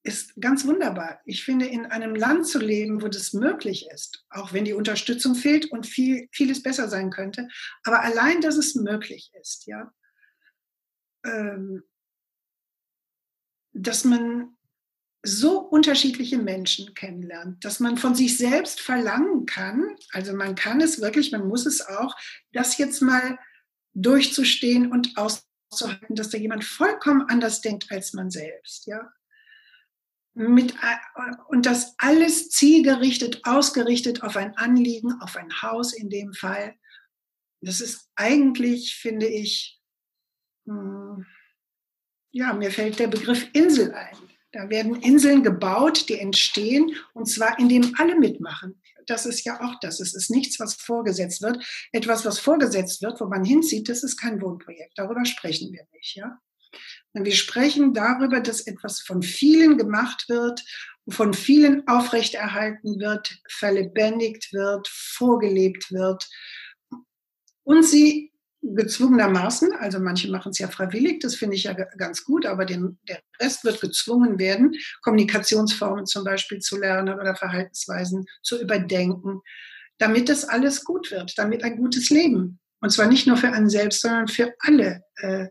ist 0.05 0.35
ganz 0.41 0.67
wunderbar. 0.67 1.21
Ich 1.25 1.45
finde, 1.45 1.67
in 1.67 1.87
einem 1.87 2.15
Land 2.15 2.47
zu 2.47 2.59
leben, 2.59 3.03
wo 3.03 3.09
das 3.09 3.33
möglich 3.33 3.89
ist, 3.93 4.25
auch 4.31 4.53
wenn 4.53 4.65
die 4.65 4.73
Unterstützung 4.73 5.35
fehlt 5.35 5.71
und 5.71 5.87
viel, 5.87 6.29
vieles 6.33 6.63
besser 6.63 6.89
sein 6.89 7.11
könnte, 7.11 7.49
aber 7.85 8.01
allein, 8.03 8.41
dass 8.41 8.57
es 8.57 8.75
möglich 8.75 9.31
ist, 9.41 9.67
ja, 9.67 9.93
ähm, 11.25 11.85
dass 13.73 14.05
man 14.05 14.57
so 15.25 15.61
unterschiedliche 15.61 16.37
Menschen 16.37 16.95
kennenlernt, 16.95 17.65
dass 17.65 17.79
man 17.79 17.97
von 17.97 18.17
sich 18.17 18.37
selbst 18.37 18.81
verlangen 18.81 19.47
kann, 19.47 19.97
also 20.11 20.35
man 20.35 20.57
kann 20.57 20.81
es 20.81 21.01
wirklich, 21.01 21.31
man 21.31 21.47
muss 21.47 21.65
es 21.65 21.81
auch, 21.81 22.17
das 22.53 22.77
jetzt 22.77 23.03
mal 23.03 23.39
durchzustehen 23.95 24.91
und 24.91 25.17
auszuhalten, 25.17 26.17
dass 26.17 26.31
da 26.31 26.39
jemand 26.39 26.65
vollkommen 26.65 27.23
anders 27.29 27.61
denkt 27.61 27.93
als 27.93 28.15
man 28.15 28.31
selbst, 28.31 28.87
ja 28.89 29.13
mit, 30.35 30.75
und 31.49 31.67
das 31.67 31.95
alles 31.99 32.49
zielgerichtet, 32.51 33.41
ausgerichtet 33.45 34.23
auf 34.23 34.37
ein 34.37 34.57
Anliegen, 34.57 35.21
auf 35.21 35.37
ein 35.37 35.63
Haus 35.63 35.93
in 35.93 36.09
dem 36.11 36.33
Fall. 36.33 36.75
Das 37.61 37.81
ist 37.81 38.11
eigentlich, 38.17 38.95
finde 38.95 39.27
ich, 39.27 39.81
hm, 40.67 41.27
ja, 42.33 42.53
mir 42.55 42.71
fällt 42.71 42.99
der 42.99 43.09
Begriff 43.09 43.47
Insel 43.53 43.93
ein. 43.93 44.17
Da 44.53 44.69
werden 44.69 44.97
Inseln 44.97 45.43
gebaut, 45.43 46.09
die 46.09 46.19
entstehen, 46.19 46.95
und 47.15 47.27
zwar 47.27 47.59
indem 47.59 47.95
alle 47.99 48.19
mitmachen. 48.19 48.83
Das 49.07 49.27
ist 49.27 49.45
ja 49.45 49.61
auch 49.61 49.81
das. 49.81 50.01
Es 50.01 50.15
ist 50.15 50.31
nichts, 50.31 50.61
was 50.61 50.75
vorgesetzt 50.75 51.43
wird. 51.43 51.65
Etwas, 51.93 52.25
was 52.25 52.39
vorgesetzt 52.39 53.03
wird, 53.03 53.21
wo 53.21 53.27
man 53.27 53.45
hinzieht, 53.45 53.89
das 53.89 54.03
ist 54.03 54.17
kein 54.17 54.41
Wohnprojekt. 54.41 54.93
Darüber 54.97 55.25
sprechen 55.25 55.73
wir 55.73 55.87
nicht, 55.93 56.17
ja. 56.17 56.39
Wir 57.15 57.35
sprechen 57.35 57.93
darüber, 57.93 58.41
dass 58.41 58.67
etwas 58.67 59.01
von 59.01 59.23
vielen 59.23 59.77
gemacht 59.77 60.29
wird, 60.29 60.65
von 61.09 61.35
vielen 61.35 61.87
aufrechterhalten 61.89 62.99
wird, 63.01 63.39
verlebendigt 63.49 64.53
wird, 64.53 64.89
vorgelebt 64.89 65.93
wird. 65.93 66.29
Und 67.65 67.85
sie 67.85 68.33
gezwungenermaßen, 68.63 69.73
also 69.75 69.99
manche 69.99 70.31
machen 70.31 70.51
es 70.51 70.59
ja 70.59 70.69
freiwillig, 70.69 71.21
das 71.21 71.35
finde 71.35 71.57
ich 71.57 71.65
ja 71.65 71.73
ganz 71.73 72.25
gut, 72.25 72.47
aber 72.47 72.65
den, 72.65 72.99
der 73.09 73.21
Rest 73.41 73.65
wird 73.65 73.81
gezwungen 73.81 74.39
werden, 74.39 74.75
Kommunikationsformen 75.03 76.07
zum 76.07 76.25
Beispiel 76.25 76.61
zu 76.61 76.79
lernen 76.79 77.19
oder 77.19 77.35
Verhaltensweisen 77.35 78.25
zu 78.43 78.61
überdenken, 78.61 79.41
damit 79.99 80.29
das 80.29 80.45
alles 80.45 80.85
gut 80.85 81.11
wird, 81.11 81.37
damit 81.37 81.65
ein 81.65 81.77
gutes 81.77 82.09
Leben, 82.11 82.61
und 82.81 82.91
zwar 82.91 83.07
nicht 83.07 83.27
nur 83.27 83.37
für 83.37 83.51
einen 83.51 83.69
selbst, 83.69 84.03
sondern 84.03 84.29
für 84.29 84.55
alle 84.61 85.03
äh, 85.17 85.49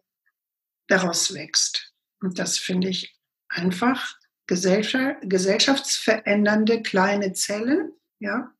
daraus 0.91 1.33
wächst. 1.33 1.93
Und 2.21 2.37
das 2.37 2.57
finde 2.57 2.89
ich 2.89 3.15
einfach 3.49 4.15
gesellschaftsverändernde 4.47 6.81
kleine 6.81 7.33
Zellen, 7.33 7.93
ja, 8.19 8.51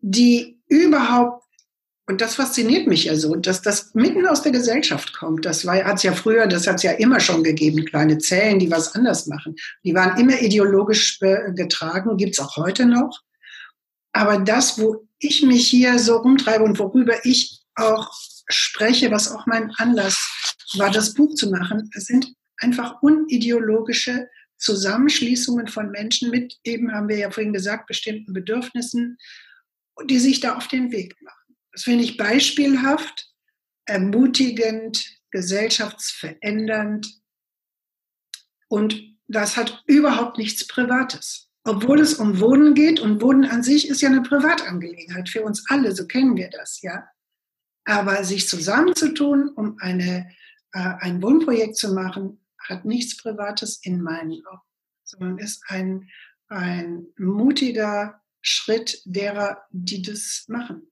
die 0.00 0.60
überhaupt, 0.68 1.44
und 2.06 2.20
das 2.20 2.36
fasziniert 2.36 2.86
mich 2.86 3.04
ja 3.04 3.16
so, 3.16 3.34
dass 3.34 3.62
das 3.62 3.94
mitten 3.94 4.26
aus 4.26 4.42
der 4.42 4.52
Gesellschaft 4.52 5.12
kommt. 5.12 5.44
Das 5.44 5.64
hat 5.64 5.96
es 5.96 6.02
ja 6.02 6.14
früher, 6.14 6.46
das 6.46 6.66
hat 6.66 6.76
es 6.76 6.82
ja 6.82 6.92
immer 6.92 7.20
schon 7.20 7.44
gegeben, 7.44 7.84
kleine 7.84 8.18
Zellen, 8.18 8.58
die 8.58 8.70
was 8.70 8.94
anders 8.94 9.26
machen. 9.26 9.56
Die 9.84 9.94
waren 9.94 10.18
immer 10.18 10.40
ideologisch 10.40 11.18
getragen, 11.18 12.16
gibt 12.16 12.32
es 12.34 12.40
auch 12.40 12.56
heute 12.56 12.86
noch. 12.86 13.20
Aber 14.12 14.38
das, 14.38 14.78
wo 14.78 15.06
ich 15.18 15.42
mich 15.42 15.66
hier 15.66 15.98
so 15.98 16.16
rumtreibe 16.16 16.64
und 16.64 16.78
worüber 16.78 17.26
ich 17.26 17.60
auch 17.74 18.10
spreche, 18.48 19.10
was 19.10 19.30
auch 19.30 19.44
mein 19.46 19.70
Anlass 19.76 20.16
war, 20.74 20.90
das 20.90 21.14
Buch 21.14 21.34
zu 21.34 21.50
machen. 21.50 21.90
Es 21.94 22.04
sind 22.06 22.34
einfach 22.58 23.02
unideologische 23.02 24.28
Zusammenschließungen 24.58 25.68
von 25.68 25.90
Menschen 25.90 26.30
mit, 26.30 26.58
eben 26.64 26.92
haben 26.92 27.08
wir 27.08 27.16
ja 27.16 27.30
vorhin 27.30 27.52
gesagt, 27.52 27.86
bestimmten 27.86 28.32
Bedürfnissen, 28.32 29.16
die 30.04 30.18
sich 30.18 30.40
da 30.40 30.56
auf 30.56 30.68
den 30.68 30.90
Weg 30.90 31.16
machen. 31.22 31.56
Das 31.72 31.84
finde 31.84 32.04
ich 32.04 32.16
beispielhaft, 32.16 33.32
ermutigend, 33.86 35.18
gesellschaftsverändernd 35.30 37.06
und 38.68 39.02
das 39.28 39.56
hat 39.56 39.82
überhaupt 39.86 40.38
nichts 40.38 40.66
Privates. 40.66 41.50
Obwohl 41.64 42.00
es 42.00 42.14
um 42.14 42.40
Wohnen 42.40 42.74
geht 42.74 42.98
und 42.98 43.20
Wohnen 43.20 43.44
an 43.44 43.62
sich 43.62 43.88
ist 43.88 44.00
ja 44.00 44.08
eine 44.08 44.22
Privatangelegenheit 44.22 45.28
für 45.28 45.42
uns 45.42 45.64
alle, 45.68 45.94
so 45.94 46.06
kennen 46.06 46.36
wir 46.36 46.48
das, 46.48 46.80
ja. 46.80 47.08
Aber 47.84 48.24
sich 48.24 48.48
zusammenzutun, 48.48 49.50
um 49.50 49.76
eine 49.78 50.30
ein 50.72 51.22
Wohnprojekt 51.22 51.76
zu 51.76 51.94
machen, 51.94 52.44
hat 52.58 52.84
nichts 52.84 53.16
Privates 53.16 53.80
in 53.82 54.02
meinen 54.02 54.44
Augen, 54.46 54.62
sondern 55.04 55.38
ist 55.38 55.62
ein, 55.68 56.08
ein 56.48 57.06
mutiger 57.16 58.20
Schritt 58.40 59.02
derer, 59.04 59.66
die 59.70 60.02
das 60.02 60.44
machen. 60.48 60.90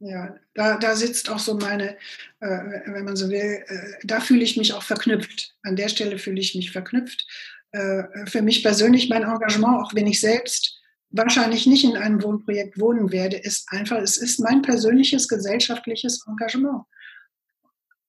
Ja, 0.00 0.36
da, 0.54 0.76
da 0.76 0.96
sitzt 0.96 1.30
auch 1.30 1.38
so 1.38 1.56
meine, 1.56 1.96
äh, 2.40 2.48
wenn 2.86 3.04
man 3.04 3.16
so 3.16 3.30
will, 3.30 3.64
äh, 3.66 3.92
da 4.02 4.20
fühle 4.20 4.42
ich 4.42 4.56
mich 4.56 4.74
auch 4.74 4.82
verknüpft. 4.82 5.56
An 5.62 5.76
der 5.76 5.88
Stelle 5.88 6.18
fühle 6.18 6.40
ich 6.40 6.54
mich 6.54 6.72
verknüpft. 6.72 7.26
Äh, 7.70 8.26
für 8.26 8.42
mich 8.42 8.62
persönlich 8.62 9.08
mein 9.08 9.22
Engagement, 9.22 9.82
auch 9.82 9.94
wenn 9.94 10.06
ich 10.06 10.20
selbst 10.20 10.82
wahrscheinlich 11.16 11.66
nicht 11.66 11.84
in 11.84 11.96
einem 11.96 12.22
Wohnprojekt 12.22 12.78
wohnen 12.78 13.12
werde, 13.12 13.36
ist 13.36 13.70
einfach, 13.70 13.98
es 13.98 14.16
ist 14.16 14.40
mein 14.40 14.62
persönliches 14.62 15.28
gesellschaftliches 15.28 16.24
Engagement. 16.26 16.84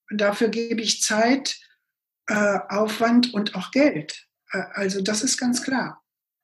Und 0.10 0.22
dafür 0.22 0.50
gebe 0.50 0.82
ich 0.82 1.02
Zeit, 1.02 1.56
äh, 2.28 2.60
Aufwand 2.70 3.34
und 3.34 3.56
auch 3.56 3.72
Geld. 3.72 4.26
Äh, 4.52 4.64
also 4.74 5.02
das 5.02 5.22
ist 5.22 5.38
ganz 5.38 5.62
klar, 5.62 6.04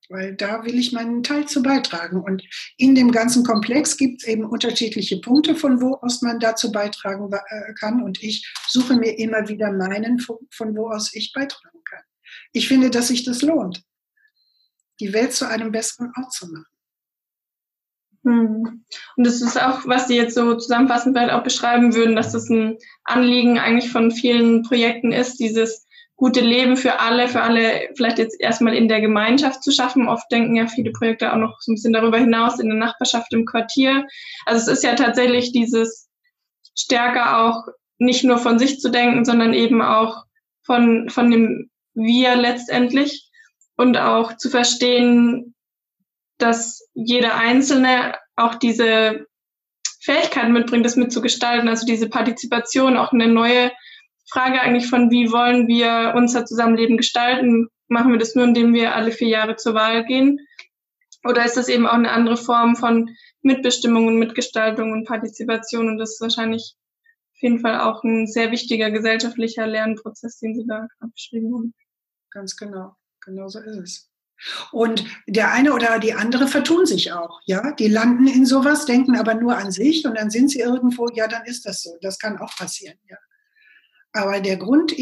weil 0.09 0.36
da 0.36 0.64
will 0.64 0.78
ich 0.78 0.91
meinen 0.91 1.24
Teil 1.24 1.47
zu 1.47 1.64
beitragen. 1.64 2.22
Und 2.22 2.43
in 2.78 2.93
dem 2.93 3.12
ganzen 3.12 3.43
Komplex 3.43 3.97
gibt 3.97 4.22
es 4.22 4.28
eben 4.28 4.45
unterschiedliche 4.45 5.20
Punkte, 5.20 5.55
von 5.55 5.82
wo 5.82 5.95
aus 5.95 6.22
man 6.22 6.39
dazu 6.39 6.72
beitragen 6.72 7.32
äh, 7.34 7.74
kann. 7.74 8.03
Und 8.03 8.22
ich 8.22 8.51
suche 8.68 8.95
mir 8.95 9.18
immer 9.18 9.47
wieder 9.47 9.72
meinen, 9.72 10.20
von 10.20 10.76
wo 10.76 10.89
aus 10.89 11.14
ich 11.14 11.34
beitragen 11.34 11.84
kann. 11.89 12.03
Ich 12.53 12.68
finde, 12.68 12.91
dass 12.91 13.07
sich 13.07 13.24
das 13.24 13.41
lohnt 13.41 13.84
die 15.02 15.14
Welt 15.14 15.34
zu 15.34 15.47
einem 15.47 15.72
besseren 15.72 16.12
Ort 16.18 16.32
zu 16.32 16.47
machen. 16.47 16.66
Hm. 18.24 18.86
Und 19.18 19.28
das 19.28 19.41
ist 19.41 19.60
auch, 19.62 19.88
was 19.88 20.08
Sie 20.08 20.16
jetzt 20.16 20.36
so 20.36 20.56
zusammenfassend 20.56 21.18
vielleicht 21.18 21.34
auch 21.34 21.43
beschreiben 21.43 21.95
würden, 21.95 22.16
dass 22.16 22.32
das 22.32 22.49
ein 22.49 22.78
Anliegen 23.04 23.58
eigentlich 23.58 23.91
von 23.91 24.12
vielen 24.12 24.62
Projekten 24.62 25.12
ist, 25.12 25.39
dieses 25.39 25.88
gute 26.18 26.41
Leben 26.41 26.78
für 26.78 26.99
alle, 26.99 27.28
für 27.28 27.41
alle 27.41 27.89
vielleicht 27.95 28.20
jetzt 28.20 28.39
erstmal 28.39 28.76
in 28.76 28.88
der 28.88 29.02
Gemeinschaft 29.02 29.64
zu 29.64 29.72
schaffen. 29.72 30.08
Oft 30.08 30.32
denken 30.32 30.56
ja 30.56 30.68
viele 30.68 30.91
Projekte 30.91 31.34
auch 31.34 31.38
noch 31.38 31.60
so 31.62 31.72
ein 31.72 31.76
bisschen 31.76 31.93
darüber 31.93 32.20
hinaus 32.20 32.60
in 32.60 32.70
der 32.70 32.78
Nachbarschaft, 32.78 33.34
im 33.34 33.45
Quartier. 33.45 34.06
Also 34.45 34.72
es 34.72 34.78
ist 34.78 34.84
ja 34.84 34.93
tatsächlich 34.93 35.52
dieses 35.52 36.10
stärker 36.78 37.39
auch 37.39 37.66
nicht 37.97 38.24
nur 38.24 38.38
von 38.38 38.60
sich 38.60 38.80
zu 38.80 38.89
denken, 38.89 39.26
sondern 39.26 39.56
eben 39.56 39.82
auch 39.82 40.26
von, 40.64 41.10
von 41.10 41.32
dem 41.32 41.72
Wir 41.95 42.36
letztendlich 42.36 43.30
und 43.82 43.97
auch 43.97 44.38
zu 44.38 44.49
verstehen, 44.51 45.55
dass 46.38 46.88
jeder 46.93 47.36
Einzelne 47.36 48.15
auch 48.36 48.55
diese 48.55 49.25
Fähigkeiten 50.01 50.53
mitbringt, 50.53 50.86
das 50.86 50.95
mitzugestalten, 50.95 51.67
also 51.67 51.86
diese 51.86 52.07
Partizipation, 52.07 52.95
auch 52.95 53.11
eine 53.11 53.27
neue 53.27 53.71
Frage 54.29 54.61
eigentlich 54.61 54.88
von, 54.88 55.09
wie 55.09 55.32
wollen 55.32 55.67
wir 55.67 56.13
unser 56.15 56.45
Zusammenleben 56.45 56.95
gestalten? 56.95 57.69
Machen 57.88 58.11
wir 58.11 58.19
das 58.19 58.36
nur, 58.36 58.45
indem 58.45 58.73
wir 58.73 58.95
alle 58.95 59.11
vier 59.11 59.29
Jahre 59.29 59.55
zur 59.55 59.73
Wahl 59.73 60.05
gehen? 60.05 60.39
Oder 61.23 61.43
ist 61.43 61.57
das 61.57 61.67
eben 61.67 61.88
auch 61.88 61.93
eine 61.93 62.11
andere 62.11 62.38
Form 62.38 62.75
von 62.75 63.09
Mitbestimmung 63.41 64.07
und 64.07 64.19
Mitgestaltung 64.19 64.91
und 64.91 65.07
Partizipation? 65.07 65.88
Und 65.88 65.97
das 65.97 66.13
ist 66.13 66.21
wahrscheinlich 66.21 66.75
auf 67.34 67.41
jeden 67.41 67.59
Fall 67.59 67.82
auch 67.82 68.03
ein 68.03 68.27
sehr 68.27 68.51
wichtiger 68.51 68.91
gesellschaftlicher 68.91 69.65
Lernprozess, 69.65 70.38
den 70.38 70.55
Sie 70.55 70.67
da 70.67 70.88
beschrieben 70.99 71.53
haben. 71.53 71.73
Ganz 72.29 72.55
genau. 72.55 72.95
Genau 73.22 73.47
so 73.47 73.59
ist 73.59 73.78
es. 73.78 74.07
Und 74.72 75.05
der 75.28 75.51
eine 75.51 75.74
oder 75.74 75.99
die 75.99 76.13
andere 76.13 76.47
vertun 76.47 76.86
sich 76.88 77.11
auch, 77.13 77.39
ja. 77.45 77.74
Die 77.74 77.88
landen 77.88 78.28
in 78.28 78.45
sowas, 78.45 78.86
denken 78.86 79.15
aber 79.15 79.36
nur 79.36 79.55
an 79.57 79.72
sich 79.72 80.05
und 80.05 80.15
dann 80.17 80.32
sind 80.32 80.49
sie 80.49 80.59
irgendwo, 80.59 81.09
ja, 81.09 81.28
dann 81.28 81.45
ist 81.45 81.65
das 81.65 81.84
so. 81.84 81.97
Das 82.01 82.17
kann 82.17 82.39
auch 82.39 82.55
passieren, 82.55 82.97
ja. 83.07 83.17
Aber 84.13 84.41
der 84.41 84.57
Grund, 84.57 84.93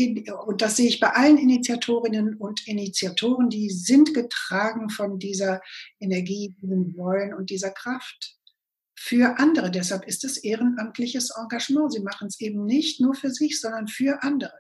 und 0.46 0.62
das 0.62 0.76
sehe 0.76 0.88
ich 0.88 1.00
bei 1.00 1.10
allen 1.10 1.38
Initiatorinnen 1.38 2.36
und 2.36 2.68
Initiatoren, 2.68 3.50
die 3.50 3.70
sind 3.72 4.14
getragen 4.14 4.90
von 4.90 5.18
dieser 5.18 5.62
Energie, 6.00 6.56
diesem 6.62 6.96
Wollen 6.96 7.34
und 7.34 7.50
dieser 7.50 7.72
Kraft. 7.72 8.36
für 9.00 9.40
andere. 9.40 9.72
Deshalb 9.72 10.06
ist 10.06 10.26
es 10.26 10.38
ehrenamtliches 10.38 11.32
Engagement. 11.32 11.94
Sie 11.94 12.02
machen 12.02 12.28
es 12.28 12.40
eben 12.42 12.66
nicht 12.66 13.00
nur 13.00 13.16
für 13.16 13.32
sich, 13.32 13.60
sondern 13.62 13.88
für 13.88 14.22
andere. 14.24 14.54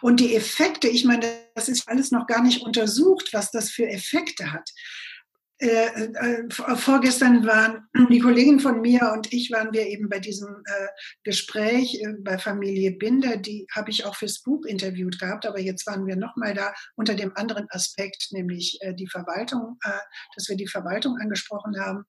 Und 0.00 0.20
die 0.20 0.34
Effekte, 0.34 0.88
ich 0.88 1.04
meine, 1.04 1.26
das 1.54 1.68
ist 1.68 1.88
alles 1.88 2.10
noch 2.10 2.26
gar 2.26 2.42
nicht 2.42 2.62
untersucht, 2.62 3.30
was 3.32 3.50
das 3.50 3.70
für 3.70 3.88
Effekte 3.88 4.52
hat. 4.52 4.68
Äh, 5.60 6.04
äh, 6.04 6.48
vorgestern 6.76 7.44
waren 7.44 7.88
die 8.10 8.20
Kollegin 8.20 8.60
von 8.60 8.80
mir 8.80 9.12
und 9.12 9.32
ich 9.32 9.50
waren 9.50 9.72
wir 9.72 9.88
eben 9.88 10.08
bei 10.08 10.20
diesem 10.20 10.62
äh, 10.64 10.86
Gespräch 11.24 12.00
äh, 12.00 12.12
bei 12.20 12.38
Familie 12.38 12.92
Binder, 12.92 13.36
die 13.36 13.66
habe 13.74 13.90
ich 13.90 14.04
auch 14.04 14.14
fürs 14.14 14.40
Buch 14.40 14.64
interviewt 14.66 15.18
gehabt, 15.18 15.46
aber 15.46 15.58
jetzt 15.58 15.84
waren 15.88 16.06
wir 16.06 16.14
nochmal 16.14 16.54
da 16.54 16.72
unter 16.94 17.16
dem 17.16 17.36
anderen 17.36 17.66
Aspekt, 17.70 18.28
nämlich 18.30 18.78
äh, 18.82 18.94
die 18.94 19.08
Verwaltung, 19.08 19.78
äh, 19.82 19.90
dass 20.36 20.48
wir 20.48 20.56
die 20.56 20.68
Verwaltung 20.68 21.18
angesprochen 21.20 21.80
haben. 21.80 22.04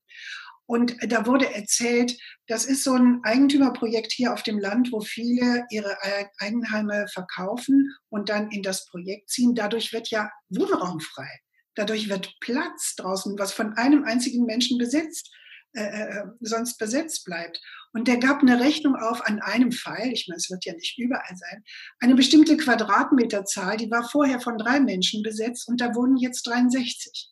Und 0.69 0.97
da 1.11 1.25
wurde 1.25 1.51
erzählt, 1.51 2.15
das 2.45 2.65
ist 2.65 2.83
so 2.83 2.93
ein 2.93 3.21
Eigentümerprojekt 3.23 4.11
hier 4.11 4.31
auf 4.31 4.43
dem 4.43 4.59
Land, 4.59 4.91
wo 4.91 5.01
viele 5.01 5.65
ihre 5.71 5.97
Eigenheime 6.37 7.07
verkaufen 7.11 7.91
und 8.09 8.29
dann 8.29 8.51
in 8.51 8.61
das 8.61 8.85
Projekt 8.85 9.31
ziehen. 9.31 9.55
Dadurch 9.55 9.93
wird 9.93 10.11
ja 10.11 10.29
Wohnraum 10.49 10.99
frei. 10.99 11.27
Dadurch 11.73 12.07
wird 12.07 12.35
Platz 12.39 12.93
draußen, 12.97 13.39
was 13.39 13.51
von 13.51 13.73
einem 13.77 14.03
einzigen 14.03 14.45
Menschen 14.45 14.77
besetzt, 14.77 15.31
äh, 15.73 15.81
äh, 15.81 16.25
sonst 16.39 16.77
besetzt 16.77 17.25
bleibt. 17.25 17.59
Und 17.91 18.07
der 18.07 18.17
gab 18.17 18.43
eine 18.43 18.59
Rechnung 18.59 18.95
auf 18.95 19.25
an 19.25 19.41
einem 19.41 19.71
Pfeil, 19.71 20.13
ich 20.13 20.27
meine, 20.27 20.37
es 20.37 20.51
wird 20.51 20.65
ja 20.65 20.73
nicht 20.73 20.99
überall 20.99 21.35
sein, 21.35 21.63
eine 21.99 22.13
bestimmte 22.13 22.57
Quadratmeterzahl, 22.57 23.77
die 23.77 23.89
war 23.89 24.07
vorher 24.07 24.39
von 24.39 24.59
drei 24.59 24.79
Menschen 24.79 25.23
besetzt 25.23 25.67
und 25.67 25.81
da 25.81 25.95
wohnen 25.95 26.17
jetzt 26.17 26.45
63, 26.45 27.31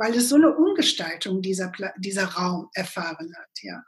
weil 0.00 0.14
es 0.14 0.30
so 0.30 0.36
eine 0.36 0.56
Umgestaltung 0.56 1.42
dieser, 1.42 1.70
dieser 1.98 2.24
Raum 2.24 2.70
erfahren 2.72 3.34
hat, 3.36 3.50
ja. 3.60 3.84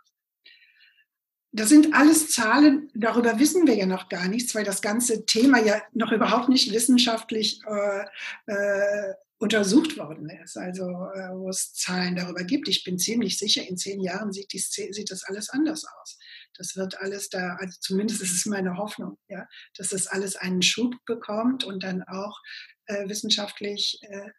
Das 1.54 1.70
sind 1.70 1.94
alles 1.94 2.30
Zahlen, 2.30 2.90
darüber 2.94 3.38
wissen 3.38 3.66
wir 3.66 3.74
ja 3.74 3.86
noch 3.86 4.08
gar 4.08 4.28
nichts, 4.28 4.54
weil 4.54 4.64
das 4.64 4.82
ganze 4.82 5.24
Thema 5.24 5.58
ja 5.58 5.82
noch 5.92 6.12
überhaupt 6.12 6.50
nicht 6.50 6.72
wissenschaftlich 6.72 7.60
äh, 7.66 8.04
äh, 8.46 9.14
untersucht 9.38 9.96
worden 9.98 10.28
ist, 10.44 10.56
also 10.56 10.84
äh, 10.84 11.30
wo 11.34 11.48
es 11.48 11.72
Zahlen 11.72 12.16
darüber 12.16 12.44
gibt. 12.44 12.68
Ich 12.68 12.84
bin 12.84 12.98
ziemlich 12.98 13.38
sicher, 13.38 13.66
in 13.66 13.78
zehn 13.78 14.00
Jahren 14.00 14.32
sieht, 14.32 14.52
die, 14.52 14.58
sieht 14.58 15.10
das 15.10 15.24
alles 15.24 15.48
anders 15.48 15.84
aus. 15.84 16.18
Das 16.56 16.76
wird 16.76 17.00
alles 17.00 17.30
da, 17.30 17.56
also 17.58 17.78
zumindest 17.80 18.20
ist 18.20 18.32
es 18.32 18.46
meine 18.46 18.76
Hoffnung, 18.76 19.18
ja, 19.28 19.46
dass 19.76 19.88
das 19.88 20.06
alles 20.06 20.36
einen 20.36 20.62
Schub 20.62 20.94
bekommt 21.06 21.64
und 21.64 21.82
dann 21.82 22.02
auch 22.02 22.38
äh, 22.86 23.08
wissenschaftlich 23.08 23.98
äh, 24.02 24.30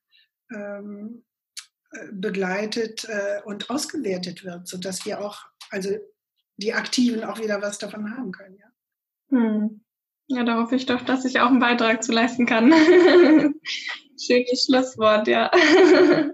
ähm, 0.56 1.24
äh, 1.32 1.33
begleitet 2.12 3.06
äh, 3.10 3.42
und 3.46 3.70
ausgewertet 3.70 4.44
wird, 4.44 4.68
sodass 4.68 5.06
wir 5.06 5.22
auch, 5.22 5.46
also 5.70 5.90
die 6.58 6.74
Aktiven 6.74 7.24
auch 7.24 7.40
wieder 7.40 7.62
was 7.62 7.78
davon 7.78 8.16
haben 8.16 8.32
können. 8.32 8.58
Ja, 8.58 9.38
hm. 9.38 9.82
ja 10.28 10.44
da 10.44 10.58
hoffe 10.62 10.76
ich 10.76 10.86
doch, 10.86 11.02
dass 11.02 11.26
ich 11.26 11.40
auch 11.40 11.48
einen 11.48 11.60
Beitrag 11.60 12.04
zu 12.04 12.12
leisten 12.12 12.46
kann. 12.46 12.72
Schönes 14.22 14.66
Schlusswort, 14.66 15.28
ja. 15.28 15.52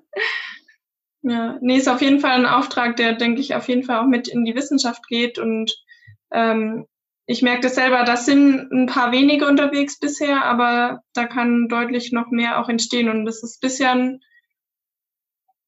ja, 1.22 1.58
nee, 1.62 1.78
ist 1.78 1.90
auf 1.90 2.02
jeden 2.02 2.20
Fall 2.20 2.32
ein 2.32 2.46
Auftrag, 2.46 2.98
der, 2.98 3.14
denke 3.14 3.42
ich, 3.42 3.56
auf 3.56 3.68
jeden 3.68 3.84
Fall 3.84 4.00
auch 4.00 4.08
mit 4.08 4.28
in 4.28 4.46
die 4.46 4.56
Wissenschaft 4.56 5.08
geht. 5.08 5.40
Und 5.40 5.74
ähm, 6.32 6.86
ich 7.26 7.42
merke 7.42 7.62
das 7.62 7.76
selber, 7.76 8.04
das 8.04 8.26
sind 8.26 8.72
ein 8.72 8.88
paar 8.88 9.12
wenige 9.12 9.48
unterwegs 9.48 10.00
bisher, 10.00 10.44
aber 10.46 11.02
da 11.14 11.26
kann 11.26 11.68
deutlich 11.68 12.12
noch 12.12 12.32
mehr 12.32 12.60
auch 12.60 12.70
entstehen. 12.70 13.10
Und 13.10 13.26
das 13.26 13.44
ist 13.44 13.62
bisher 13.62 13.92
ein, 13.92 14.20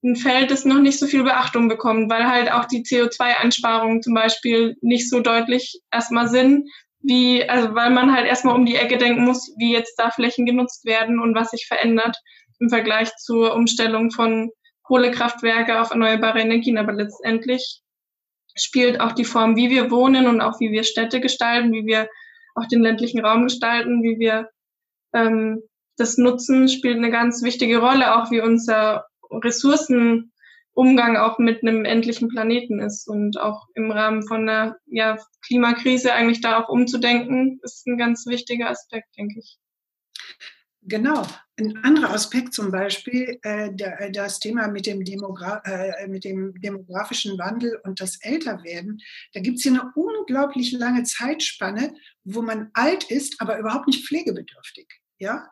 ein 0.04 0.16
Feld, 0.16 0.49
das 0.49 0.66
noch 0.66 0.80
nicht 0.80 0.99
so 0.99 1.06
viel 1.06 1.24
Beachtung 1.24 1.68
bekommt, 1.68 2.10
weil 2.10 2.28
halt 2.28 2.52
auch 2.52 2.66
die 2.66 2.84
CO2-Einsparungen 2.84 4.02
zum 4.02 4.14
Beispiel 4.14 4.76
nicht 4.82 5.10
so 5.10 5.20
deutlich 5.20 5.80
erstmal 5.91 6.28
sind, 6.28 6.68
wie, 7.02 7.47
also 7.47 7.76
weil 7.76 7.91
man 7.91 8.14
halt 8.14 8.28
erstmal 8.28 8.56
um 8.56 8.66
die 8.66 8.76
Ecke 8.76 8.97
denken 8.97 9.24
muss, 9.24 9.54
wie 9.58 9.74
jetzt 9.74 9.95
da 9.97 10.10
Flächen 10.10 10.45
genutzt 10.45 10.86
werden 10.86 11.20
und 11.20 11.36
was 11.36 11.52
sich 11.52 11.68
verändert 11.68 12.18
im 12.60 12.70
Vergleich 12.70 13.16
zur 13.18 13.56
Umstellung 13.56 14.12
von 14.12 14.52
Kohlekraftwerke 14.84 15.80
auf 15.82 15.91
erneuerbare 15.91 16.41
Energien. 16.41 16.78
Aber 16.78 16.93
letztendlich 16.93 17.82
spielt 18.56 18.99
auch 18.99 19.14
die 19.14 19.26
Form, 19.26 19.56
wie 19.56 19.70
wir 19.70 19.89
wohnen 19.91 20.28
und 20.28 20.41
auch 20.41 20.60
wie 20.60 20.72
wir 20.72 20.84
Städte 20.84 21.22
gestalten, 21.22 21.72
wie 21.74 21.86
wir 21.86 22.08
auch 22.56 22.68
den 22.68 22.82
ländlichen 22.82 23.24
Raum 23.24 23.43
gestalten, 23.43 24.04
wie 24.04 24.20
wir 24.20 24.49
ähm, 25.14 25.62
das 25.97 26.18
nutzen, 26.18 26.68
spielt 26.68 26.97
eine 26.97 27.12
ganz 27.12 27.43
wichtige 27.43 27.80
Rolle, 27.80 28.16
auch 28.16 28.32
wie 28.32 28.41
unser 28.41 29.06
Ressourcen 29.32 30.32
Umgang 30.73 31.17
auch 31.17 31.38
mit 31.38 31.63
einem 31.63 31.84
endlichen 31.84 32.29
Planeten 32.29 32.79
ist 32.79 33.07
und 33.07 33.38
auch 33.39 33.67
im 33.75 33.91
Rahmen 33.91 34.25
von 34.25 34.45
der 34.45 34.77
ja, 34.86 35.17
Klimakrise 35.45 36.13
eigentlich 36.13 36.41
da 36.41 36.61
auch 36.61 36.69
umzudenken, 36.69 37.59
ist 37.61 37.86
ein 37.88 37.97
ganz 37.97 38.25
wichtiger 38.25 38.69
Aspekt, 38.69 39.09
denke 39.17 39.39
ich. 39.39 39.57
Genau. 40.84 41.27
Ein 41.59 41.77
anderer 41.84 42.11
Aspekt 42.11 42.53
zum 42.53 42.71
Beispiel, 42.71 43.38
äh, 43.43 43.71
der, 43.71 44.09
das 44.11 44.39
Thema 44.39 44.67
mit 44.67 44.88
dem, 44.88 45.03
Demogra 45.03 45.61
äh, 45.63 46.07
mit 46.07 46.23
dem 46.23 46.59
demografischen 46.59 47.38
Wandel 47.38 47.79
und 47.84 48.01
das 48.01 48.19
Älterwerden. 48.21 48.99
Da 49.34 49.41
gibt 49.41 49.57
es 49.57 49.63
hier 49.63 49.73
eine 49.73 49.91
unglaublich 49.93 50.71
lange 50.71 51.03
Zeitspanne, 51.03 51.93
wo 52.23 52.41
man 52.41 52.71
alt 52.73 53.11
ist, 53.11 53.39
aber 53.41 53.59
überhaupt 53.59 53.88
nicht 53.88 54.07
pflegebedürftig. 54.07 54.88
Ja? 55.19 55.51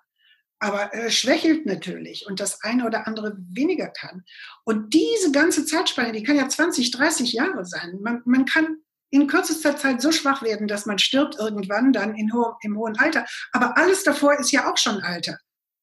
Aber 0.60 0.94
äh, 0.94 1.10
schwächelt 1.10 1.66
natürlich 1.66 2.26
und 2.28 2.40
das 2.40 2.62
eine 2.64 2.86
oder 2.86 3.08
andere 3.08 3.36
weniger 3.38 3.88
kann. 3.88 4.24
Und 4.66 4.94
diese 4.94 5.32
ganze 5.32 5.66
Zeitspanne, 5.66 6.12
die 6.12 6.24
kann 6.24 6.36
ja 6.36 6.48
20, 6.48 6.92
30 6.92 7.34
Jahre 7.34 7.66
sein. 7.66 7.98
Man, 8.02 8.22
man 8.26 8.46
kann 8.46 8.78
in 9.10 9.28
kürzester 9.28 9.76
Zeit 9.78 10.02
so 10.02 10.12
schwach 10.12 10.44
werden, 10.44 10.68
dass 10.68 10.86
man 10.86 11.00
stirbt 11.00 11.38
irgendwann 11.40 11.94
dann 11.94 12.16
in 12.16 12.34
ho 12.34 12.54
im 12.62 12.78
hohen 12.78 12.98
Alter. 12.98 13.26
Aber 13.52 13.78
alles 13.78 14.04
davor 14.04 14.38
ist 14.40 14.52
ja 14.52 14.72
auch 14.72 14.78
schon 14.78 15.02
Alter. 15.02 15.38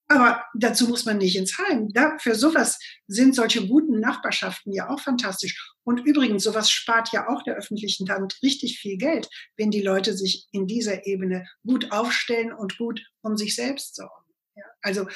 Aber 0.09 0.45
dazu 0.55 0.87
muss 0.87 1.05
man 1.05 1.18
nicht 1.18 1.35
ins 1.35 1.59
Heim. 1.59 1.93
Da, 1.93 2.16
für 2.20 2.37
sowas 2.37 2.79
sind 3.09 3.35
solche 3.35 3.66
guten 3.66 3.99
Nachbarschaften 3.99 4.72
ja 4.72 4.89
auch 4.89 5.01
fantastisch. 5.01 5.74
Und 5.83 5.99
übrigens, 6.07 6.45
sowas 6.45 6.70
spart 6.70 7.11
ja 7.12 7.29
auch 7.29 7.43
der 7.43 7.57
öffentlichen 7.57 8.09
Hand 8.09 8.39
richtig 8.43 8.79
viel 8.79 8.99
Geld, 8.99 9.29
wenn 9.57 9.72
die 9.72 9.83
Leute 9.83 10.16
sich 10.16 10.47
in 10.53 10.68
dieser 10.68 11.07
Ebene 11.07 11.45
gut 11.66 11.91
aufstellen 11.91 12.53
und 12.53 12.79
gut 12.79 13.03
um 13.22 13.37
sich 13.37 13.57
selbst 13.57 13.97
sorgen. 13.97 14.26
Ja, 14.57 14.64
also 14.82 15.07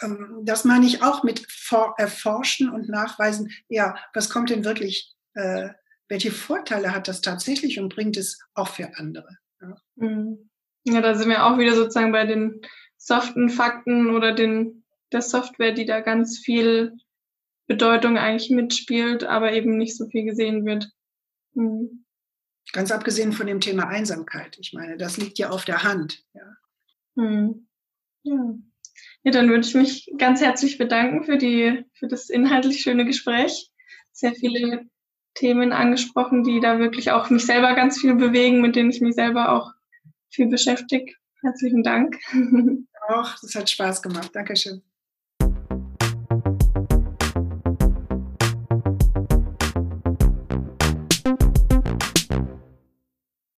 ähm, 0.00 0.42
das 0.44 0.64
meine 0.64 0.86
ich 0.86 1.02
auch 1.02 1.22
mit 1.22 1.46
erforschen 1.96 2.70
und 2.70 2.88
nachweisen, 2.88 3.50
ja, 3.68 3.96
was 4.14 4.30
kommt 4.30 4.50
denn 4.50 4.64
wirklich, 4.64 5.14
äh, 5.34 5.70
welche 6.08 6.30
Vorteile 6.30 6.94
hat 6.94 7.08
das 7.08 7.20
tatsächlich 7.20 7.78
und 7.78 7.94
bringt 7.94 8.16
es 8.16 8.38
auch 8.54 8.68
für 8.68 8.96
andere. 8.96 9.38
Ja. 9.60 9.76
Mhm. 9.96 10.50
ja, 10.84 11.00
da 11.00 11.14
sind 11.14 11.28
wir 11.28 11.46
auch 11.46 11.58
wieder 11.58 11.74
sozusagen 11.74 12.12
bei 12.12 12.26
den 12.26 12.60
soften 12.96 13.48
Fakten 13.48 14.10
oder 14.10 14.32
den, 14.32 14.84
der 15.12 15.22
Software, 15.22 15.72
die 15.72 15.86
da 15.86 16.00
ganz 16.00 16.38
viel 16.38 16.96
Bedeutung 17.66 18.18
eigentlich 18.18 18.50
mitspielt, 18.50 19.24
aber 19.24 19.52
eben 19.52 19.76
nicht 19.76 19.96
so 19.96 20.08
viel 20.08 20.24
gesehen 20.24 20.64
wird. 20.64 20.90
Mhm. 21.54 22.04
Ganz 22.72 22.90
abgesehen 22.90 23.32
von 23.32 23.46
dem 23.46 23.60
Thema 23.60 23.88
Einsamkeit. 23.88 24.56
Ich 24.60 24.72
meine, 24.72 24.96
das 24.96 25.16
liegt 25.16 25.38
ja 25.38 25.50
auf 25.50 25.64
der 25.64 25.82
Hand. 25.82 26.24
Ja. 26.34 26.56
Mhm. 27.14 27.68
ja. 28.22 28.54
Ja, 29.24 29.30
dann 29.30 29.48
würde 29.48 29.66
ich 29.66 29.74
mich 29.74 30.12
ganz 30.18 30.40
herzlich 30.40 30.78
bedanken 30.78 31.24
für, 31.24 31.36
die, 31.36 31.84
für 31.94 32.08
das 32.08 32.28
inhaltlich 32.28 32.80
schöne 32.80 33.04
Gespräch. 33.04 33.70
Sehr 34.10 34.34
viele 34.34 34.86
Themen 35.34 35.72
angesprochen, 35.72 36.44
die 36.44 36.60
da 36.60 36.78
wirklich 36.78 37.10
auch 37.12 37.30
mich 37.30 37.46
selber 37.46 37.74
ganz 37.74 38.00
viel 38.00 38.14
bewegen, 38.14 38.60
mit 38.60 38.76
denen 38.76 38.90
ich 38.90 39.00
mich 39.00 39.14
selber 39.14 39.52
auch 39.52 39.72
viel 40.30 40.48
beschäftige. 40.48 41.12
Herzlichen 41.40 41.82
Dank. 41.82 42.18
Auch, 43.08 43.34
das 43.42 43.54
hat 43.56 43.68
Spaß 43.68 44.00
gemacht. 44.00 44.30
Dankeschön. 44.32 44.82